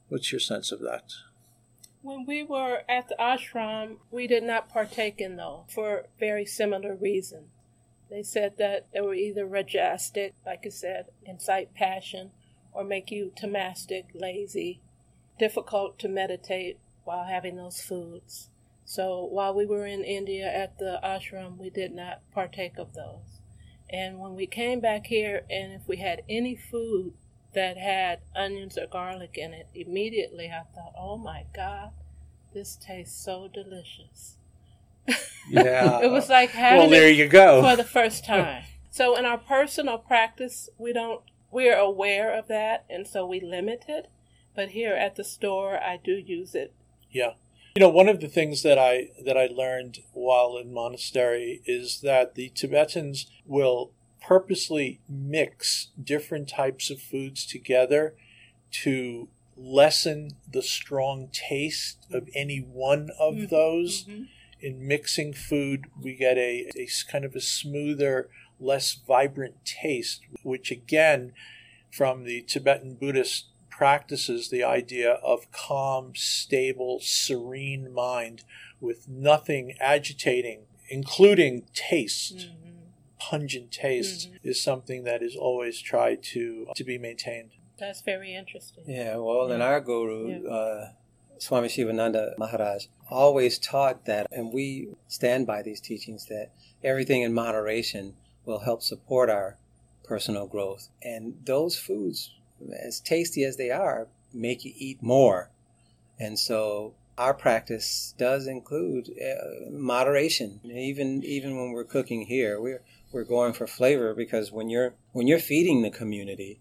What's 0.09 0.31
your 0.31 0.41
sense 0.41 0.71
of 0.71 0.81
that? 0.81 1.13
When 2.03 2.27
we 2.27 2.45
were 2.45 2.83
at 2.89 3.09
the 3.09 3.17
ashram, 3.19 3.97
we 4.11 4.27
did 4.27 4.45
not 4.45 4.69
partake 4.69 5.21
in 5.21 5.37
those 5.37 5.65
for 5.69 6.07
very 6.21 6.47
similar 6.47 6.95
reasons. 6.95 7.49
They 8.11 8.23
said 8.23 8.55
that 8.59 8.87
they 8.93 9.01
were 9.01 9.15
either 9.15 9.47
rajasic, 9.47 10.33
like 10.47 10.63
I 10.65 10.71
said, 10.71 11.07
incite 11.25 11.75
passion, 11.75 12.31
or 12.73 12.85
make 12.85 13.11
you 13.11 13.33
tamastic, 13.37 14.07
lazy, 14.15 14.81
difficult 15.39 15.99
to 15.99 16.09
meditate 16.09 16.79
while 17.05 17.25
having 17.25 17.57
those 17.57 17.83
foods. 17.83 18.51
So 18.89 19.23
while 19.23 19.53
we 19.53 19.67
were 19.67 19.85
in 19.85 20.03
India 20.03 20.51
at 20.51 20.79
the 20.79 20.99
ashram, 21.05 21.59
we 21.59 21.69
did 21.69 21.93
not 21.93 22.23
partake 22.33 22.79
of 22.79 22.95
those. 22.95 23.43
And 23.91 24.19
when 24.19 24.35
we 24.35 24.47
came 24.47 24.81
back 24.81 25.09
here, 25.09 25.43
and 25.51 25.75
if 25.75 25.87
we 25.87 25.99
had 25.99 26.23
any 26.27 26.57
food 26.57 27.13
that 27.53 27.77
had 27.77 28.21
onions 28.35 28.79
or 28.79 28.87
garlic 28.87 29.37
in 29.37 29.53
it, 29.53 29.69
immediately 29.75 30.47
I 30.47 30.63
thought, 30.75 30.95
oh 30.99 31.19
my 31.19 31.45
God, 31.55 31.91
this 32.55 32.77
tastes 32.77 33.23
so 33.23 33.47
delicious. 33.53 34.37
Yeah. 35.51 36.01
it 36.01 36.11
was 36.11 36.31
like 36.31 36.51
having 36.51 36.79
well, 36.79 36.91
there 36.91 37.09
it 37.09 37.17
you 37.17 37.27
go. 37.29 37.63
for 37.63 37.77
the 37.77 37.85
first 37.85 38.25
time. 38.25 38.65
so 38.91 39.17
in 39.17 39.25
our 39.27 39.39
personal 39.39 39.99
practice, 39.99 40.69
we 40.79 40.95
don't, 40.95 41.23
we're 41.51 41.77
aware 41.77 42.35
of 42.39 42.49
that, 42.49 42.85
and 42.89 43.07
so 43.07 43.27
we 43.27 43.41
limit 43.41 43.85
it. 43.89 44.11
But 44.55 44.71
here 44.71 44.95
at 44.95 45.17
the 45.17 45.25
store, 45.25 45.79
I 45.83 45.99
do 46.03 46.13
use 46.13 46.55
it. 46.55 46.73
Yeah. 47.11 47.33
You 47.79 47.85
know, 47.85 47.91
one 47.91 48.09
of 48.09 48.19
the 48.19 48.27
things 48.27 48.65
that 48.65 48.77
I 48.77 49.11
that 49.25 49.37
I 49.37 49.47
learned 49.47 50.01
while 50.13 50.57
in 50.57 50.75
monastery 50.75 51.63
is 51.65 52.01
that 52.01 52.35
the 52.35 52.49
Tibetans 52.49 53.31
will 53.47 53.93
purposely 54.21 55.01
mix 55.09 55.91
different 56.03 56.49
types 56.49 56.91
of 56.91 57.01
foods 57.01 57.47
together 57.47 58.17
to 58.83 59.29
lessen 59.57 60.31
the 60.53 60.61
strong 60.61 61.29
taste 61.33 62.05
of 62.13 62.29
any 62.35 62.59
one 62.59 63.11
of 63.17 63.35
mm-hmm, 63.35 63.47
those. 63.47 64.07
Mm-hmm. 64.07 64.23
In 64.61 64.89
mixing 64.89 65.33
food, 65.33 65.85
we 66.03 66.17
get 66.17 66.37
a, 66.37 66.69
a 66.77 66.89
kind 67.09 67.25
of 67.25 67.37
a 67.37 67.41
smoother, 67.41 68.29
less 68.59 68.93
vibrant 68.93 69.65
taste, 69.65 70.23
which 70.43 70.73
again, 70.73 71.33
from 71.93 72.25
the 72.25 72.43
Tibetan 72.43 72.97
Buddhist 72.97 73.47
practices, 73.79 74.51
the 74.51 74.65
idea 74.65 75.13
of 75.23 75.51
calm, 75.53 76.13
stable, 76.15 76.99
serene 77.01 77.93
mind 77.93 78.43
with 78.81 79.09
nothing 79.09 79.75
agitating, 79.81 80.67
including 80.89 81.65
taste. 81.75 82.37
Mm-hmm 82.37 82.55
pungent 83.19 83.73
taste 83.73 84.29
mm-hmm. 84.29 84.49
is 84.49 84.63
something 84.63 85.03
that 85.05 85.23
is 85.23 85.37
always 85.37 85.81
tried 85.81 86.23
to 86.23 86.67
to 86.77 86.85
be 86.85 86.99
maintained. 86.99 87.51
That's 87.79 88.01
very 88.01 88.35
interesting. 88.35 88.85
Yeah, 88.87 89.17
well, 89.17 89.49
yeah. 89.49 89.57
in 89.57 89.63
our 89.63 89.81
guru, 89.81 90.29
yeah. 90.29 90.49
uh, 90.49 90.89
Swami 91.39 91.69
Shivananda 91.69 92.35
Maharaj, 92.39 92.87
always 93.11 93.59
taught 93.59 94.05
that, 94.07 94.27
and 94.33 94.53
we 94.53 94.89
stand 95.07 95.47
by 95.47 95.63
these 95.63 95.81
teachings 95.81 96.27
that 96.27 96.51
everything 96.83 97.23
in 97.23 97.33
moderation 97.33 98.15
will 98.45 98.61
help 98.61 98.83
support 98.83 99.31
our 99.31 99.59
personal 100.05 100.47
growth. 100.47 100.89
And 101.03 101.35
those 101.45 101.77
foods, 101.77 102.35
as 102.83 103.01
tasty 103.01 103.45
as 103.45 103.57
they 103.57 103.71
are, 103.71 104.09
make 104.33 104.65
you 104.65 104.73
eat 104.77 105.03
more. 105.03 105.51
And 106.19 106.39
so 106.39 106.95
our 107.17 107.35
practice 107.35 108.15
does 108.19 108.47
include 108.47 109.11
uh, 109.21 109.71
moderation. 109.71 110.61
Even 110.65 111.23
even 111.25 111.57
when 111.57 111.73
we're 111.73 111.85
cooking 111.85 112.27
here, 112.27 112.61
we're 112.61 112.83
we're 113.13 113.25
going 113.25 113.53
for 113.53 113.67
flavor 113.67 114.15
because 114.15 114.53
when 114.53 114.69
you're 114.69 114.95
when 115.13 115.27
you're 115.27 115.39
feeding 115.39 115.83
the 115.83 115.91
community, 115.91 116.61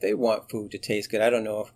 they 0.00 0.14
want 0.14 0.50
food 0.50 0.70
to 0.72 0.78
taste 0.78 1.10
good. 1.10 1.20
I 1.20 1.30
don't 1.30 1.44
know 1.44 1.60
if 1.60 1.72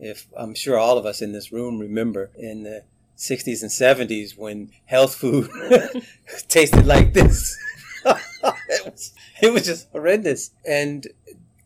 if 0.00 0.26
I'm 0.36 0.54
sure 0.54 0.78
all 0.78 0.98
of 0.98 1.06
us 1.06 1.20
in 1.20 1.32
this 1.32 1.52
room 1.52 1.78
remember 1.78 2.30
in 2.36 2.62
the 2.62 2.84
60s 3.18 3.60
and 3.60 3.70
70s 3.70 4.36
when 4.36 4.70
health 4.86 5.14
food 5.14 5.50
tasted 6.48 6.86
like 6.86 7.12
this. 7.12 7.58
it, 8.06 8.84
was, 8.86 9.12
it 9.42 9.52
was 9.52 9.66
just 9.66 9.88
horrendous. 9.92 10.52
And 10.66 11.06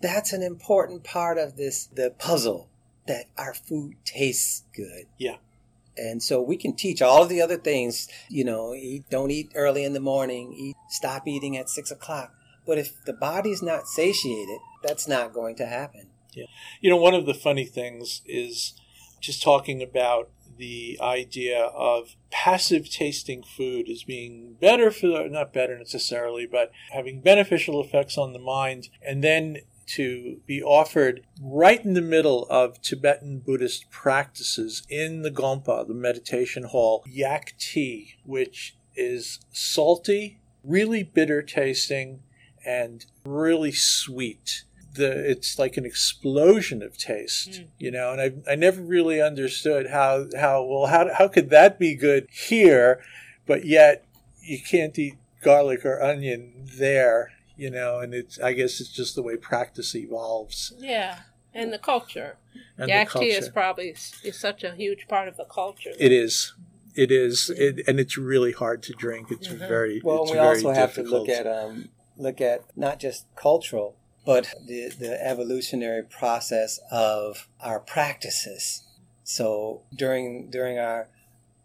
that's 0.04 0.32
an 0.32 0.42
important 0.42 1.04
part 1.04 1.38
of 1.38 1.56
this 1.56 1.86
the 1.86 2.10
puzzle 2.18 2.68
that 3.06 3.26
our 3.36 3.54
food 3.54 3.96
tastes 4.04 4.64
good. 4.74 5.06
Yeah. 5.18 5.36
And 5.96 6.22
so 6.22 6.42
we 6.42 6.56
can 6.56 6.74
teach 6.74 7.00
all 7.02 7.22
of 7.22 7.28
the 7.28 7.40
other 7.40 7.56
things, 7.56 8.08
you 8.28 8.44
know, 8.44 8.74
eat, 8.74 9.04
don't 9.10 9.30
eat 9.30 9.52
early 9.54 9.84
in 9.84 9.92
the 9.92 10.00
morning, 10.00 10.52
eat, 10.52 10.76
stop 10.88 11.28
eating 11.28 11.56
at 11.56 11.68
six 11.68 11.90
o'clock. 11.90 12.34
But 12.66 12.78
if 12.78 13.04
the 13.04 13.12
body's 13.12 13.62
not 13.62 13.86
satiated, 13.86 14.58
that's 14.82 15.06
not 15.06 15.32
going 15.32 15.54
to 15.56 15.66
happen. 15.66 16.08
Yeah. 16.32 16.46
You 16.80 16.90
know, 16.90 16.96
one 16.96 17.14
of 17.14 17.26
the 17.26 17.34
funny 17.34 17.64
things 17.64 18.22
is 18.26 18.74
just 19.20 19.42
talking 19.42 19.82
about 19.82 20.30
the 20.56 20.98
idea 21.00 21.60
of 21.60 22.16
passive 22.30 22.90
tasting 22.90 23.42
food 23.42 23.88
as 23.88 24.02
being 24.02 24.56
better 24.60 24.90
for 24.90 25.06
the, 25.06 25.28
not 25.28 25.52
better 25.52 25.78
necessarily, 25.78 26.46
but 26.46 26.70
having 26.92 27.20
beneficial 27.20 27.82
effects 27.82 28.16
on 28.16 28.32
the 28.32 28.38
mind, 28.38 28.88
and 29.06 29.22
then 29.22 29.58
to 29.86 30.40
be 30.46 30.62
offered 30.62 31.22
right 31.40 31.84
in 31.84 31.94
the 31.94 32.02
middle 32.02 32.46
of 32.50 32.80
Tibetan 32.80 33.40
Buddhist 33.40 33.90
practices 33.90 34.82
in 34.88 35.22
the 35.22 35.30
Gompa, 35.30 35.86
the 35.86 35.94
meditation 35.94 36.64
hall, 36.64 37.02
yak 37.06 37.54
tea, 37.58 38.14
which 38.24 38.76
is 38.96 39.40
salty, 39.52 40.40
really 40.62 41.02
bitter 41.02 41.42
tasting, 41.42 42.22
and 42.64 43.06
really 43.24 43.72
sweet 43.72 44.64
the 44.94 45.30
it's 45.30 45.58
like 45.58 45.76
an 45.76 45.84
explosion 45.84 46.82
of 46.82 46.96
taste, 46.96 47.50
mm. 47.50 47.66
you 47.78 47.90
know. 47.90 48.12
And 48.12 48.20
I 48.20 48.52
I 48.52 48.54
never 48.54 48.80
really 48.80 49.20
understood 49.20 49.88
how 49.90 50.26
how 50.38 50.62
well 50.64 50.86
how 50.86 51.12
how 51.12 51.28
could 51.28 51.50
that 51.50 51.78
be 51.78 51.94
good 51.94 52.28
here, 52.30 53.02
but 53.46 53.64
yet 53.64 54.06
you 54.40 54.58
can't 54.60 54.98
eat 54.98 55.16
garlic 55.42 55.84
or 55.84 56.00
onion 56.02 56.52
there, 56.78 57.32
you 57.56 57.70
know. 57.70 58.00
And 58.00 58.14
it's 58.14 58.38
I 58.38 58.52
guess 58.52 58.80
it's 58.80 58.90
just 58.90 59.14
the 59.14 59.22
way 59.22 59.36
practice 59.36 59.94
evolves. 59.94 60.72
Yeah, 60.78 61.20
and 61.52 61.72
the 61.72 61.78
culture. 61.78 62.36
And 62.78 62.88
Yak 62.88 63.12
tea 63.12 63.30
is 63.30 63.48
probably 63.48 63.94
is 64.22 64.38
such 64.38 64.64
a 64.64 64.74
huge 64.74 65.06
part 65.08 65.28
of 65.28 65.36
the 65.36 65.44
culture. 65.44 65.92
It 65.98 66.12
is. 66.12 66.54
It 66.96 67.10
is, 67.10 67.50
it, 67.50 67.88
and 67.88 67.98
it's 67.98 68.16
really 68.16 68.52
hard 68.52 68.80
to 68.84 68.92
drink. 68.92 69.32
It's 69.32 69.48
mm-hmm. 69.48 69.58
very 69.58 70.00
well. 70.04 70.22
It's 70.22 70.30
we 70.30 70.36
very 70.36 70.48
also 70.48 70.70
have 70.70 70.94
difficult. 70.94 71.26
to 71.26 71.32
look 71.32 71.40
at 71.40 71.46
um, 71.48 71.88
look 72.16 72.40
at 72.40 72.62
not 72.76 73.00
just 73.00 73.26
cultural 73.34 73.96
but 74.24 74.54
the, 74.66 74.90
the 74.98 75.22
evolutionary 75.24 76.02
process 76.02 76.80
of 76.90 77.48
our 77.60 77.78
practices. 77.78 78.84
So 79.22 79.82
during 79.94 80.50
during 80.50 80.78
our 80.78 81.08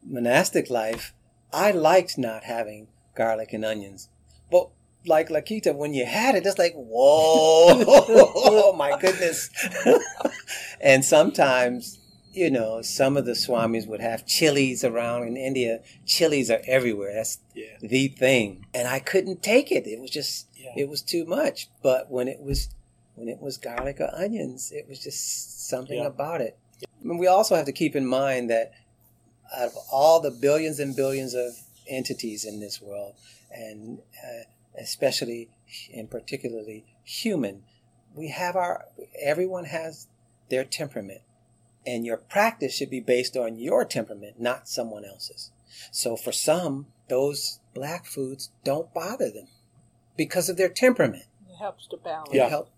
monastic 0.05 0.69
life, 0.69 1.13
I 1.53 1.71
liked 1.71 2.17
not 2.17 2.43
having 2.43 2.87
garlic 3.15 3.53
and 3.53 3.65
onions. 3.65 4.09
But 4.51 4.69
like 5.05 5.29
Lakita, 5.29 5.75
when 5.75 5.93
you 5.93 6.05
had 6.05 6.35
it, 6.35 6.45
it's 6.45 6.57
like, 6.57 6.73
whoa, 6.73 7.83
oh 7.87 8.73
my 8.77 8.97
goodness. 8.99 9.49
and 10.81 11.03
sometimes, 11.03 11.99
you 12.33 12.51
know, 12.51 12.81
some 12.81 13.17
of 13.17 13.25
the 13.25 13.31
swamis 13.31 13.87
would 13.87 14.01
have 14.01 14.25
chilies 14.25 14.83
around 14.83 15.27
in 15.27 15.37
India. 15.37 15.79
Chilies 16.05 16.51
are 16.51 16.61
everywhere. 16.67 17.13
That's 17.13 17.39
yeah. 17.55 17.77
the 17.81 18.09
thing. 18.09 18.65
And 18.73 18.87
I 18.87 18.99
couldn't 18.99 19.41
take 19.41 19.71
it. 19.71 19.87
It 19.87 19.99
was 19.99 20.11
just 20.11 20.47
yeah. 20.55 20.73
it 20.75 20.89
was 20.89 21.01
too 21.01 21.25
much. 21.25 21.69
But 21.81 22.11
when 22.11 22.27
it 22.27 22.41
was 22.41 22.69
when 23.15 23.27
it 23.27 23.41
was 23.41 23.57
garlic 23.57 23.99
or 23.99 24.09
onions, 24.13 24.71
it 24.71 24.87
was 24.87 24.99
just 24.99 25.67
something 25.67 25.99
yeah. 25.99 26.07
about 26.07 26.41
it. 26.41 26.57
And 27.03 27.19
we 27.19 27.27
also 27.27 27.55
have 27.55 27.65
to 27.65 27.71
keep 27.71 27.95
in 27.95 28.05
mind 28.05 28.49
that 28.49 28.71
out 29.55 29.67
of 29.67 29.73
all 29.91 30.21
the 30.21 30.31
billions 30.31 30.79
and 30.79 30.95
billions 30.95 31.33
of 31.33 31.51
entities 31.87 32.45
in 32.45 32.59
this 32.59 32.81
world, 32.81 33.15
and 33.51 33.99
uh, 34.23 34.43
especially 34.79 35.49
and 35.93 36.09
particularly 36.09 36.85
human, 37.03 37.63
we 38.15 38.29
have 38.29 38.55
our 38.55 38.85
everyone 39.21 39.65
has 39.65 40.07
their 40.49 40.63
temperament, 40.63 41.21
and 41.85 42.05
your 42.05 42.17
practice 42.17 42.75
should 42.75 42.89
be 42.89 42.99
based 42.99 43.37
on 43.37 43.57
your 43.57 43.85
temperament, 43.85 44.39
not 44.39 44.67
someone 44.67 45.05
else's. 45.05 45.51
So 45.91 46.15
for 46.15 46.31
some, 46.31 46.87
those 47.07 47.59
black 47.73 48.05
foods 48.05 48.49
don't 48.63 48.93
bother 48.93 49.29
them 49.29 49.47
because 50.17 50.49
of 50.49 50.57
their 50.57 50.69
temperament. 50.69 51.25
It 51.49 51.57
helps 51.57 51.87
to 51.87 51.97
balance. 51.97 52.31
Yeah. 52.33 52.47
It 52.47 52.49
help, 52.49 52.69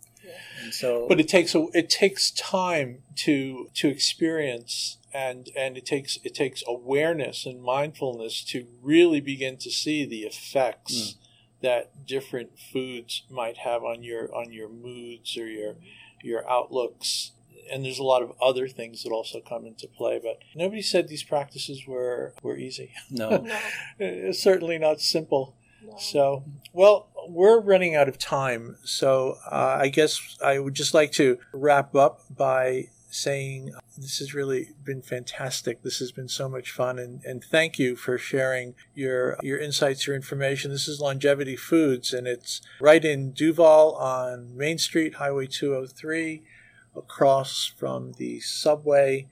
and 0.64 0.74
so, 0.74 1.08
but 1.08 1.20
it 1.20 1.28
takes 1.28 1.56
a, 1.56 1.68
it 1.74 1.89
takes 1.89 2.32
time 2.32 3.04
to 3.18 3.70
to 3.76 3.88
experience 3.88 4.97
and 5.14 5.49
and 5.56 5.78
it 5.78 5.86
takes 5.86 6.18
it 6.24 6.36
takes 6.36 6.64
awareness 6.68 7.45
and 7.45 7.62
mindfulness 7.62 8.43
to 8.45 8.68
really 8.82 9.20
begin 9.20 9.58
to 9.58 9.70
see 9.70 10.06
the 10.06 10.22
effects 10.22 10.93
mm. 10.93 11.16
That 11.62 12.05
different 12.05 12.59
foods 12.59 13.24
might 13.30 13.57
have 13.57 13.84
on 13.84 14.03
your 14.03 14.34
on 14.36 14.51
your 14.51 14.70
moods 14.70 15.38
or 15.38 15.47
your 15.47 15.76
your 16.24 16.49
outlooks. 16.49 17.32
And 17.72 17.86
there's 17.86 17.99
a 17.99 18.03
lot 18.03 18.22
of 18.22 18.34
other 18.41 18.68
things 18.68 19.03
that 19.03 19.12
also 19.12 19.39
come 19.39 19.66
into 19.66 19.88
play 19.88 20.20
but 20.22 20.39
nobody 20.55 20.82
said 20.82 21.07
these 21.07 21.24
practices 21.24 21.86
were 21.88 22.34
were 22.41 22.57
easy. 22.57 22.91
No, 23.09 23.30
no. 23.38 23.59
it's 23.99 24.41
certainly 24.41 24.78
not 24.78 25.01
simple. 25.01 25.55
No. 25.84 25.97
so 25.97 26.43
well 26.74 27.07
we're 27.28 27.59
running 27.59 27.95
out 27.95 28.07
of 28.07 28.18
time, 28.18 28.78
so 28.84 29.38
uh, 29.51 29.78
I 29.80 29.89
guess 29.89 30.38
I 30.43 30.59
would 30.59 30.74
just 30.74 30.93
like 30.93 31.12
to 31.14 31.38
wrap 31.53 31.95
up 31.95 32.22
by 32.36 32.89
saying 33.14 33.74
this 33.97 34.20
has 34.20 34.34
really 34.34 34.70
been 34.84 35.01
fantastic. 35.01 35.82
This 35.82 35.99
has 35.99 36.12
been 36.12 36.28
so 36.28 36.49
much 36.49 36.72
fun, 36.72 36.97
and, 36.97 37.24
and 37.24 37.43
thank 37.43 37.78
you 37.78 37.95
for 37.95 38.18
sharing 38.18 38.76
your 38.93 39.38
your 39.41 39.59
insights, 39.59 40.07
your 40.07 40.16
information. 40.16 40.72
This 40.72 40.88
is 40.88 40.99
Longevity 40.99 41.55
Foods, 41.55 42.14
and 42.14 42.28
it's 42.28 42.62
right 42.80 43.03
in 43.03 43.32
Duvall 43.32 43.95
on 43.95 44.55
Main 44.55 44.78
Street, 44.78 45.16
Highway 45.16 45.47
203, 45.47 46.43
across 46.95 47.66
from 47.78 48.14
the 48.14 48.39
subway. 48.39 49.28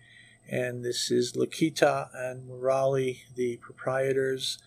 And 0.52 0.84
this 0.84 1.12
is 1.12 1.34
Lakita 1.34 2.10
and 2.14 2.50
Murali, 2.50 3.20
the 3.36 3.58
proprietors 3.58 4.58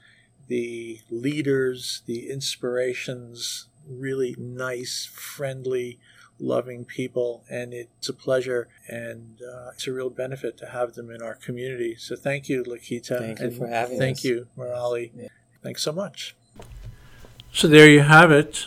the 0.52 1.00
leaders, 1.10 2.02
the 2.06 2.28
inspirations, 2.30 3.68
really 3.88 4.34
nice, 4.38 5.08
friendly, 5.10 5.98
loving 6.42 6.84
people, 6.84 7.44
and 7.48 7.72
it's 7.72 8.08
a 8.08 8.12
pleasure 8.12 8.68
and 8.88 9.40
uh, 9.42 9.70
it's 9.72 9.86
a 9.86 9.92
real 9.92 10.10
benefit 10.10 10.56
to 10.58 10.66
have 10.66 10.94
them 10.94 11.10
in 11.10 11.22
our 11.22 11.34
community. 11.34 11.94
So 11.96 12.16
thank 12.16 12.48
you, 12.48 12.64
Lakita. 12.64 13.18
Thank 13.18 13.40
you 13.40 13.50
for 13.52 13.68
having 13.68 13.98
thank 13.98 14.18
us. 14.18 14.22
Thank 14.22 14.24
you, 14.24 14.46
Murali. 14.58 15.10
Yeah. 15.16 15.28
Thanks 15.62 15.82
so 15.82 15.92
much. 15.92 16.34
So 17.52 17.68
there 17.68 17.88
you 17.88 18.00
have 18.00 18.30
it, 18.32 18.66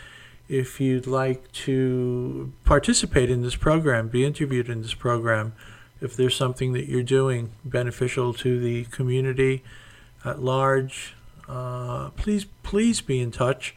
if 0.48 0.80
you'd 0.80 1.06
like 1.06 1.50
to 1.52 2.52
participate 2.64 3.30
in 3.30 3.42
this 3.42 3.56
program, 3.56 4.08
be 4.08 4.24
interviewed 4.24 4.68
in 4.68 4.82
this 4.82 4.94
program, 4.94 5.52
if 6.00 6.16
there's 6.16 6.36
something 6.36 6.72
that 6.72 6.88
you're 6.88 7.02
doing 7.02 7.50
beneficial 7.64 8.34
to 8.34 8.60
the 8.60 8.84
community 8.86 9.62
at 10.24 10.42
large, 10.42 11.15
uh, 11.48 12.10
please 12.10 12.44
please 12.62 13.00
be 13.00 13.20
in 13.20 13.30
touch. 13.30 13.74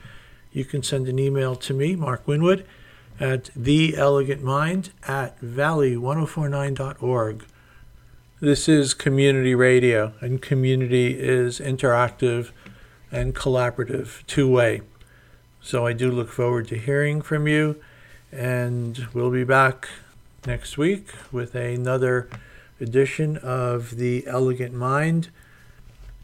You 0.52 0.66
can 0.66 0.84
send 0.84 1.08
an 1.08 1.20
email 1.20 1.56
to 1.56 1.74
me, 1.74 1.96
Mark 1.96 2.28
Winwood, 2.28 2.66
at 3.20 3.46
theelegantmind 3.56 4.90
at 5.08 5.40
valley1049.org. 5.42 7.46
This 8.40 8.70
is 8.70 8.94
community 8.94 9.54
radio, 9.54 10.14
and 10.22 10.42
community 10.42 11.20
is 11.20 11.60
interactive 11.60 12.52
and 13.12 13.36
collaborative, 13.36 14.26
two 14.28 14.50
way. 14.50 14.82
So 15.62 15.86
I 15.86 15.94
do 15.94 16.10
look 16.10 16.30
forward 16.30 16.68
to 16.70 16.78
hearing 16.78 17.22
from 17.22 17.48
you, 17.48 17.82
and 18.32 19.08
we'll 19.14 19.30
be 19.30 19.44
back 19.44 19.90
next 20.48 20.78
week 20.78 21.10
with 21.32 21.54
another 21.54 22.30
edition 22.80 23.38
of 23.38 23.98
The 23.98 24.26
Elegant 24.26 24.74
Mind. 24.74 25.30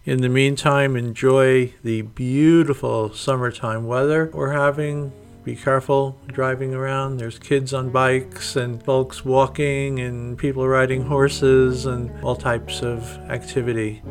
In 0.06 0.22
the 0.22 0.30
meantime, 0.30 0.96
enjoy 0.96 1.74
the 1.84 2.04
beautiful 2.04 3.12
summertime 3.12 3.88
weather 3.88 4.30
we're 4.32 4.52
having. 4.52 5.12
Be 5.44 5.56
careful 5.56 6.20
driving 6.28 6.76
around. 6.76 7.18
There's 7.18 7.40
kids 7.40 7.74
on 7.74 7.90
bikes 7.90 8.56
and 8.56 8.84
folks 8.84 9.26
walking 9.26 10.00
and 10.00 10.38
people 10.38 10.68
riding 10.68 11.02
horses 11.02 11.88
and 11.88 12.12
all 12.24 12.36
types 12.36 12.84
of 12.84 13.04
activity. 13.32 14.04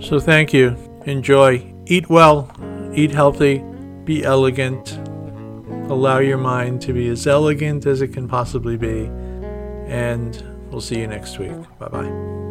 So 0.00 0.20
thank 0.20 0.52
you. 0.52 0.76
Enjoy. 1.06 1.74
Eat 1.86 2.10
well. 2.10 2.54
Eat 2.94 3.10
healthy. 3.10 3.64
Be 4.04 4.24
elegant. 4.24 4.98
Allow 5.90 6.18
your 6.18 6.36
mind 6.36 6.82
to 6.82 6.92
be 6.92 7.08
as 7.08 7.26
elegant 7.26 7.86
as 7.86 8.02
it 8.02 8.08
can 8.08 8.28
possibly 8.28 8.76
be. 8.76 9.06
And 9.86 10.42
we'll 10.70 10.82
see 10.82 10.98
you 11.00 11.06
next 11.06 11.38
week. 11.38 11.52
Bye 11.78 11.88
bye. 11.88 12.47